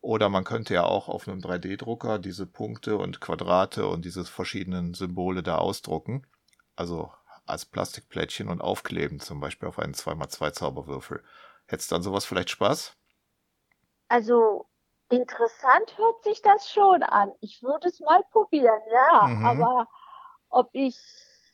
Oder 0.00 0.28
man 0.28 0.44
könnte 0.44 0.74
ja 0.74 0.84
auch 0.84 1.08
auf 1.08 1.26
einem 1.26 1.40
3D-Drucker 1.40 2.20
diese 2.20 2.46
Punkte 2.46 2.96
und 2.96 3.20
Quadrate 3.20 3.88
und 3.88 4.04
diese 4.04 4.24
verschiedenen 4.24 4.94
Symbole 4.94 5.42
da 5.42 5.58
ausdrucken. 5.58 6.26
Also 6.76 7.10
als 7.44 7.64
Plastikplättchen 7.66 8.48
und 8.48 8.60
aufkleben, 8.60 9.18
zum 9.18 9.40
Beispiel 9.40 9.68
auf 9.68 9.80
einen 9.80 9.94
2x2 9.94 10.52
Zauberwürfel. 10.52 11.24
Hättest 11.66 11.90
du 11.90 11.96
dann 11.96 12.02
sowas 12.02 12.24
vielleicht 12.24 12.50
Spaß? 12.50 12.96
Also 14.08 14.66
Interessant 15.10 15.96
hört 15.98 16.24
sich 16.24 16.42
das 16.42 16.70
schon 16.70 17.02
an. 17.02 17.32
Ich 17.40 17.62
würde 17.62 17.88
es 17.88 18.00
mal 18.00 18.22
probieren, 18.30 18.80
ja. 18.92 19.26
Mhm. 19.26 19.46
Aber 19.46 19.88
ob 20.48 20.70
ich, 20.72 20.98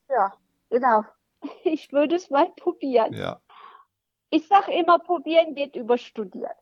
ja, 0.09 0.33
genau. 0.71 1.05
Ich 1.65 1.91
würde 1.91 2.17
es 2.17 2.29
mal 2.29 2.51
probieren. 2.51 3.15
Ja. 3.15 3.41
Ich 4.29 4.47
sage 4.47 4.73
immer, 4.73 4.99
probieren 4.99 5.55
geht 5.55 5.75
über 5.75 5.97
studieren. 5.97 6.53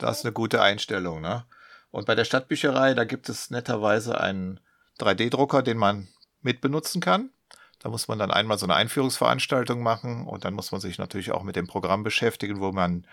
Das 0.00 0.18
ist 0.18 0.24
eine 0.24 0.32
gute 0.32 0.60
Einstellung, 0.60 1.20
ne? 1.20 1.46
Und 1.90 2.06
bei 2.06 2.16
der 2.16 2.24
Stadtbücherei, 2.24 2.94
da 2.94 3.04
gibt 3.04 3.28
es 3.28 3.50
netterweise 3.50 4.20
einen 4.20 4.58
3D-Drucker, 4.98 5.62
den 5.62 5.78
man 5.78 6.08
mitbenutzen 6.42 7.00
kann. 7.00 7.30
Da 7.78 7.88
muss 7.88 8.08
man 8.08 8.18
dann 8.18 8.30
einmal 8.30 8.58
so 8.58 8.66
eine 8.66 8.74
Einführungsveranstaltung 8.74 9.82
machen 9.82 10.26
und 10.26 10.44
dann 10.44 10.54
muss 10.54 10.72
man 10.72 10.80
sich 10.80 10.98
natürlich 10.98 11.32
auch 11.32 11.42
mit 11.42 11.54
dem 11.54 11.66
Programm 11.66 12.02
beschäftigen, 12.02 12.60
wo 12.60 12.72
man 12.72 13.06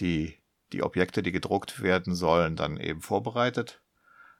die 0.00 0.38
die 0.72 0.82
Objekte, 0.82 1.22
die 1.22 1.32
gedruckt 1.32 1.82
werden 1.82 2.14
sollen, 2.14 2.56
dann 2.56 2.78
eben 2.78 3.00
vorbereitet. 3.00 3.80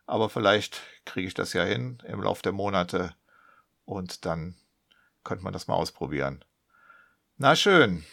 Aber 0.06 0.30
vielleicht 0.30 0.82
kriege 1.04 1.28
ich 1.28 1.34
das 1.34 1.52
ja 1.52 1.64
hin 1.64 1.98
im 2.06 2.22
Laufe 2.22 2.42
der 2.42 2.52
Monate 2.52 3.14
und 3.84 4.24
dann 4.24 4.56
könnte 5.24 5.44
man 5.44 5.52
das 5.52 5.68
mal 5.68 5.74
ausprobieren. 5.74 6.44
Na 7.36 7.54
schön. 7.54 8.04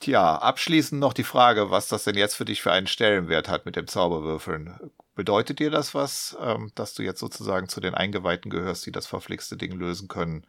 Tja, 0.00 0.36
abschließend 0.36 1.00
noch 1.00 1.12
die 1.12 1.24
Frage, 1.24 1.70
was 1.70 1.88
das 1.88 2.04
denn 2.04 2.16
jetzt 2.16 2.34
für 2.34 2.46
dich 2.46 2.62
für 2.62 2.72
einen 2.72 2.86
Stellenwert 2.86 3.48
hat 3.48 3.66
mit 3.66 3.76
dem 3.76 3.86
Zauberwürfeln. 3.86 4.90
Bedeutet 5.14 5.58
dir 5.58 5.70
das 5.70 5.94
was, 5.94 6.36
ähm, 6.40 6.72
dass 6.74 6.94
du 6.94 7.02
jetzt 7.02 7.20
sozusagen 7.20 7.68
zu 7.68 7.80
den 7.80 7.94
Eingeweihten 7.94 8.50
gehörst, 8.50 8.86
die 8.86 8.92
das 8.92 9.06
verflixte 9.06 9.56
Ding 9.56 9.72
lösen 9.72 10.08
können? 10.08 10.46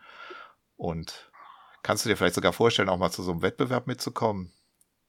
Und 0.77 1.29
kannst 1.83 2.05
du 2.05 2.09
dir 2.09 2.15
vielleicht 2.15 2.35
sogar 2.35 2.53
vorstellen, 2.53 2.87
auch 2.87 2.97
mal 2.97 3.11
zu 3.11 3.23
so 3.23 3.31
einem 3.31 3.41
Wettbewerb 3.41 3.87
mitzukommen? 3.87 4.53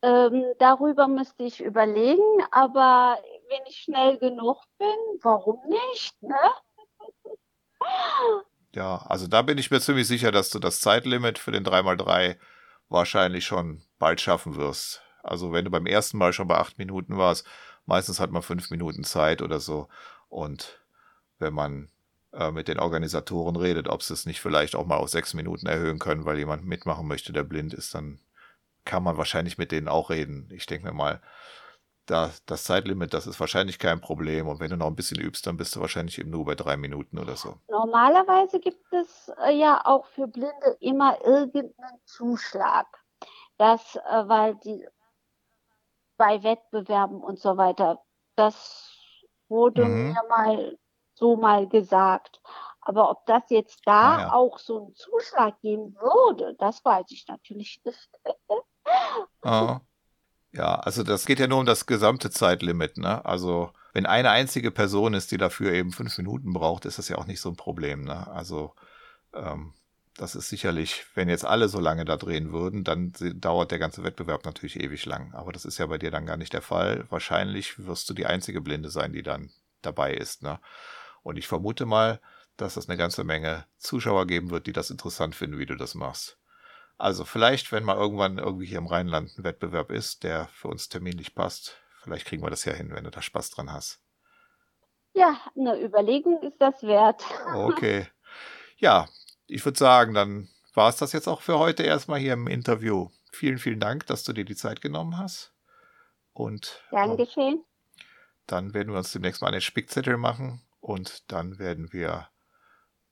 Ähm, 0.02 0.44
darüber 0.58 1.06
müsste 1.06 1.44
ich 1.44 1.60
überlegen, 1.60 2.22
aber 2.50 3.18
wenn 3.48 3.60
ich 3.68 3.76
schnell 3.82 4.18
genug 4.18 4.58
bin, 4.78 4.88
warum 5.22 5.60
nicht, 5.68 6.20
ne? 6.22 6.34
Ja, 8.74 9.04
also 9.06 9.26
da 9.26 9.42
bin 9.42 9.58
ich 9.58 9.70
mir 9.70 9.80
ziemlich 9.80 10.08
sicher, 10.08 10.32
dass 10.32 10.48
du 10.48 10.58
das 10.58 10.80
Zeitlimit 10.80 11.38
für 11.38 11.52
den 11.52 11.62
3x3 11.62 12.38
wahrscheinlich 12.88 13.44
schon 13.44 13.82
bald 13.98 14.20
schaffen 14.20 14.56
wirst. 14.56 15.02
Also 15.22 15.52
wenn 15.52 15.66
du 15.66 15.70
beim 15.70 15.84
ersten 15.84 16.16
Mal 16.16 16.32
schon 16.32 16.48
bei 16.48 16.56
acht 16.56 16.78
Minuten 16.78 17.18
warst, 17.18 17.46
meistens 17.84 18.18
hat 18.18 18.30
man 18.30 18.42
fünf 18.42 18.70
Minuten 18.70 19.04
Zeit 19.04 19.42
oder 19.42 19.60
so. 19.60 19.88
Und 20.30 20.80
wenn 21.38 21.52
man 21.52 21.90
äh, 22.32 22.50
mit 22.50 22.66
den 22.68 22.78
Organisatoren 22.78 23.56
redet, 23.56 23.88
ob 23.88 24.02
sie 24.02 24.14
es 24.14 24.24
nicht 24.24 24.40
vielleicht 24.40 24.74
auch 24.74 24.86
mal 24.86 24.96
auf 24.96 25.10
sechs 25.10 25.34
Minuten 25.34 25.66
erhöhen 25.66 25.98
können, 25.98 26.24
weil 26.24 26.38
jemand 26.38 26.64
mitmachen 26.64 27.06
möchte, 27.06 27.34
der 27.34 27.42
blind 27.42 27.74
ist, 27.74 27.94
dann 27.94 28.20
kann 28.84 29.02
man 29.02 29.16
wahrscheinlich 29.16 29.58
mit 29.58 29.72
denen 29.72 29.88
auch 29.88 30.10
reden. 30.10 30.48
Ich 30.52 30.66
denke 30.66 30.86
mir 30.86 30.92
mal, 30.92 31.20
da, 32.06 32.30
das 32.46 32.64
Zeitlimit, 32.64 33.14
das 33.14 33.26
ist 33.26 33.38
wahrscheinlich 33.38 33.78
kein 33.78 34.00
Problem. 34.00 34.48
Und 34.48 34.60
wenn 34.60 34.70
du 34.70 34.76
noch 34.76 34.88
ein 34.88 34.96
bisschen 34.96 35.20
übst, 35.20 35.46
dann 35.46 35.56
bist 35.56 35.76
du 35.76 35.80
wahrscheinlich 35.80 36.18
eben 36.18 36.30
nur 36.30 36.44
bei 36.44 36.54
drei 36.54 36.76
Minuten 36.76 37.18
oder 37.18 37.36
so. 37.36 37.56
Normalerweise 37.68 38.60
gibt 38.60 38.92
es 38.92 39.30
äh, 39.44 39.56
ja 39.56 39.80
auch 39.84 40.06
für 40.06 40.26
Blinde 40.26 40.76
immer 40.80 41.24
irgendeinen 41.24 42.00
Zuschlag. 42.04 42.86
Das, 43.58 43.96
äh, 43.96 44.28
weil 44.28 44.56
die 44.56 44.86
bei 46.16 46.42
Wettbewerben 46.42 47.20
und 47.22 47.38
so 47.38 47.56
weiter, 47.56 48.02
das 48.36 48.92
wurde 49.48 49.84
mhm. 49.84 50.12
mir 50.12 50.22
mal 50.28 50.78
so 51.14 51.36
mal 51.36 51.68
gesagt. 51.68 52.40
Aber 52.80 53.10
ob 53.10 53.26
das 53.26 53.44
jetzt 53.50 53.80
da 53.84 54.16
ah, 54.16 54.20
ja. 54.20 54.32
auch 54.32 54.58
so 54.58 54.78
einen 54.78 54.94
Zuschlag 54.96 55.60
geben 55.60 55.94
würde, 55.94 56.56
das 56.58 56.84
weiß 56.84 57.06
ich 57.10 57.26
natürlich 57.28 57.80
nicht. 57.84 58.10
Ah. 59.42 59.80
Ja, 60.52 60.74
also 60.76 61.02
das 61.02 61.26
geht 61.26 61.40
ja 61.40 61.46
nur 61.46 61.60
um 61.60 61.66
das 61.66 61.86
gesamte 61.86 62.30
Zeitlimit, 62.30 62.98
ne? 62.98 63.24
Also 63.24 63.72
wenn 63.94 64.06
eine 64.06 64.30
einzige 64.30 64.70
Person 64.70 65.14
ist, 65.14 65.30
die 65.32 65.38
dafür 65.38 65.72
eben 65.72 65.92
fünf 65.92 66.16
Minuten 66.18 66.52
braucht, 66.52 66.84
ist 66.84 66.98
das 66.98 67.08
ja 67.08 67.16
auch 67.18 67.26
nicht 67.26 67.40
so 67.40 67.48
ein 67.50 67.56
Problem, 67.56 68.04
ne? 68.04 68.28
Also 68.28 68.74
ähm, 69.34 69.74
das 70.16 70.34
ist 70.34 70.48
sicherlich, 70.50 71.06
wenn 71.14 71.28
jetzt 71.28 71.44
alle 71.46 71.68
so 71.68 71.80
lange 71.80 72.04
da 72.04 72.16
drehen 72.16 72.52
würden, 72.52 72.84
dann 72.84 73.12
dauert 73.36 73.70
der 73.70 73.78
ganze 73.78 74.04
Wettbewerb 74.04 74.44
natürlich 74.44 74.78
ewig 74.80 75.06
lang. 75.06 75.32
Aber 75.34 75.52
das 75.52 75.64
ist 75.64 75.78
ja 75.78 75.86
bei 75.86 75.98
dir 75.98 76.10
dann 76.10 76.26
gar 76.26 76.36
nicht 76.36 76.52
der 76.52 76.62
Fall. 76.62 77.06
Wahrscheinlich 77.10 77.86
wirst 77.86 78.10
du 78.10 78.14
die 78.14 78.26
einzige 78.26 78.60
Blinde 78.60 78.90
sein, 78.90 79.12
die 79.12 79.22
dann 79.22 79.50
dabei 79.82 80.14
ist, 80.14 80.42
ne? 80.42 80.60
Und 81.22 81.38
ich 81.38 81.48
vermute 81.48 81.86
mal, 81.86 82.20
dass 82.56 82.76
es 82.76 82.88
eine 82.88 82.98
ganze 82.98 83.24
Menge 83.24 83.64
Zuschauer 83.78 84.26
geben 84.26 84.50
wird, 84.50 84.66
die 84.66 84.72
das 84.72 84.90
interessant 84.90 85.34
finden, 85.34 85.58
wie 85.58 85.66
du 85.66 85.76
das 85.76 85.94
machst. 85.94 86.38
Also 87.02 87.24
vielleicht, 87.24 87.72
wenn 87.72 87.82
mal 87.82 87.96
irgendwann 87.96 88.38
irgendwie 88.38 88.66
hier 88.66 88.78
im 88.78 88.86
Rheinland 88.86 89.36
ein 89.36 89.42
Wettbewerb 89.42 89.90
ist, 89.90 90.22
der 90.22 90.46
für 90.46 90.68
uns 90.68 90.88
terminlich 90.88 91.34
passt, 91.34 91.82
vielleicht 92.00 92.28
kriegen 92.28 92.44
wir 92.44 92.50
das 92.50 92.64
ja 92.64 92.72
hin, 92.74 92.92
wenn 92.94 93.02
du 93.02 93.10
da 93.10 93.20
Spaß 93.20 93.50
dran 93.50 93.72
hast. 93.72 94.00
Ja, 95.12 95.40
eine 95.56 95.82
Überlegung 95.82 96.40
ist 96.44 96.60
das 96.60 96.80
wert. 96.84 97.24
Okay. 97.56 98.06
Ja, 98.76 99.08
ich 99.48 99.64
würde 99.64 99.80
sagen, 99.80 100.14
dann 100.14 100.48
war 100.74 100.90
es 100.90 100.96
das 100.96 101.12
jetzt 101.12 101.26
auch 101.26 101.40
für 101.42 101.58
heute 101.58 101.82
erstmal 101.82 102.20
hier 102.20 102.34
im 102.34 102.46
Interview. 102.46 103.08
Vielen, 103.32 103.58
vielen 103.58 103.80
Dank, 103.80 104.06
dass 104.06 104.22
du 104.22 104.32
dir 104.32 104.44
die 104.44 104.54
Zeit 104.54 104.80
genommen 104.80 105.18
hast. 105.18 105.52
Und 106.32 106.84
Gern 106.90 107.16
geschehen. 107.16 107.64
Dann 108.46 108.74
werden 108.74 108.92
wir 108.92 108.98
uns 108.98 109.10
demnächst 109.10 109.42
mal 109.42 109.48
einen 109.48 109.60
Spickzettel 109.60 110.18
machen 110.18 110.62
und 110.78 111.32
dann 111.32 111.58
werden 111.58 111.92
wir 111.92 112.28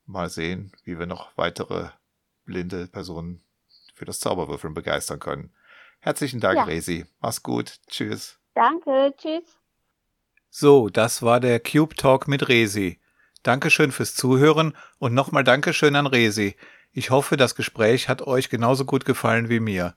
mal 0.05 0.31
sehen, 0.31 0.71
wie 0.85 0.97
wir 0.97 1.07
noch 1.07 1.37
weitere 1.37 1.89
blinde 2.45 2.87
Personen 2.87 3.45
für 4.01 4.07
das 4.07 4.19
Zauberwürfeln 4.19 4.73
begeistern 4.73 5.21
können. 5.21 5.53
Herzlichen 6.01 6.41
Dank, 6.41 6.57
ja. 6.57 6.65
Resi. 6.65 7.05
Mach's 7.21 7.43
gut. 7.43 7.81
Tschüss. 7.87 8.39
Danke. 8.55 9.13
Tschüss. 9.19 9.45
So, 10.49 10.89
das 10.89 11.21
war 11.21 11.39
der 11.39 11.61
Cube 11.61 11.95
Talk 11.95 12.27
mit 12.27 12.49
Resi. 12.49 12.99
Dankeschön 13.43 13.93
fürs 13.93 14.15
Zuhören 14.15 14.75
und 14.99 15.13
nochmal 15.13 15.45
Dankeschön 15.45 15.97
an 15.97 16.07
Resi. 16.07 16.57
Ich 16.93 17.11
hoffe, 17.11 17.37
das 17.37 17.55
Gespräch 17.55 18.09
hat 18.09 18.23
euch 18.23 18.49
genauso 18.49 18.87
gut 18.87 19.05
gefallen 19.05 19.51
wie 19.51 19.61
mir. 19.61 19.95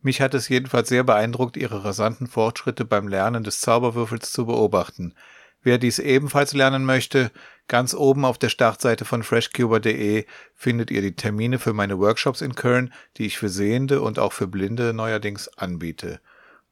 Mich 0.00 0.20
hat 0.20 0.34
es 0.34 0.48
jedenfalls 0.48 0.88
sehr 0.88 1.04
beeindruckt, 1.04 1.56
ihre 1.56 1.84
rasanten 1.84 2.26
Fortschritte 2.26 2.84
beim 2.84 3.06
Lernen 3.06 3.44
des 3.44 3.60
Zauberwürfels 3.60 4.32
zu 4.32 4.46
beobachten. 4.46 5.14
Wer 5.62 5.78
dies 5.78 6.00
ebenfalls 6.00 6.54
lernen 6.54 6.84
möchte, 6.84 7.30
ganz 7.68 7.94
oben 7.94 8.24
auf 8.24 8.38
der 8.38 8.48
Startseite 8.48 9.04
von 9.04 9.22
freshcuber.de 9.22 10.26
findet 10.54 10.90
ihr 10.90 11.02
die 11.02 11.16
Termine 11.16 11.58
für 11.58 11.72
meine 11.72 11.98
Workshops 11.98 12.40
in 12.40 12.54
Köln, 12.54 12.92
die 13.16 13.26
ich 13.26 13.38
für 13.38 13.48
Sehende 13.48 14.00
und 14.00 14.18
auch 14.18 14.32
für 14.32 14.46
Blinde 14.46 14.92
neuerdings 14.92 15.48
anbiete. 15.48 16.20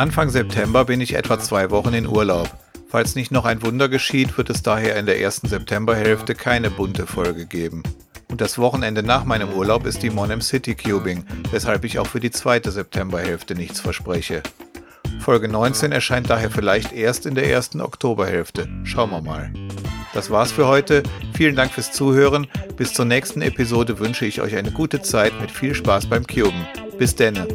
Anfang 0.00 0.30
September 0.30 0.86
bin 0.86 1.02
ich 1.02 1.14
etwa 1.14 1.38
zwei 1.38 1.70
Wochen 1.70 1.92
in 1.92 2.06
Urlaub. 2.06 2.48
Falls 2.88 3.14
nicht 3.16 3.30
noch 3.30 3.44
ein 3.44 3.62
Wunder 3.62 3.88
geschieht, 3.90 4.38
wird 4.38 4.48
es 4.48 4.62
daher 4.62 4.96
in 4.96 5.04
der 5.04 5.20
ersten 5.20 5.46
Septemberhälfte 5.46 6.34
keine 6.34 6.70
bunte 6.70 7.06
Folge 7.06 7.44
geben. 7.44 7.82
Und 8.28 8.40
das 8.40 8.58
Wochenende 8.58 9.02
nach 9.02 9.24
meinem 9.24 9.52
Urlaub 9.52 9.84
ist 9.84 10.02
die 10.02 10.08
Monem 10.08 10.40
City 10.40 10.74
Cubing, 10.74 11.24
weshalb 11.50 11.84
ich 11.84 11.98
auch 11.98 12.06
für 12.06 12.20
die 12.20 12.30
zweite 12.30 12.70
Septemberhälfte 12.70 13.54
nichts 13.54 13.80
verspreche. 13.80 14.42
Folge 15.20 15.48
19 15.48 15.92
erscheint 15.92 16.30
daher 16.30 16.50
vielleicht 16.50 16.92
erst 16.92 17.26
in 17.26 17.34
der 17.34 17.48
ersten 17.48 17.80
Oktoberhälfte. 17.80 18.68
Schauen 18.84 19.10
wir 19.10 19.20
mal. 19.20 19.52
Das 20.12 20.30
war's 20.30 20.50
für 20.50 20.66
heute. 20.66 21.02
Vielen 21.34 21.54
Dank 21.54 21.72
fürs 21.72 21.92
Zuhören. 21.92 22.46
Bis 22.76 22.94
zur 22.94 23.04
nächsten 23.04 23.42
Episode 23.42 23.98
wünsche 23.98 24.26
ich 24.26 24.40
euch 24.40 24.56
eine 24.56 24.72
gute 24.72 25.02
Zeit 25.02 25.32
mit 25.40 25.50
viel 25.50 25.74
Spaß 25.74 26.06
beim 26.06 26.26
Cuben. 26.26 26.66
Bis 26.98 27.14
denne. 27.14 27.46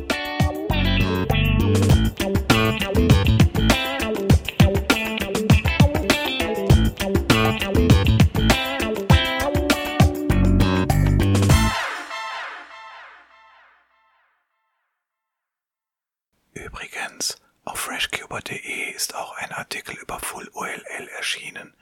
Auf 17.96 18.02
freshcuber.de 18.02 18.92
ist 18.92 19.16
auch 19.16 19.38
ein 19.38 19.54
Artikel 19.54 19.96
über 19.96 20.20
Full 20.20 20.50
OLL 20.54 21.08
erschienen. 21.16 21.74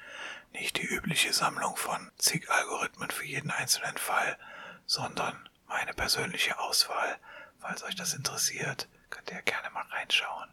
Nicht 0.51 0.77
die 0.77 0.85
übliche 0.85 1.33
Sammlung 1.33 1.75
von 1.75 2.11
zig 2.17 2.51
Algorithmen 2.51 3.09
für 3.09 3.25
jeden 3.25 3.49
einzelnen 3.49 3.97
Fall, 3.97 4.37
sondern 4.85 5.49
meine 5.67 5.93
persönliche 5.95 6.59
Auswahl. 6.59 7.17
Falls 7.59 7.83
euch 7.83 7.95
das 7.95 8.13
interessiert, 8.13 8.87
könnt 9.09 9.31
ihr 9.31 9.41
gerne 9.41 9.71
mal 9.71 9.85
reinschauen. 9.89 10.49